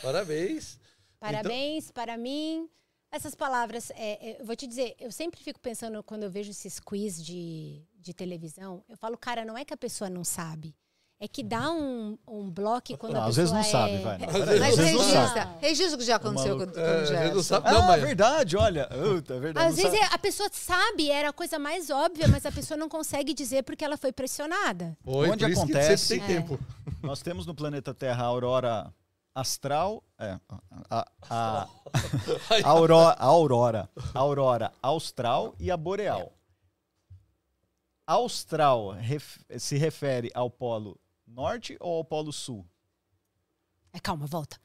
[0.00, 0.78] Parabéns.
[1.20, 2.66] parabéns para mim.
[3.10, 6.50] Essas palavras, é, é, eu vou te dizer, eu sempre fico pensando quando eu vejo
[6.50, 10.74] esses quiz de, de televisão, eu falo, cara, não é que a pessoa não sabe,
[11.18, 13.62] é que dá um, um bloco quando Não, a às vezes não é...
[13.62, 14.18] sabe, vai.
[14.18, 15.56] Mas registra.
[15.60, 16.74] Registra o que já aconteceu com, maluco.
[16.74, 17.42] com É, o a gente não Gerson.
[17.42, 17.68] sabe.
[17.68, 18.86] Ah, Não, mas- verdade, olha.
[18.88, 19.66] Puta, é verdade.
[19.68, 20.14] Às vezes sabe.
[20.14, 23.82] a pessoa sabe, era a coisa mais óbvia, mas a pessoa não consegue dizer porque
[23.84, 24.96] ela foi pressionada.
[25.06, 26.26] Oi, Onde por isso que acontece- tem É.
[26.26, 26.60] tempo.
[27.02, 28.92] Nós temos no planeta Terra a aurora
[29.34, 30.02] astral.
[30.18, 30.38] É,
[30.90, 31.68] a, a,
[32.62, 33.90] a, aurora, a aurora.
[34.14, 36.30] A aurora austral e a boreal.
[38.06, 42.66] Austral ref- se refere ao polo norte ou ao polo sul?
[43.92, 44.60] É, calma, volta.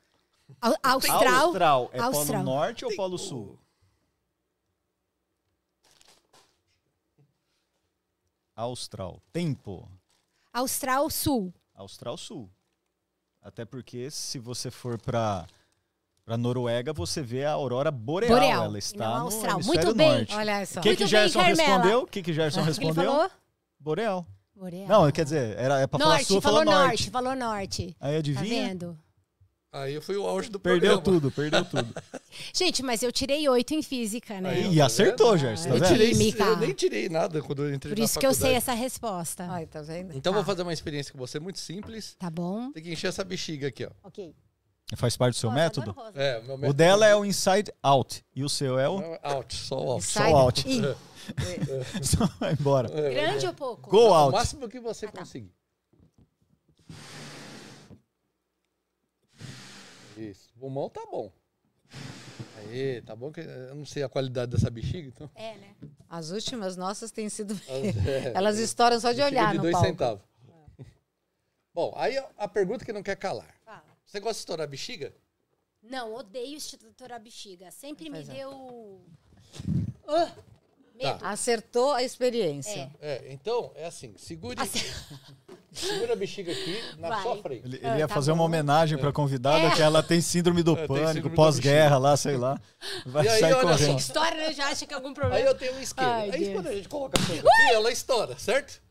[0.59, 2.43] Au- Austral, Austral é Austral.
[2.43, 3.57] polo norte ou polo sul?
[8.55, 9.21] Austral.
[9.31, 9.89] Tempo.
[10.53, 11.53] Austral Sul.
[11.73, 12.49] Austral Sul.
[13.41, 15.47] Até porque se você for para
[16.23, 18.39] para Noruega, você vê a aurora boreal.
[18.39, 19.55] Boreal, Ela está não no austral.
[19.55, 20.17] hemisfério Muito bem.
[20.17, 20.35] norte.
[20.35, 20.79] Olha só.
[20.79, 21.67] O que, que bem, Gerson Carmela.
[21.73, 22.01] respondeu?
[22.03, 23.11] O que, que Gerson que respondeu?
[23.11, 23.31] falou?
[23.79, 24.27] Boreal.
[24.61, 24.88] Boreal.
[24.88, 26.77] Não, quer dizer, era é para falar norte, sul, falou norte.
[26.88, 27.09] norte.
[27.09, 27.95] falou norte.
[27.99, 28.67] Aí Tá adivinha?
[28.67, 28.99] vendo?
[29.73, 31.19] Aí foi o auge do Perdeu programa.
[31.19, 31.95] tudo, perdeu tudo.
[32.53, 34.49] Gente, mas eu tirei oito em física, né?
[34.49, 35.39] Aí, e tá acertou, vendo?
[35.39, 38.27] Gerson, tá Eu Eu, tirei, nem tirei nada quando eu entrei Por na isso que
[38.27, 39.47] eu sei essa resposta.
[39.49, 40.13] Ai, tá vendo?
[40.15, 40.47] Então eu vou Tá.
[40.47, 42.15] fazer uma experiência com você muito simples.
[42.19, 42.69] Tá bom?
[42.73, 43.89] Tem que encher essa bexiga aqui, ó.
[44.03, 44.35] Ok.
[44.97, 45.95] Faz parte do seu Rosa, método?
[46.15, 49.17] É, o meu O método dela é o inside out e o seu é o
[49.23, 50.03] out, só o out.
[50.05, 50.65] só out.
[51.30, 52.03] in.
[52.03, 52.89] Só vai embora.
[52.99, 53.89] É, Grande ou pouco?
[53.89, 54.31] Go O out.
[54.35, 55.19] máximo que você Ah, tá.
[55.19, 55.53] conseguir.
[60.18, 60.49] Isso.
[60.56, 61.31] O pulmão tá bom.
[62.57, 65.30] Aí, tá bom que eu não sei a qualidade dessa bexiga, então.
[65.35, 65.76] É, né?
[66.10, 67.60] As últimas nossas têm sido.
[67.68, 69.88] É, Elas estouram só de olhar de no dois palco.
[69.88, 70.23] centavos.
[71.73, 73.53] Bom, aí a pergunta que não quer calar.
[73.65, 73.84] Fala.
[74.06, 75.14] Você gosta de estourar bexiga?
[75.81, 77.72] Não, odeio estourar bexiga.
[77.72, 78.23] Sempre me é.
[78.23, 79.02] deu.
[80.07, 80.31] Ah,
[81.03, 81.26] medo.
[81.26, 82.91] Acertou a experiência.
[83.02, 83.28] É.
[83.28, 84.57] É, então, é assim, segure.
[85.72, 87.22] Segura a bexiga aqui na Vai.
[87.23, 87.65] sua frente.
[87.65, 88.44] Ele, ele Ah, ia tá fazer uma bom.
[88.45, 89.76] homenagem pra convidada É.
[89.76, 92.60] que ela tem síndrome do É, pânico, pós-guerra lá, sei lá.
[93.06, 93.98] Vai E aí, sair correndo.
[93.99, 94.53] História, né?
[94.53, 95.48] Já acha que é algum Aí problema.
[95.49, 96.11] eu tenho um isqueiro.
[96.11, 96.53] Ai, aí Deus.
[96.53, 98.82] quando a gente coloca a fogo aqui, ela estoura, certo?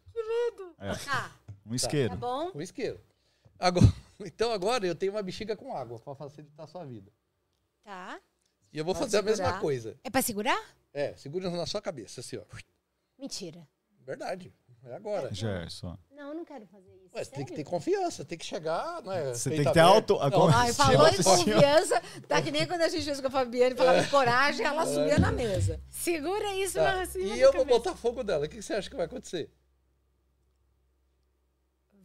[1.05, 1.31] Tá,
[1.67, 2.11] Um isqueiro.
[2.11, 2.51] tá bom?
[2.51, 2.99] Com isqueiro.
[3.59, 3.87] Agora,
[4.25, 7.13] então agora eu tenho uma bexiga com água pra facilitar a sua vida.
[7.85, 8.19] Tá.
[8.73, 9.61] E eu vou Pode fazer a mesma segurar.
[9.61, 9.97] coisa.
[10.03, 10.59] É pra segurar?
[10.93, 12.43] É, segura na sua cabeça, assim, ó.
[13.19, 13.67] Mentira.
[14.05, 14.53] Verdade.
[14.83, 15.33] É agora.
[15.33, 15.97] Gerson.
[16.11, 17.15] Não, não quero fazer isso.
[17.15, 19.35] Ué, você tem que ter confiança, tem que chegar, não é?
[19.35, 22.81] Você tem que ter auto- a Não, Ai, falou em confiança, tá que nem quando
[22.81, 25.79] a gente fez com a Fabiane, falava de coragem, ela subia na mesa.
[25.91, 26.97] Segura isso tá.
[26.97, 27.79] na cima E eu vou cabeça.
[27.79, 28.47] botar fogo dela.
[28.47, 29.51] O que que você acha que vai acontecer?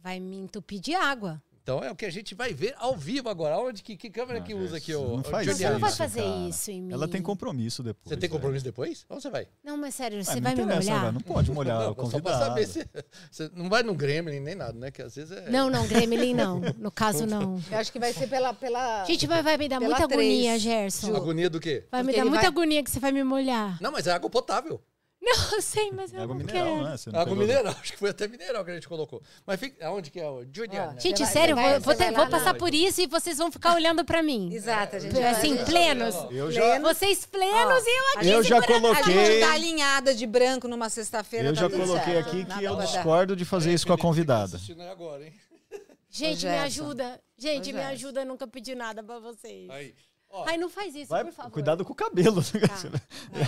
[0.02, 1.42] Vai me entupir de água.
[1.66, 3.58] Então é o que a gente vai ver ao vivo agora.
[3.58, 5.16] Onde que, que câmera que Ah, usa aqui, Gerson, ô?
[5.16, 5.78] não faz Você Juliana?
[5.80, 6.48] não isso, fazer cara.
[6.48, 6.92] isso em mim.
[6.92, 8.04] Ela tem compromisso depois.
[8.08, 8.32] Você tem velho.
[8.40, 9.04] compromisso depois?
[9.10, 9.48] Onde você vai?
[9.64, 11.00] Não, mas sério, Ah, você não vai me molhar?
[11.00, 12.44] velho, Não pode molhar Não, o só pra convidado.
[12.44, 12.88] saber se.
[13.32, 14.92] Você não vai no Gremlin nem nada, né?
[14.92, 15.50] Que às vezes é.
[15.50, 16.60] Não, não, Gremlin não.
[16.78, 17.60] No caso, não.
[17.68, 18.54] Eu acho que vai ser pela.
[18.54, 19.04] pela...
[19.04, 20.62] Gente, vai, vai me dar Pela muita agonia, três.
[20.62, 21.16] Gerson.
[21.16, 21.84] Agonia do quê?
[21.90, 23.76] Vai me Porque dar ele muita vai- agonia que você vai me molhar.
[23.82, 24.80] Não, mas é água potável.
[25.28, 26.84] Não, eu sei, mas É eu água não mineral, quero.
[26.84, 26.96] né?
[26.96, 27.74] Você não Água pegou- mineral.
[27.82, 29.20] Acho que foi até mineral que a gente colocou.
[29.44, 29.84] Mas fica.
[29.86, 30.94] Aonde que é o Juliana?
[30.96, 32.54] Ó, Gente, Você vai- sério, você vou, vai- vou você ter- vai vou lá passar
[32.54, 34.52] por isso e vocês vão ficar olhando pra mim.
[34.52, 36.14] Exato, a gente Assim, vai- plenos.
[36.30, 39.40] Eu já, Vocês plenos e eu A eu gente- já A gente coloquei.
[39.40, 41.48] tá alinhada de branco numa sexta-feira.
[41.48, 42.28] Eu tá já tudo coloquei certo.
[42.28, 42.92] aqui Nada que eu vai dar.
[42.92, 44.56] discordo de fazer isso com a convidada.
[44.56, 45.32] assistindo aí agora, hein?
[46.08, 46.64] Gente, Ô, me Gerson.
[46.84, 47.20] ajuda.
[47.36, 47.92] Gente, Ô, me Gerson.
[47.92, 49.68] ajuda, eu nunca pedi nada pra vocês.
[49.68, 49.94] Aí.
[50.36, 51.50] Ó, Ai, não faz isso, Vai, por favor.
[51.50, 52.40] cuidado com o cabelo.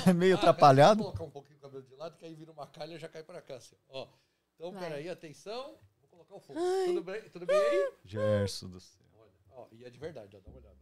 [0.08, 1.02] É meio ah, atrapalhado.
[1.02, 3.08] Vou colocar um pouquinho o cabelo de lado, que aí vira uma calha e já
[3.08, 3.56] cai pra cá.
[3.56, 3.76] Assim.
[3.90, 4.08] Ó.
[4.54, 4.82] Então, Vai.
[4.82, 5.76] peraí, atenção.
[6.00, 6.58] Vou colocar o fogo.
[6.86, 7.92] Tudo bem, tudo bem aí?
[8.04, 9.04] Gerson do céu.
[9.18, 9.30] Olha.
[9.50, 10.40] Ó, e é de verdade, ó.
[10.40, 10.76] Dá uma olhada.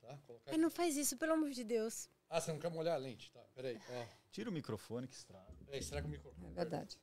[0.00, 0.18] Tá?
[0.26, 2.08] Colocar Ai, não faz isso, pelo amor de Deus.
[2.30, 3.30] Ah, você não quer molhar a lente?
[3.30, 3.78] Tá, peraí.
[3.90, 4.04] Ó.
[4.30, 5.46] Tira o microfone que estraga.
[5.66, 6.50] Peraí, estraga o microfone.
[6.52, 6.98] É verdade.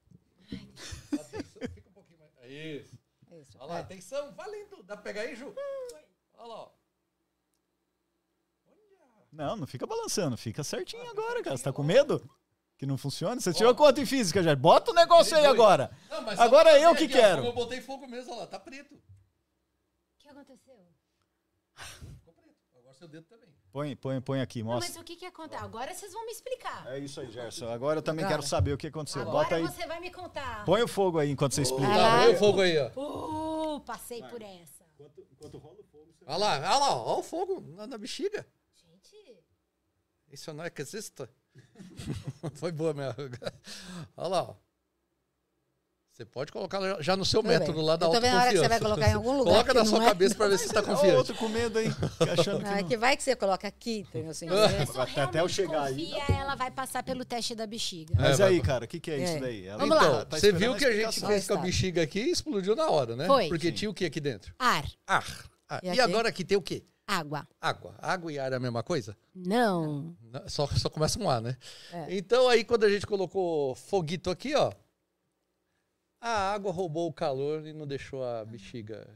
[1.13, 2.51] Atenção, fica um pouquinho mais.
[2.51, 2.97] Isso.
[3.31, 3.57] Isso.
[3.59, 3.81] Olha lá, É.
[3.81, 4.83] atenção, valendo.
[4.83, 5.53] Dá pra pegar aí, Ju?
[6.33, 6.71] Olha lá, ó.
[9.31, 10.35] Não, não fica balançando.
[10.37, 11.55] Fica certinho agora, cara.
[11.57, 12.21] Você tá com medo?
[12.77, 13.39] Que não funciona?
[13.39, 14.55] Você tirou quanto em física, já?
[14.55, 15.91] Bota o negócio aí agora.
[16.09, 17.37] Não, mas Agora pra eu que aqui, ó, quero.
[17.37, 18.95] como eu botei fogo mesmo, olha lá, tá preto.
[18.95, 18.99] O
[20.19, 20.75] que aconteceu?
[21.77, 22.55] Ficou preto.
[22.77, 23.49] Agora seu dedo também.
[23.71, 24.89] Põe, põe, põe aqui, Não, mostra.
[24.91, 25.63] mas o que que acontece?
[25.63, 26.85] Agora vocês vão me explicar.
[26.87, 27.69] É isso aí, Gerson.
[27.71, 28.39] Agora eu também Agora.
[28.39, 29.21] quero saber o que aconteceu.
[29.21, 29.61] Agora Bota aí.
[29.61, 30.65] você vai me contar.
[30.65, 31.87] Põe o fogo aí enquanto você explica.
[31.93, 32.91] Tá, põe o fogo aí, ó.
[33.75, 34.83] Uh, passei por essa.
[36.25, 38.45] Olha lá, olha lá, ó, o fogo na, na bexiga.
[40.31, 41.29] Isso não é que exista.
[42.55, 43.15] Foi boa minha.
[44.15, 44.55] Olha lá, ó.
[46.13, 48.57] Você pode colocar já no seu método lá da Eu tô vendo a hora que
[48.59, 50.07] você vai colocar em algum lugar Coloca na sua é.
[50.07, 51.15] cabeça pra ver se você tá o confiante.
[51.15, 51.89] outro com medo aí.
[51.89, 54.29] fica Achando que Não, é que vai que você coloca aqui, entendeu?
[54.31, 55.95] Assim, Até- até eu chegar aí.
[56.11, 58.13] confia, ela vai passar pelo teste da bexiga.
[58.17, 59.39] Mas É, vai- aí, cara, o que, que é isso É.
[59.39, 59.65] daí?
[59.65, 60.03] Ela Vamos lá.
[60.05, 61.57] Então, tá você viu que a gente fez com a Está.
[61.57, 63.25] bexiga aqui e explodiu na hora, né?
[63.25, 63.47] Foi.
[63.47, 63.73] Porque Sim.
[63.73, 64.53] tinha o que aqui dentro?
[64.59, 65.45] Ar, Ar.
[65.69, 66.01] Ah, E E, aqui?
[66.01, 66.83] agora aqui tem o quê?
[67.07, 67.47] Água.
[67.59, 67.95] Água.
[67.99, 69.17] Água e ar é a mesma coisa?
[69.35, 70.15] Não.
[70.47, 71.57] Só, só começa um A, né?
[71.91, 72.17] É.
[72.17, 74.71] Então aí quando a gente colocou foguito aqui, ó,
[76.21, 79.07] a água roubou o calor e não deixou a bexiga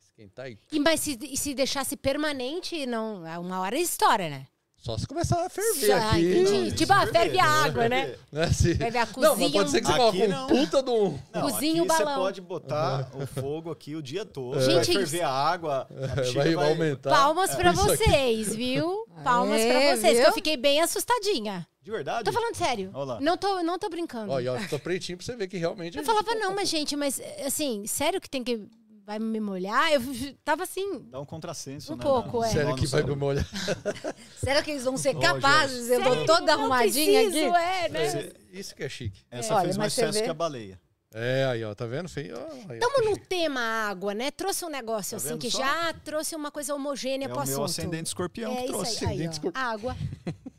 [0.00, 0.50] esquentar.
[0.50, 4.46] E mas se, se deixasse permanente, não, uma hora estoura, né?
[4.80, 6.40] Só se começar a ferver Ah, aqui.
[6.40, 6.72] entendi.
[6.74, 7.50] Tipo, ah, ferver, ferve a né?
[7.68, 8.14] água, né?
[8.32, 8.52] Né?
[8.52, 10.46] Se- Vai ver a Não, mas cozinha, pode ser que você coloque um não.
[10.46, 11.18] puta de um...
[11.34, 12.20] Não, Cozinha o aqui você balão.
[12.22, 14.58] pode botar o fogo aqui o dia todo.
[14.60, 15.86] Gente, vai ferver a água.
[15.90, 17.10] A Vai, vai, aumentar.
[17.10, 17.96] Palmas pra Isso aqui.
[18.04, 19.06] vocês, viu?
[19.22, 20.26] Palmas Aê, pra vocês, que viu?
[20.26, 21.66] eu fiquei bem assustadinha.
[21.82, 22.24] De verdade?
[22.24, 22.90] Tô falando sério.
[22.94, 23.20] Olha lá.
[23.20, 24.32] Não tô, não tô brincando.
[24.32, 25.96] Ó, e ó, tô pretinho pra você ver que realmente...
[25.98, 28.66] Eu gente falava, não, mas gente, mas assim, sério que tem que.
[29.06, 29.92] Vai me molhar?
[29.92, 30.00] Eu
[30.44, 31.02] tava assim.
[31.10, 32.02] Dá um contrassenso, Um né?
[32.02, 32.48] pouco, no- é.
[32.50, 33.46] Sério no que vai me molhar.
[34.38, 35.88] Será que eles vão ser capazes?
[35.90, 37.64] Eu tô toda não arrumadinha preciso, aqui.
[37.64, 38.08] É, né?
[38.08, 39.24] Você- Isso que é chique.
[39.30, 40.80] Essa Olha, fez mais sucesso que a baleia.
[41.12, 42.08] É, aí, ó, tá vendo?
[42.08, 44.30] Fei- ó, aí, ó, no tema água, né?
[44.30, 45.58] Trouxe um negócio Tá assim que só?
[45.58, 47.64] já trouxe uma coisa homogênea É pro o meu assunto.
[47.64, 48.90] ascendente escorpião é que trouxe.
[49.04, 49.32] aí, aí, Ascendente ó.
[49.32, 49.64] escorpião.
[49.64, 49.96] Água.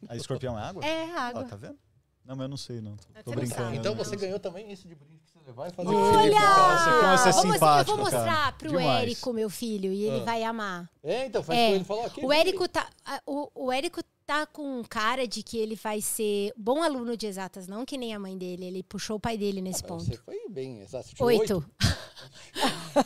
[0.10, 0.86] A escorpião é água?
[0.86, 1.44] É, Ó, água.
[1.46, 1.78] tá vendo?
[2.26, 2.98] Não, mas eu não sei, não.
[2.98, 3.62] Tô, tô brincando.
[3.64, 3.78] sabe.
[3.78, 4.04] Então né?
[4.04, 5.11] você ganhou também isso de brinde
[5.52, 6.40] e fazer Olha!
[6.78, 8.52] Você como você é simpático, eu vou mostrar cara.
[8.54, 9.02] pro Demais.
[9.04, 10.24] Érico, meu filho, e ele Ah.
[10.26, 10.90] vai amar.
[11.04, 11.68] É, então faz É.
[11.70, 12.26] com ele falar aqui.
[12.26, 12.88] O Érico tá.
[13.26, 17.68] O, o Érico tá com cara de que ele vai ser bom aluno de exatas,
[17.68, 18.66] não que nem a mãe dele.
[18.66, 20.06] Ele puxou o pai dele nesse ponto.
[20.06, 21.10] Você foi bem, exato.
[21.20, 21.64] Oito.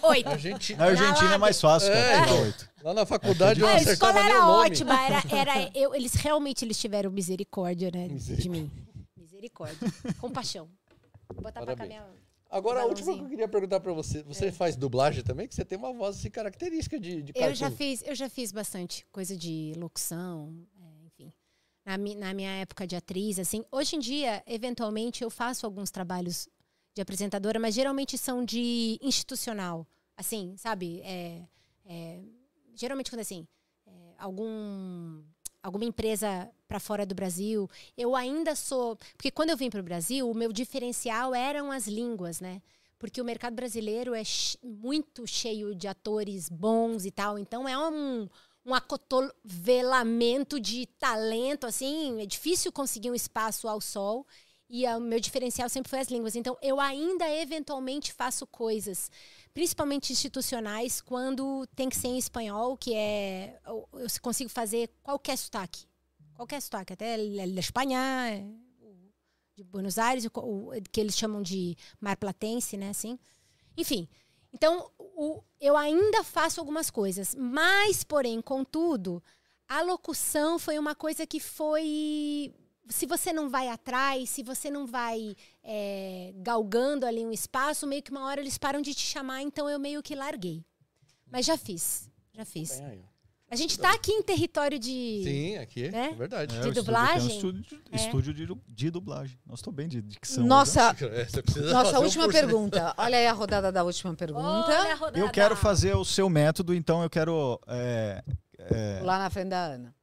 [0.04, 0.30] Oito.
[0.30, 2.00] A gente, Na Argentina é mais fácil, cara.
[2.00, 2.70] É, tirar oito.
[2.84, 4.66] lá na faculdade eu Ah, não a escola acertava era nome.
[4.70, 8.72] ótima, era, era eu, eles realmente eles tiveram misericórdia, né, de mim.
[9.18, 9.78] Misericórdia,
[10.20, 10.68] compaixão.
[11.34, 12.02] Vou botar pra cá Parabéns.
[12.02, 12.25] minha...
[12.56, 14.24] Agora, a última que eu queria perguntar pra você.
[14.24, 15.46] Você faz dublagem também?
[15.46, 17.50] Que você tem uma voz assim, característica de, de cartoon.
[17.50, 21.34] Eu já fiz, eu já fiz bastante coisa de locução, é, enfim.
[21.86, 23.66] Na, na minha época de atriz, assim.
[23.70, 26.48] Hoje em dia, eventualmente, eu faço alguns trabalhos
[26.94, 29.86] de apresentadora, mas geralmente são de institucional.
[30.16, 31.02] Assim, sabe?
[31.02, 31.44] É,
[31.84, 32.22] é,
[32.74, 33.46] geralmente quando assim,
[33.86, 35.22] é, algum
[35.66, 39.84] alguma empresa para fora do Brasil, eu ainda sou, porque quando eu vim para o
[39.84, 42.62] Brasil, o meu diferencial eram as línguas, né?
[43.00, 44.22] Porque o mercado brasileiro é
[44.64, 48.30] muito cheio de atores bons e tal, então é um
[48.68, 54.26] um acotovelamento de talento, assim, é difícil conseguir um espaço ao sol.
[54.68, 56.36] E o meu diferencial sempre foi as línguas.
[56.36, 59.12] Então, eu ainda eventualmente faço coisas,
[59.56, 63.58] principalmente institucionais, quando tem que ser em espanhol, que é.
[63.66, 63.88] Eu,
[64.22, 65.88] consigo fazer qualquer sotaque.
[66.34, 67.98] Qualquer sotaque, até da Espanha,
[69.56, 72.90] de Buenos Aires, o, que eles chamam de marplatense, né?
[72.90, 73.18] Assim.
[73.78, 74.10] Enfim.
[74.52, 77.34] Então, o, eu ainda faço algumas coisas.
[77.34, 79.24] Mas, porém, contudo,
[79.70, 82.54] a locução foi uma coisa que foi
[82.90, 88.04] se você não vai atrás, se você não vai é, galgando ali um espaço, meio
[88.04, 90.64] que uma hora eles param de te chamar, então eu meio que larguei.
[91.32, 92.82] Mas já fiz, já fiz.
[93.50, 95.22] A gente está aqui em território de.
[95.24, 96.10] Sim, aqui, né?
[96.12, 96.58] é verdade.
[96.58, 97.36] É, de dublagem.
[97.36, 97.96] Estúdio, de, é.
[97.96, 99.38] estúdio de, de, dublagem.
[99.46, 100.46] Nós estou bem de dicção.
[100.46, 102.94] Nossa, é, nossa última um pergunta.
[102.98, 104.72] Olha aí a rodada da última pergunta.
[105.14, 107.60] Eu quero fazer o seu método, então eu quero.
[107.68, 108.24] É,
[108.58, 109.95] é Lá na frente da Ana.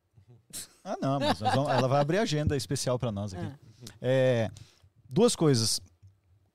[0.84, 3.44] Ah, não, mas vamos, ela vai abrir agenda especial para nós aqui.
[3.44, 3.94] Ah.
[4.00, 4.50] É,
[5.08, 5.80] duas coisas.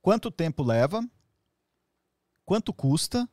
[0.01, 1.01] Quanto tempo leva?
[2.45, 3.27] Quanto custa?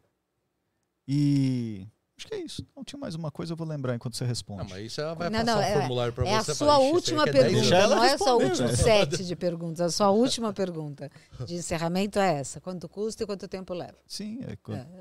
[1.06, 2.64] E Acho que é isso.
[2.76, 4.62] Não tinha mais uma coisa, eu vou lembrar enquanto você responde.
[4.62, 6.50] Não, mas isso ela vai não, passar não, um é, formulário para é você.
[6.52, 8.76] A sua última pergunta, é não é só o último né?
[8.76, 9.80] set de perguntas.
[9.80, 11.10] A sua última pergunta
[11.44, 12.60] de encerramento é essa.
[12.60, 13.96] Quanto custa e quanto tempo leva?
[14.06, 14.38] Sim.
[14.46, 14.56] É, é.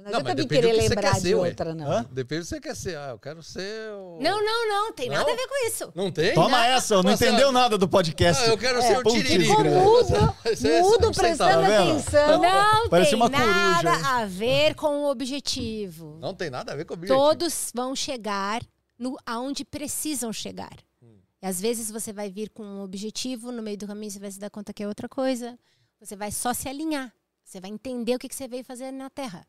[0.06, 1.92] Não, não adianta querer lembrar de outra, não.
[1.92, 2.06] Hã?
[2.12, 2.98] Depende do que você quer ser.
[2.98, 4.18] Ah, eu quero ser o...
[4.20, 4.94] Não, não, não.
[4.94, 5.92] Tem nada a ver com isso.
[5.94, 6.34] Não tem?
[6.34, 6.64] Toma não.
[6.64, 8.44] essa, não Nossa, entendeu nada do podcast.
[8.44, 9.56] Ah, eu quero ser o Tiririca.
[9.56, 10.36] Ficou mudo,
[10.82, 12.42] mudo prestando atenção.
[12.42, 16.18] Não tem nada a ver com o objetivo.
[16.20, 18.62] Não tem nada a ver com Todos vão chegar
[18.98, 20.78] no, aonde precisam chegar.
[21.02, 21.18] Hum.
[21.42, 24.32] E às vezes você vai vir com um objetivo, no meio do caminho você vai
[24.32, 25.58] se dar conta que é outra coisa.
[26.00, 27.14] Você vai só se alinhar.
[27.44, 29.46] Você vai entender o que, que você veio fazer na Terra.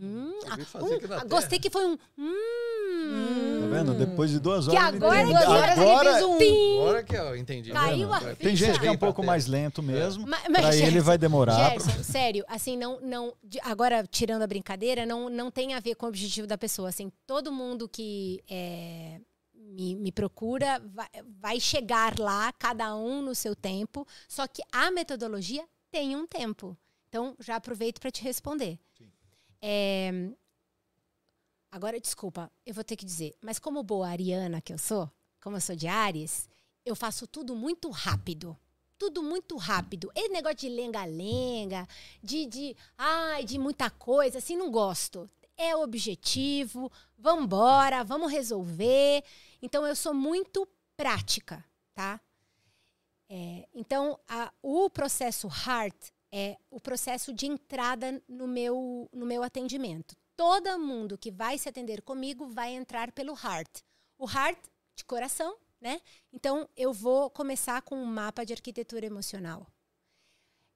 [0.00, 1.98] Hum, ah, um, gostei que foi um.
[2.16, 3.94] Hum, tá vendo?
[3.94, 4.80] Depois de duas horas.
[4.80, 6.80] Que agora, duas horas agora, ele fez um.
[6.80, 7.72] Agora que eu entendi.
[7.72, 10.26] Caiu a Tem gente que é um pouco mais lento mesmo.
[10.26, 11.70] Mas, mas pra ele vai demorar.
[11.70, 12.04] Gerson, pra...
[12.04, 13.34] sério, assim, não, não.
[13.62, 16.90] Agora, tirando a brincadeira, não, não tem a ver com o objetivo da pessoa.
[16.90, 19.20] Assim, todo mundo que é,
[19.52, 21.08] me, me procura vai,
[21.40, 24.06] vai chegar lá, cada um no seu tempo.
[24.28, 26.76] Só que a metodologia tem um tempo.
[27.08, 28.78] Então, já aproveito para te responder.
[29.60, 30.30] É...
[31.70, 35.10] Agora, desculpa, eu vou ter que dizer, mas como boa ariana que eu sou,
[35.40, 36.48] como eu sou de Ares,
[36.84, 38.56] eu faço tudo muito rápido.
[38.98, 40.10] Tudo muito rápido.
[40.14, 41.86] Esse negócio de lenga-lenga,
[42.22, 45.30] de, de, ai, de muita coisa, assim, não gosto.
[45.56, 49.22] É objetivo, vamos embora, vamos resolver.
[49.62, 50.66] Então, eu sou muito
[50.96, 51.64] prática,
[51.94, 52.20] tá?
[53.28, 55.94] É, então, a, o processo HEART
[56.32, 60.16] é o processo de entrada no meu, no meu atendimento.
[60.36, 63.82] Todo mundo que vai se atender comigo vai entrar pelo Heart.
[64.18, 64.58] O Heart
[64.94, 66.00] de coração, né?
[66.32, 69.66] Então, eu vou começar com um mapa de arquitetura emocional.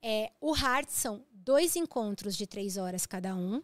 [0.02, 3.62] É, o Heart são dois encontros de três horas cada um,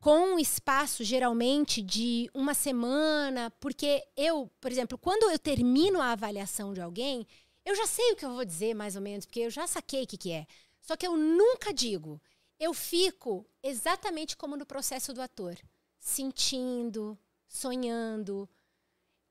[0.00, 6.10] com um espaço geralmente de uma semana, porque eu, por exemplo, quando eu termino a
[6.10, 7.24] avaliação de alguém,
[7.64, 10.02] eu já sei o que eu vou dizer mais ou menos, porque eu já saquei
[10.02, 10.46] o que, que é.
[10.82, 12.20] Só que eu nunca digo.
[12.58, 15.56] Eu fico exatamente como no processo do ator,
[15.98, 17.18] sentindo,
[17.48, 18.48] sonhando.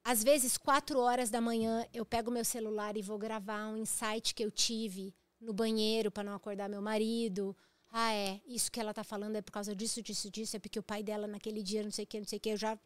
[0.04, 4.34] Às vezes, quatro horas da manhã, eu pego meu celular e vou gravar um insight
[4.34, 7.56] que eu tive no banheiro para não acordar meu marido.
[7.90, 10.80] Ah, é, isso que ela tá falando é por causa disso, disso, disso, é porque
[10.80, 12.80] o pai dela naquele dia, não sei o que, não sei o que, eu já,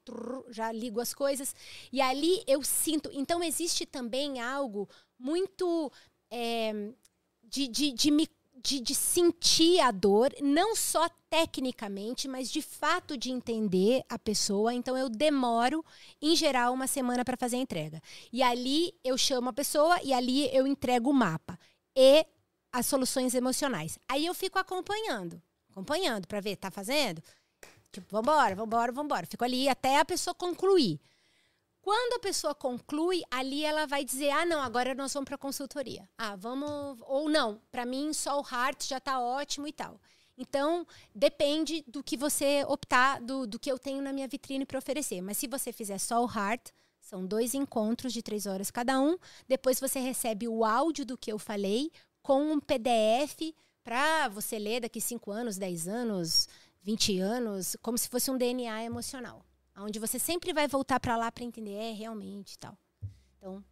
[0.50, 1.56] já ligo as coisas.
[1.92, 3.10] E ali eu sinto.
[3.14, 5.92] Então, existe também algo muito
[6.30, 6.92] é,
[7.44, 8.28] de, de, de me
[8.66, 14.74] de, de, sentir a dor, não só tecnicamente, mas de fato de entender a pessoa.
[14.74, 15.86] Então eu demoro,
[16.20, 18.02] em geral, uma semana para fazer a entrega.
[18.34, 21.60] E ali eu chamo a pessoa e ali eu entrego o mapa
[21.96, 22.26] e
[22.74, 24.00] as soluções emocionais.
[24.10, 25.40] Aí eu fico acompanhando,
[25.70, 27.22] acompanhando para ver, tá fazendo?
[27.92, 29.28] Tipo, vambora, vambora, vambora.
[29.28, 31.00] Fico ali até a pessoa concluir.
[31.86, 36.10] Quando a pessoa conclui, ali ela vai dizer: ah, não, agora nós vamos para consultoria.
[36.18, 36.98] Ah, vamos.
[37.02, 40.02] Ou não, para mim só o Heart já está ótimo e tal.
[40.36, 44.80] Então, depende do que você optar, do, do que eu tenho na minha vitrine para
[44.80, 45.22] oferecer.
[45.22, 49.16] Mas se você fizer só o Heart, são dois encontros de três horas cada um.
[49.48, 51.92] Depois você recebe o áudio do que eu falei
[52.24, 53.54] com um PDF
[53.84, 56.50] para você ler daqui 5 anos, 10 anos,
[56.82, 59.45] 20 anos, como se fosse um DNA emocional.
[59.78, 62.78] Onde você sempre vai voltar para lá para entender, é realmente tal.
[63.38, 63.64] Então,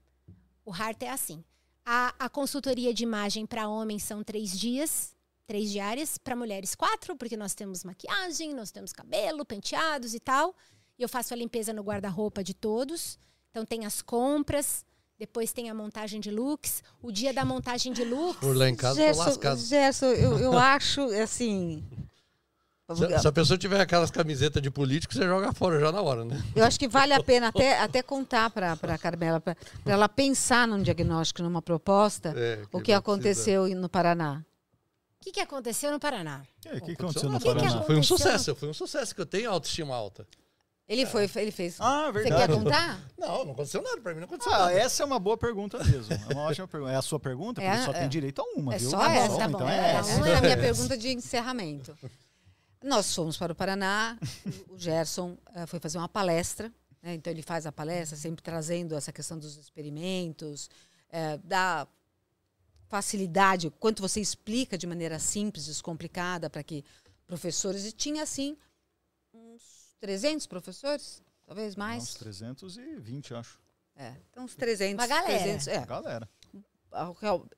[0.65, 1.43] o Heart é assim.
[1.85, 5.15] A, a consultoria de imagem para homens são três dias,
[5.47, 6.17] três diárias.
[6.17, 10.55] Para mulheres, quatro, porque nós temos maquiagem, nós temos cabelo, penteados e tal.
[10.99, 13.17] E eu faço a limpeza no guarda-roupa de todos.
[13.49, 14.85] Então, tem as compras,
[15.17, 16.83] depois tem a montagem de looks.
[17.01, 18.39] O dia da montagem de looks.
[18.41, 19.57] Por lá em casa, Gerson.
[19.57, 21.83] Gerson, eu, eu acho, assim...
[22.95, 26.25] Se, se a pessoa tiver aquelas camisetas de político, você joga fora já na hora,
[26.25, 26.43] né?
[26.53, 29.55] Eu acho que vale a pena até, até contar para a Carmela, para
[29.85, 34.43] ela pensar num diagnóstico, numa proposta, É, o vai que aconteceu no Paraná.
[35.21, 36.41] O que, que aconteceu no Paraná?
[36.69, 37.69] Aí, O que aconteceu no que que Paraná?
[37.69, 38.17] Foi um aconteceu?
[38.17, 40.27] sucesso, foi um sucesso que eu tenho autoestima alta.
[40.85, 41.77] Ele foi, ele fez.
[41.79, 42.47] Ah, Você verdade.
[42.47, 42.99] quer contar?
[43.17, 44.73] Não, não aconteceu nada pra mim, não aconteceu Ah, nada.
[44.73, 46.13] essa é uma boa pergunta mesmo.
[46.13, 46.91] É uma ótima pergunta.
[46.91, 47.61] É a sua pergunta?
[47.61, 47.99] Porque É, só é.
[48.01, 48.89] tem direito a uma, É viu?
[48.89, 49.55] só Tá essa, bom, tá bom.
[49.59, 50.15] então É, é essa.
[50.17, 51.97] Uma é a minha pergunta de encerramento.
[52.83, 54.19] Nós fomos para o Paraná,
[54.69, 57.13] o Gerson eh, foi fazer uma palestra, né?
[57.13, 60.69] então ele faz a palestra sempre trazendo essa questão dos experimentos,
[61.09, 61.87] eh, da
[62.89, 66.83] facilidade, o quanto você explica de maneira simples, descomplicada, para que
[67.25, 68.57] professores, e tinha assim
[69.33, 72.13] uns 300 professores, talvez Uns mais.
[72.15, 73.59] 320, eu acho.
[73.95, 75.01] É, então uns 300.
[75.01, 75.39] Uma galera.
[75.39, 75.85] 300, é.
[75.85, 76.29] Galera.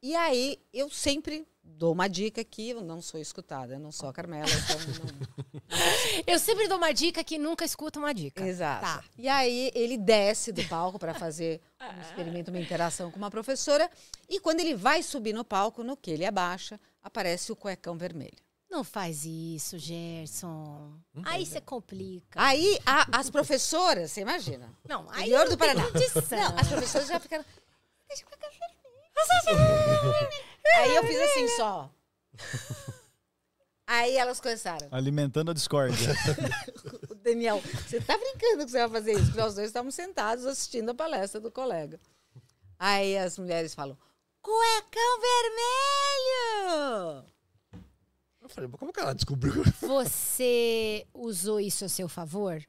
[0.02, 4.07] E aí, eu sempre dou uma dica que eu não sou escutada, eu não sou
[4.07, 5.61] a Carmela, então não,
[6.25, 8.45] Eu sempre dou uma dica que nunca escuta uma dica.
[8.45, 8.81] Exato.
[8.85, 9.03] Tá.
[9.17, 13.89] E aí ele desce do palco para fazer um experimento, uma interação com uma professora.
[14.29, 18.37] E quando ele vai subir no palco, no que ele abaixa, aparece o cuecão vermelho.
[18.69, 20.93] Não faz isso, Gerson.
[21.23, 22.41] Aí você complica.
[22.41, 24.69] Aí a- as professoras, você imagina.
[24.87, 25.83] Não, aí Interior não do Paraná.
[25.83, 27.45] Não, as professoras já ficaram.
[28.07, 28.75] "Deixa o cuecão vermelho."
[30.77, 31.89] Aí eu fiz assim só.
[33.87, 34.87] Aí elas começaram.
[34.91, 36.13] Alimentando a discórdia.
[37.09, 39.25] O Daniel, você tá brincando que você vai fazer isso?
[39.25, 41.99] Porque nós dois estávamos sentados assistindo a palestra do colega.
[42.77, 43.97] Aí as mulheres falam:
[44.41, 47.25] cuecão vermelho!
[48.41, 49.63] Eu falei, mas como que ela descobriu?
[49.81, 52.61] Você usou isso a seu favor?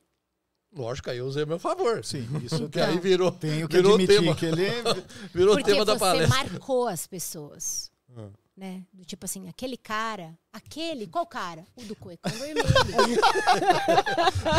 [0.76, 2.04] Lógico, aí eu usei a meu favor.
[2.04, 4.66] Sim, isso Que eu aí virou, tenho que virou admitir tema, que ele...
[5.32, 6.36] virou Porque tema da você palestra.
[6.36, 7.90] marcou as pessoas.
[8.16, 8.28] Ah.
[8.56, 8.82] Né?
[8.90, 11.62] Do tipo assim, aquele cara, aquele, qual cara?
[11.76, 12.64] O do cuecão vermelho.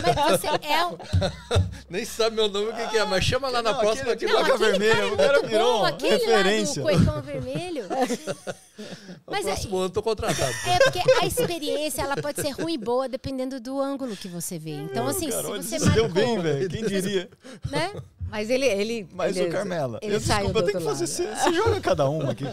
[0.03, 0.97] Mas você é um.
[1.89, 4.31] Nem sabe meu nome o que, que é, mas chama lá na Não, próxima aquele-
[4.31, 6.83] que vermelha, cara é o cara virou bom, aquele referência.
[6.83, 7.85] lá do cuecão vermelho.
[7.85, 10.53] O Mas é, próximo ano tô contratado.
[10.67, 14.59] é porque a experiência ela pode ser ruim e boa dependendo do ângulo que você
[14.59, 14.75] vê.
[14.75, 16.69] Então, assim, Cara, se você se deu marcou, bem, velho.
[16.69, 17.29] Quem diria?
[17.71, 17.93] né?
[18.29, 18.65] Mas ele.
[18.67, 21.07] ele Mas ele, o Carmela, Ele eu, desculpa, eu tenho que fazer.
[21.07, 22.45] você joga cada uma aqui.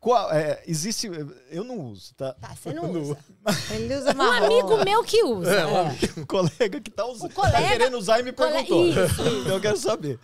[0.00, 1.10] Qual, é, existe.
[1.50, 2.32] Eu não uso, tá?
[2.32, 3.18] Tá, você não usa.
[3.74, 4.46] Ele usa Um marrom.
[4.46, 5.52] amigo meu que usa.
[5.54, 6.20] É, um amigo.
[6.22, 7.30] O colega que tá usando.
[7.30, 8.86] O colega- Tá querendo usar e me perguntou.
[8.88, 10.18] Isso, Então eu quero saber.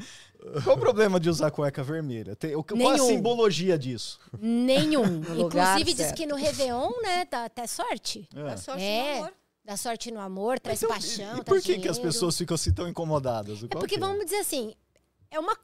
[0.64, 2.34] Qual o problema de usar cueca vermelha?
[2.36, 4.18] Tem, o, qual a simbologia disso?
[4.38, 5.20] Nenhum.
[5.36, 6.16] Inclusive, diz certo.
[6.16, 8.28] que no Réveillon, né, dá até sorte.
[8.34, 8.44] É.
[8.44, 9.10] Dá sorte É.
[9.12, 9.32] no amor.
[9.64, 12.54] Dá sorte no amor, traz Então, paixão, e, e por que, que as pessoas ficam
[12.54, 13.64] assim tão incomodadas?
[13.64, 14.72] É porque, que vamos dizer assim,
[15.30, 15.56] é uma.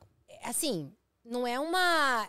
[0.45, 0.93] Assim,
[1.25, 2.27] não é uma.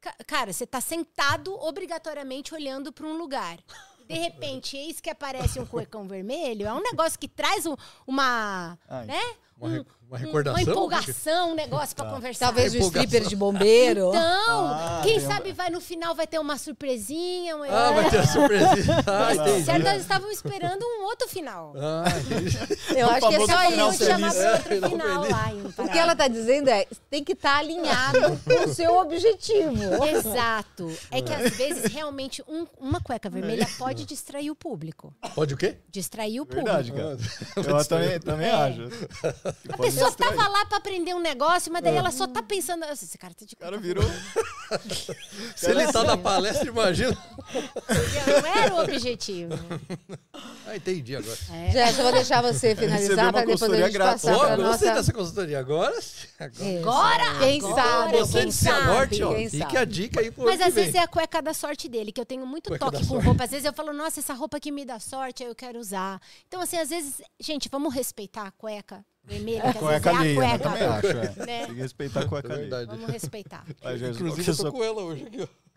[0.00, 3.58] Ca- Cara, você tá sentado obrigatoriamente olhando para um lugar.
[4.06, 7.76] De repente, eis que aparece um cuecão vermelho, é um negócio que traz um-
[8.06, 8.78] uma.
[8.88, 9.04] Ai.
[9.06, 9.20] né?
[9.60, 10.62] Uma, re- uma Um- recordação?
[10.62, 12.46] Uma empolgação, um negócio pra conversar.
[12.46, 13.04] Talvez o Empolgação.
[13.04, 14.08] stripper de bombeiro.
[14.08, 17.56] Então, Ah, quem um- sabe vai no final vai ter uma surpresinha.
[17.56, 17.64] Um...
[17.64, 18.96] Ah, vai ter a surpresinha.
[19.06, 19.64] Ah, entendi.
[19.64, 21.74] Certo, eles estavam esperando um outro final.
[21.76, 22.04] Ah,
[22.96, 24.04] Eu acho que é só isso.
[24.04, 24.42] Chamar feliz.
[24.44, 25.36] pra outro É, final feliz.
[25.36, 25.52] lá.
[25.52, 29.82] em O que ela está dizendo é tem que estar alinhado com o seu objetivo.
[30.06, 30.90] Exato.
[31.10, 35.12] É que às vezes realmente um- uma cueca vermelha pode distrair o público.
[35.34, 35.78] pode o quê?
[35.90, 37.18] Distrair o Verdade, público.
[37.54, 37.68] cara.
[37.78, 38.52] Eu também, também É.
[38.52, 39.47] acho.
[39.72, 42.80] A pessoa tava lá pra aprender um negócio, mas daí ela só tá pensando.
[42.80, 44.04] "Nossa, Esse cara tá de O cara virou.
[45.56, 47.16] Se ele tá na palestra, imagina.
[48.42, 49.54] Não era o objetivo.
[50.66, 51.38] Ah, entendi agora.
[51.52, 51.70] É.
[51.70, 54.22] Jéssica, eu vou deixar você finalizar para depois a consultoria gente grátis.
[54.24, 54.84] passar para nossa.
[54.92, 55.58] dessa consultoria.
[55.58, 55.94] Agora,
[56.38, 56.78] agora.
[56.80, 58.18] Agora, Quem agora, sabe?
[58.18, 59.24] Você quem Cianorte, sabe?
[59.24, 59.34] ó.
[59.34, 59.76] Quem Fique sabe?
[59.78, 62.20] a dica aí pro Mas que às vezes é a cueca da sorte dele, que
[62.20, 63.24] eu tenho muito Cueca toque com sorte.
[63.26, 63.44] roupa.
[63.44, 66.20] Às vezes eu falo, nossa, essa roupa aqui me dá sorte, aí eu quero usar.
[66.46, 70.38] Então, assim, às vezes, gente, vamos respeitar a cueca vermelha, que às Cueca vezes alheia,
[70.38, 70.54] é né?
[70.54, 70.98] a também cueca.
[70.98, 71.40] acho.
[71.40, 71.46] É.
[71.46, 71.66] né?
[71.66, 72.86] Tem que respeitar a cueca É alheia.
[72.86, 73.64] Vamos respeitar.
[73.68, 75.67] Inclusive, eu é tô com ela hoje aqui, ó.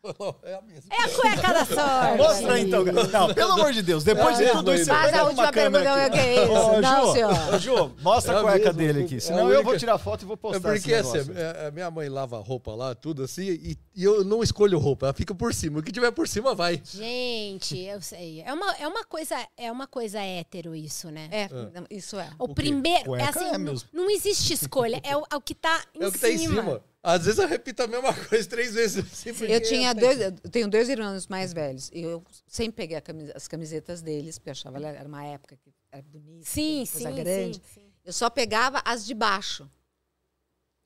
[0.44, 0.90] É a mesma.
[0.92, 2.18] É a cueca da sorte.
[2.18, 2.84] Mostra aí, então.
[2.84, 4.86] Não, pelo amor de Deus, depois É de a tudo isso.
[4.86, 6.12] Faz a uma última pergunta, aqui.
[6.12, 6.52] que é isso?
[6.54, 7.32] Ô, Não, Ju, senhor.
[7.54, 9.22] ô, Ju, mostra É a cueca mesma, dele é aqui.
[9.22, 11.62] Senão eu vou tirar foto e vou É postar porque esse assim, negócio.
[11.64, 15.06] a- a minha mãe lava roupa lá, tudo assim, e, e eu não escolho roupa,
[15.08, 15.80] ela fica por cima.
[15.80, 16.82] O que tiver por cima vai.
[16.84, 18.42] Gente, eu sei.
[18.42, 21.30] É uma, é uma coisa, é uma coisa hétero isso, né?
[21.32, 21.48] É,
[21.92, 22.30] isso é.
[22.40, 22.54] O, quê?
[22.56, 23.90] primeiro, é assim, é não, mesmo.
[23.94, 26.28] não existe escolha, é o, é o que tá em É o que cima.
[26.28, 26.82] tá em cima.
[27.04, 29.04] Às vezes eu repito a mesma coisa três vezes.
[29.12, 31.90] assim, Eu tinha dois, eu tenho dois irmãos mais velhos.
[31.92, 35.24] E eu sempre peguei a camisa- as camisetas deles, porque eu achava que era uma
[35.26, 37.56] época que era bonita, Sim, coisa sim, grande.
[37.58, 37.92] sim, sim.
[38.06, 39.70] Eu só pegava as de baixo.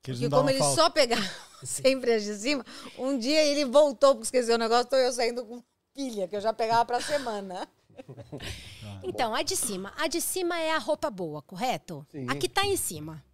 [0.02, 0.74] Que eles não como ele falta.
[0.82, 1.30] só pegava
[1.64, 2.64] sempre as de cima,
[2.98, 5.62] um dia ele voltou porque esqueceu o negócio, tô eu saindo com
[5.92, 7.68] pilha, que eu já pegava pra semana.
[9.02, 9.92] Então, a de cima.
[9.96, 12.06] A de cima é a roupa boa, correto?
[12.12, 12.26] Sim.
[12.28, 13.24] A que tá em cima.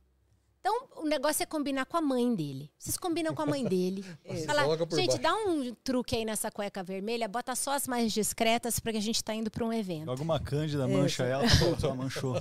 [0.64, 2.70] Então, o negócio é combinar com a mãe dele.
[2.78, 4.04] Vocês combinam com a mãe dele.
[4.46, 7.88] Fala, Coloca por gente, baixo." dá um truque aí nessa cueca vermelha, bota só as
[7.88, 10.04] mais discretas, porque a gente tá indo pra um evento.
[10.06, 12.36] Joga uma cândida, mancha ela, tá só manchou.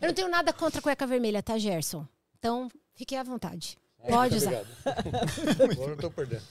[0.00, 2.06] Eu não tenho nada contra a cueca vermelha, tá, Gerson?
[2.38, 3.76] Então, fique à vontade.
[4.08, 4.62] Pode usar.
[4.86, 5.62] Obrigado.
[5.72, 6.42] Agora eu tô perdendo.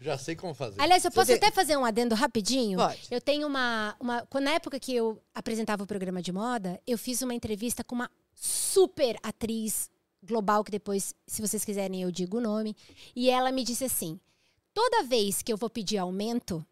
[0.00, 0.80] Já sei como fazer.
[0.80, 2.78] Aliás, eu posso tem- até fazer um adendo rapidinho?
[2.80, 3.06] Pode.
[3.12, 4.26] Eu tenho uma, uma.
[4.26, 7.94] Quando na época que eu apresentava o programa de moda, eu fiz uma entrevista com
[7.94, 9.88] uma super atriz
[10.28, 12.76] global, que depois, se vocês quiserem, eu digo o nome.
[13.16, 14.20] E ela me disse assim:
[14.72, 16.64] toda vez que eu vou pedir aumento,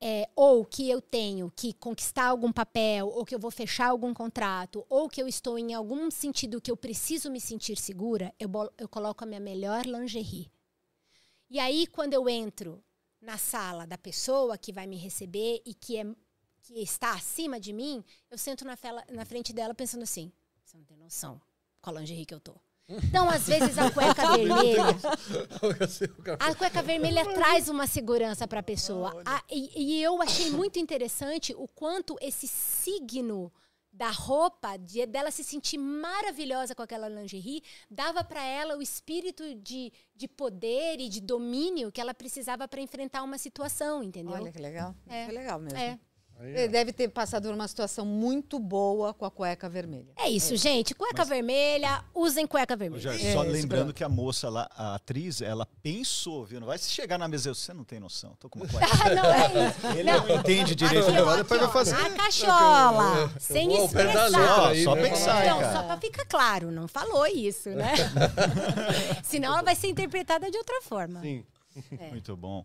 [0.00, 4.12] é, ou que eu tenho que conquistar algum papel, ou que eu vou fechar algum
[4.12, 8.50] contrato, ou que eu estou em algum sentido que eu preciso me sentir segura, eu,
[8.78, 10.50] eu coloco a minha melhor lingerie.
[11.48, 12.82] E aí, quando eu entro
[13.20, 16.04] na sala da pessoa que vai me receber e que, é,
[16.62, 20.32] que está acima de mim, eu sento na, fela- na frente dela pensando assim:
[20.64, 21.40] você não tem noção
[21.80, 22.54] qual lingerie que eu tô.
[22.88, 24.82] Então, às vezes, a cueca vermelha.
[26.40, 29.12] A cueca vermelha traz uma segurança para a pessoa.
[29.48, 33.52] E, e eu achei muito interessante o quanto esse signo
[33.92, 39.54] da roupa, de, dela se sentir maravilhosa com aquela lingerie, dava para ela o espírito
[39.56, 44.34] de, de poder e de domínio que ela precisava para enfrentar uma situação, entendeu?
[44.34, 44.94] Olha que legal.
[45.08, 45.26] É.
[45.26, 45.78] Que legal mesmo.
[45.78, 45.98] É.
[46.42, 50.12] Ele deve ter passado por uma situação muito boa com a cueca vermelha.
[50.16, 50.94] É isso, gente.
[50.94, 53.00] Cueca vermelha, usem cueca vermelha.
[53.02, 56.58] Jorge, É, só isso, lembrando que a moça lá, a atriz, ela pensou, viu?
[56.60, 58.34] Não vai se chegar na mesa, você não tem noção.
[58.38, 58.86] Tô com uma cueca.
[59.04, 59.86] Ah, não é isso.
[59.98, 61.94] Ele não entende direito Aqui, o ó, negócio, depois aqui, vai ó, fazer.
[61.94, 64.24] A cachola, sem da expressar.
[64.28, 65.02] letra Ó, aí, só né?
[65.08, 65.72] pensar, Então, cara.
[65.72, 67.94] só pra ficar claro, não falou isso, né?
[69.24, 71.20] Senão ela vai ser interpretada de outra forma.
[71.20, 71.44] Sim.
[72.10, 72.64] Muito bom.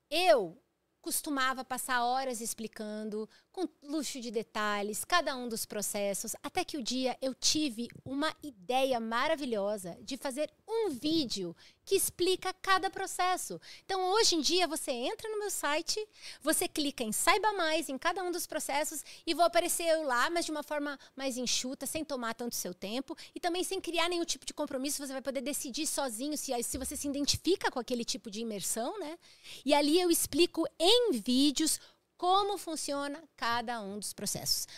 [0.09, 0.63] Eu
[1.03, 6.83] costumava passar horas explicando com luxo de detalhes cada um dos processos, até que o
[6.83, 11.55] dia eu tive uma ideia maravilhosa de fazer um vídeo
[11.85, 13.61] que explica cada processo.
[13.85, 15.99] Então, hoje em dia, você entra no meu site,
[16.41, 20.31] você clica em saiba mais em cada um dos processos e vou aparecer eu lá,
[20.31, 24.09] mas de uma forma mais enxuta, sem tomar tanto seu tempo e também sem criar
[24.09, 25.05] nenhum tipo de compromisso.
[25.05, 28.99] Você vai poder decidir sozinho se, se você se identifica com aquele tipo de imersão,
[29.01, 29.19] né?
[29.65, 31.81] E ali eu explico em vídeos
[32.21, 34.69] como funciona cada um dos processos.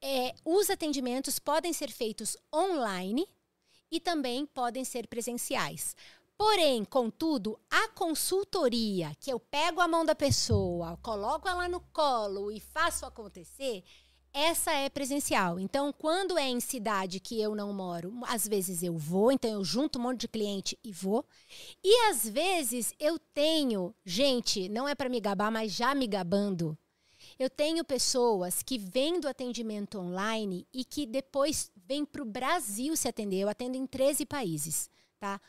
[0.00, 3.28] É, os atendimentos podem ser feitos online
[3.90, 5.94] e também podem ser presenciais.
[6.38, 12.50] Porém, contudo, a consultoria, que eu pego a mão da pessoa, coloco ela no colo
[12.50, 13.84] e faço acontecer,
[14.32, 15.60] essa é presencial.
[15.60, 19.62] Então, quando é em cidade que eu não moro, às vezes eu vou, então eu
[19.62, 21.26] junto um monte de cliente e vou.
[21.84, 26.76] E às vezes eu tenho, gente, não é para me gabar, mas já me gabando.
[27.38, 32.96] Eu tenho pessoas que vêm do atendimento online e que depois vêm para o Brasil
[32.96, 33.40] se atender.
[33.40, 34.88] Eu atendo em 13 países,
[35.18, 35.40] tá?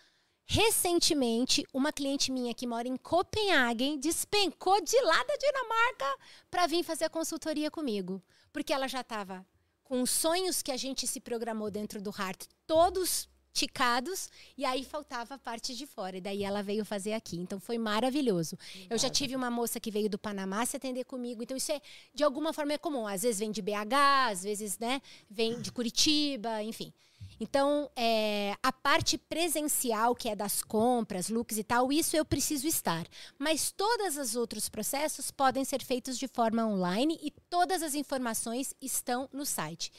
[0.46, 6.18] Recentemente, uma cliente minha que mora em Copenhague despencou de lá da Dinamarca
[6.50, 8.22] para vir fazer a consultoria comigo.
[8.52, 9.46] Porque ela já estava
[9.84, 14.84] com os sonhos que a gente se programou dentro do Heart todos ticados e aí
[14.84, 16.18] faltava a parte de fora.
[16.18, 17.38] E daí ela veio fazer aqui.
[17.38, 18.58] Então foi maravilhoso.
[18.90, 21.42] Eu já tive uma moça que veio do Panamá se atender comigo.
[21.42, 21.82] Então isso é
[22.14, 23.08] de alguma forma é comum.
[23.08, 26.94] Às vezes vem de BH, às vezes, né, vem de Curitiba, enfim.
[27.40, 32.68] Então, é, a parte presencial, que é das compras, looks e tal, isso eu preciso
[32.68, 33.06] estar.
[33.38, 38.74] Mas todos os outros processos podem ser feitos de forma online e todas as informações
[38.82, 39.92] estão no site.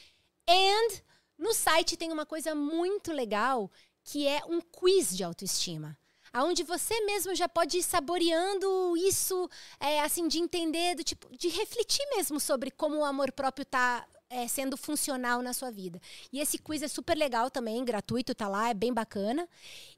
[0.49, 1.08] And
[1.39, 3.71] no site tem uma coisa muito legal
[4.03, 5.97] que é um quiz de autoestima.
[6.35, 9.49] Onde você mesmo já pode ir saboreando isso,
[9.81, 14.07] é, assim, de entender, do tipo, de refletir mesmo sobre como o amor próprio está
[14.29, 16.01] é, sendo funcional na sua vida.
[16.33, 19.49] E esse quiz é super legal também, gratuito, tá lá, é bem bacana.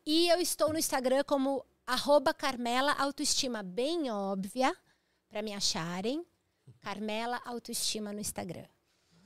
[0.06, 4.76] E eu estou no Instagram como arroba Carmela Autoestima, bem óbvia,
[5.28, 6.24] para me acharem.
[6.80, 8.64] Carmela Autoestima no Instagram.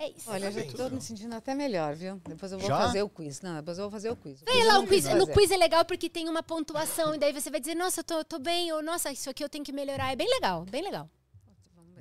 [0.05, 0.31] É isso.
[0.31, 2.21] Olha, eu já estou me sentindo até melhor, viu?
[2.29, 2.79] Depois eu vou Já?
[2.79, 3.41] fazer o quiz.
[3.41, 4.43] Não, depois eu vou fazer o quiz.
[4.43, 5.05] O Vem quiz lá o quiz.
[5.07, 8.05] No quiz é legal porque tem uma pontuação, e daí você vai dizer, nossa, eu
[8.05, 10.13] tô, tô bem, ou nossa, isso aqui eu tenho que melhorar.
[10.13, 11.09] É bem legal, bem legal.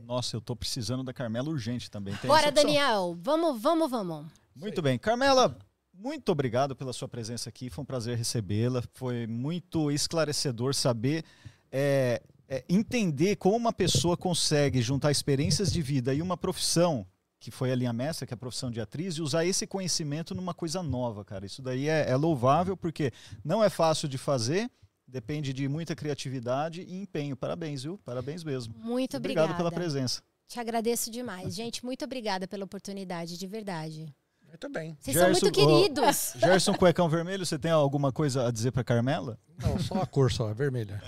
[0.05, 2.13] Nossa, eu tô precisando da Carmela urgente também.
[2.17, 2.51] Tem Bora.
[2.51, 3.17] Daniel.
[3.21, 4.25] Vamos, vamos, vamos.
[4.53, 4.99] Muito bem.
[4.99, 5.57] Carmela,
[5.93, 7.69] muito obrigado pela sua presença aqui.
[7.69, 8.83] Foi um prazer recebê-la.
[8.93, 11.23] Foi muito esclarecedor saber,
[11.71, 17.07] é, é, entender como uma pessoa consegue juntar experiências de vida e uma profissão,
[17.43, 20.33] que foi a linha mestra, que é a profissão de atriz, e usar esse conhecimento
[20.33, 21.45] numa coisa nova, cara.
[21.45, 23.11] Isso daí é, é louvável, porque
[23.43, 24.71] não é fácil de fazer,
[25.05, 27.35] depende de muita criatividade e empenho.
[27.35, 27.97] Parabéns, viu?
[27.97, 28.73] Parabéns mesmo.
[28.77, 29.57] Muito Obrigado obrigada.
[29.57, 30.23] pela presença.
[30.47, 31.53] Te agradeço demais.
[31.53, 34.15] Gente, muito obrigada pela oportunidade, de verdade.
[34.53, 34.95] Muito bem.
[35.01, 36.33] Vocês são Gerson, muito ó, queridos.
[36.37, 39.35] Gerson Cuecão Vermelho, você tem alguma coisa a dizer para Carmela?
[39.59, 41.01] Não, só a cor só, é vermelha.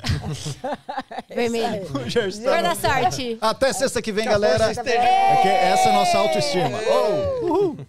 [1.30, 1.86] Vermelho.
[2.44, 3.38] Tá Cor da sorte.
[3.40, 4.72] Até sexta que vem, Que a galera.
[4.72, 6.80] É que essa é a nossa autoestima.
[6.90, 7.78] Oh, uhul.